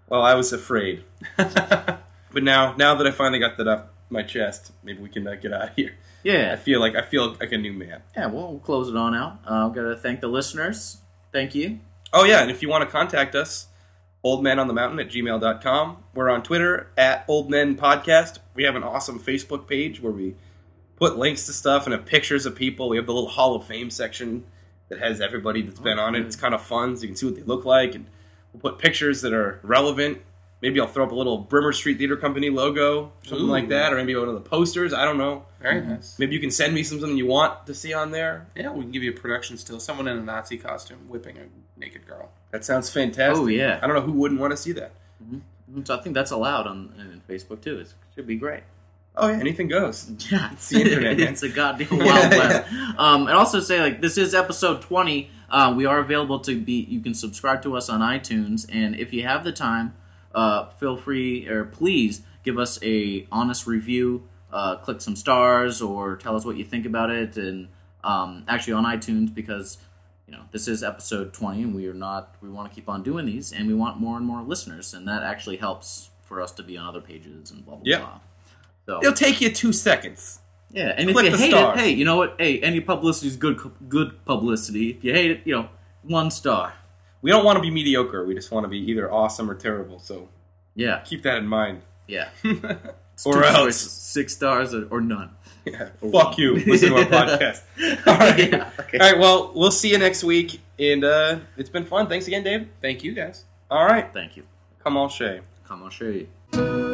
Well, 0.10 0.22
I 0.22 0.34
was 0.34 0.52
afraid, 0.52 1.06
but 1.38 2.44
now 2.44 2.76
now 2.76 2.96
that 2.96 3.08
I 3.08 3.12
finally 3.12 3.40
got 3.40 3.56
that 3.58 3.68
up 3.70 3.94
my 4.10 4.24
chest, 4.24 4.72
maybe 4.84 5.02
we 5.02 5.10
can 5.10 5.28
uh, 5.28 5.36
get 5.36 5.54
out 5.54 5.70
of 5.70 5.76
here. 5.76 5.96
Yeah, 6.24 6.52
I 6.54 6.56
feel 6.58 6.80
like 6.80 6.96
I 6.96 7.02
feel 7.02 7.36
like 7.40 7.52
a 7.52 7.58
new 7.58 7.74
man. 7.74 8.02
yeah. 8.16 8.26
Well, 8.28 8.50
we'll 8.50 8.60
close 8.60 8.90
it 8.90 8.96
on 8.96 9.16
out. 9.16 9.40
Uh, 9.50 9.66
I'm 9.68 9.74
gonna 9.74 9.96
thank 9.96 10.20
the 10.22 10.28
listeners. 10.28 10.98
Thank 11.32 11.56
you. 11.56 11.80
Oh, 12.12 12.24
yeah, 12.26 12.42
and 12.42 12.50
if 12.50 12.62
you 12.64 12.70
want 12.70 12.84
to 12.84 12.90
contact 12.90 13.36
us, 13.36 13.68
oldmenonthemountain 14.26 15.00
at 15.00 15.10
gmail.com. 15.10 15.98
We're 16.16 16.30
on 16.30 16.44
Twitter 16.44 16.92
at 16.98 17.24
Old 17.28 17.50
Men 17.50 17.78
Podcast. 17.78 18.40
We 18.56 18.64
have 18.64 18.76
an 18.76 18.84
awesome 18.84 19.20
Facebook 19.20 19.68
page 19.68 20.02
where 20.02 20.12
we 20.12 20.36
put 20.96 21.18
links 21.18 21.46
to 21.46 21.54
stuff 21.54 21.86
and 21.86 21.94
have 21.94 22.06
pictures 22.06 22.46
of 22.46 22.56
people. 22.56 22.90
We 22.90 22.98
have 22.98 23.06
the 23.06 23.14
little 23.14 23.30
Hall 23.30 23.56
of 23.56 23.66
Fame 23.66 23.90
section 23.90 24.44
that 24.90 25.00
has 25.00 25.22
everybody 25.22 25.62
that's 25.62 25.80
been 25.80 26.00
on 26.00 26.16
it. 26.16 26.26
It's 26.26 26.36
kind 26.36 26.54
of 26.56 26.62
fun, 26.62 26.98
so 26.98 27.04
you 27.04 27.10
can 27.10 27.16
see 27.16 27.28
what 27.28 27.36
they 27.36 27.44
look 27.44 27.64
like. 27.64 27.96
And 27.96 28.08
we'll 28.52 28.60
put 28.62 28.80
pictures 28.80 29.22
that 29.22 29.32
are 29.34 29.60
relevant. 29.64 30.22
Maybe 30.62 30.80
I'll 30.80 30.88
throw 30.88 31.06
up 31.06 31.12
a 31.12 31.16
little 31.16 31.38
Brimmer 31.38 31.72
Street 31.72 31.98
Theater 31.98 32.18
Company 32.18 32.50
logo, 32.50 33.14
something 33.24 33.48
Ooh. 33.48 33.52
like 33.52 33.70
that, 33.70 33.94
or 33.94 33.96
maybe 33.98 34.14
one 34.16 34.28
of 34.28 34.34
the 34.34 34.42
posters. 34.42 34.94
I 34.94 35.06
don't 35.06 35.18
know. 35.18 35.46
Very 35.62 35.82
nice. 35.82 36.20
Maybe 36.20 36.34
you 36.36 36.42
can 36.42 36.52
send 36.52 36.74
me 36.74 36.84
something 36.84 37.16
you 37.16 37.28
want 37.28 37.66
to 37.68 37.74
see 37.74 37.94
on 37.94 38.12
there. 38.12 38.48
Yeah, 38.56 38.72
we 38.72 38.82
can 38.82 38.92
give 38.92 39.04
you 39.04 39.12
a 39.12 39.16
production 39.16 39.58
still. 39.58 39.80
Someone 39.80 40.08
in 40.08 40.18
a 40.18 40.22
Nazi 40.22 40.58
costume 40.58 41.08
whipping 41.08 41.38
a 41.38 41.46
naked 41.80 42.06
girl. 42.06 42.30
That 42.52 42.66
sounds 42.66 42.90
fantastic. 42.90 43.42
Oh, 43.42 43.48
yeah. 43.48 43.80
I 43.82 43.88
don't 43.88 43.96
know 43.96 44.02
who 44.02 44.14
wouldn't 44.14 44.40
want 44.40 44.52
to 44.52 44.58
see 44.58 44.74
that. 44.74 44.92
So 45.84 45.96
I 45.98 46.02
think 46.02 46.16
that's 46.16 46.32
allowed 46.32 46.68
on 46.68 46.94
in 46.98 47.22
Facebook 47.34 47.62
too. 47.62 47.80
It 47.80 47.94
should 48.16 48.28
be 48.28 48.36
great. 48.36 48.64
Oh 49.16 49.28
yeah, 49.28 49.36
anything 49.40 49.68
goes. 49.68 50.10
Yeah, 50.32 50.52
It's 50.54 50.70
the 50.70 50.82
internet, 50.82 51.20
it's 51.20 51.44
a 51.44 51.50
goddamn 51.50 51.88
wild 52.00 52.32
west. 52.32 52.72
Um, 52.98 53.28
and 53.28 53.36
also 53.36 53.60
say 53.60 53.80
like 53.80 54.02
this 54.02 54.18
is 54.18 54.34
episode 54.34 54.82
twenty. 54.82 55.30
Uh, 55.50 55.74
we 55.76 55.86
are 55.86 56.00
available 56.00 56.40
to 56.42 56.60
be. 56.60 56.86
You 56.90 57.02
can 57.02 57.14
subscribe 57.14 57.62
to 57.64 57.76
us 57.76 57.90
on 57.90 58.02
iTunes, 58.02 58.68
and 58.72 58.96
if 58.96 59.14
you 59.14 59.24
have 59.24 59.44
the 59.44 59.52
time, 59.52 59.94
uh, 60.34 60.70
feel 60.70 60.96
free 60.98 61.48
or 61.48 61.66
please 61.66 62.22
give 62.44 62.58
us 62.58 62.80
a 62.84 63.28
honest 63.32 63.68
review. 63.68 64.28
Uh, 64.52 64.78
click 64.78 65.00
some 65.02 65.16
stars 65.16 65.82
or 65.82 66.16
tell 66.16 66.36
us 66.36 66.44
what 66.46 66.58
you 66.58 66.64
think 66.66 66.86
about 66.86 67.10
it, 67.12 67.38
and 67.38 67.68
um, 68.04 68.44
actually 68.48 68.74
on 68.74 68.84
iTunes 68.84 69.34
because 69.34 69.78
you 70.28 70.34
know 70.34 70.42
this 70.52 70.68
is 70.68 70.84
episode 70.84 71.34
20 71.34 71.64
and 71.64 71.76
we 71.76 71.88
are 71.88 71.94
not 71.94 72.36
we 72.42 72.50
want 72.50 72.70
to 72.70 72.74
keep 72.74 72.88
on 72.90 73.02
doing 73.04 73.26
these 73.26 73.52
and 73.52 73.68
we 73.68 73.74
want 73.74 74.00
more 74.00 74.16
and 74.18 74.26
more 74.26 74.42
listeners 74.44 74.94
and 74.94 75.08
that 75.08 75.24
actually 75.24 75.58
helps 75.58 76.10
for 76.24 76.40
us 76.42 76.52
to 76.52 76.62
be 76.64 76.78
on 76.78 76.86
other 76.88 77.02
pages 77.02 77.50
and 77.52 77.66
blah 77.66 77.76
blah 77.76 77.84
Yep. 77.86 78.00
blah 78.02 78.20
so 78.86 79.00
It'll 79.02 79.14
take 79.14 79.42
you 79.42 79.52
two 79.52 79.74
seconds. 79.74 80.40
yeah 80.72 80.94
and 80.96 81.10
click 81.12 81.26
if 81.26 81.32
you 81.34 81.38
hate 81.40 81.50
star. 81.52 81.74
it 81.74 81.80
hey 81.80 81.90
you 81.90 82.06
know 82.06 82.16
what 82.18 82.36
hey 82.38 82.60
any 82.62 82.80
publicity 82.80 83.28
is 83.28 83.38
good 83.38 83.60
good 83.90 84.24
publicity 84.26 84.92
if 84.92 85.04
you 85.04 85.14
hate 85.14 85.32
it 85.32 85.42
you 85.46 85.56
know 85.56 85.68
one 86.04 86.30
star 86.30 86.74
We 87.22 87.32
don't 87.32 87.44
want 87.46 87.58
to 87.58 87.62
be 87.62 87.70
mediocre. 87.72 88.26
We 88.26 88.34
just 88.36 88.52
want 88.52 88.64
to 88.64 88.70
be 88.70 88.78
either 88.92 89.12
awesome 89.12 89.50
or 89.50 89.56
terrible. 89.56 90.00
So 90.00 90.30
yeah 90.76 91.02
keep 91.06 91.24
that 91.24 91.38
in 91.38 91.48
mind. 91.48 91.82
yeah 92.08 92.30
Or 93.26 93.44
else. 93.44 93.76
six 93.78 94.34
stars 94.34 94.74
or, 94.74 94.88
or 94.90 95.02
none 95.02 95.32
Yeah. 95.66 95.90
Fuck 96.12 96.38
you. 96.38 96.56
Listen 96.56 96.90
to 96.92 96.96
our 97.00 97.06
podcast. 97.06 97.62
All 98.08 98.18
right. 98.18 98.50
Yeah, 98.52 98.70
okay. 98.80 98.98
All 98.98 99.12
right. 99.12 99.20
Well, 99.20 99.52
we'll 99.54 99.72
see 99.72 99.92
you 99.92 99.98
next 99.98 100.24
week, 100.24 100.62
and 100.80 101.04
uh, 101.04 101.40
it's 101.58 101.70
been 101.70 101.86
fun. 101.86 102.08
Thanks 102.08 102.28
again, 102.28 102.44
Dave. 102.44 102.70
Thank 102.82 103.04
you 103.04 103.12
guys. 103.14 103.44
All 103.70 103.86
right. 103.86 104.12
thank 104.14 104.38
you 104.38 104.44
Come 104.84 104.96
on, 104.96 105.10
Shay. 105.10 105.42
come 105.68 105.84
on 105.84 105.92
you 106.00 106.89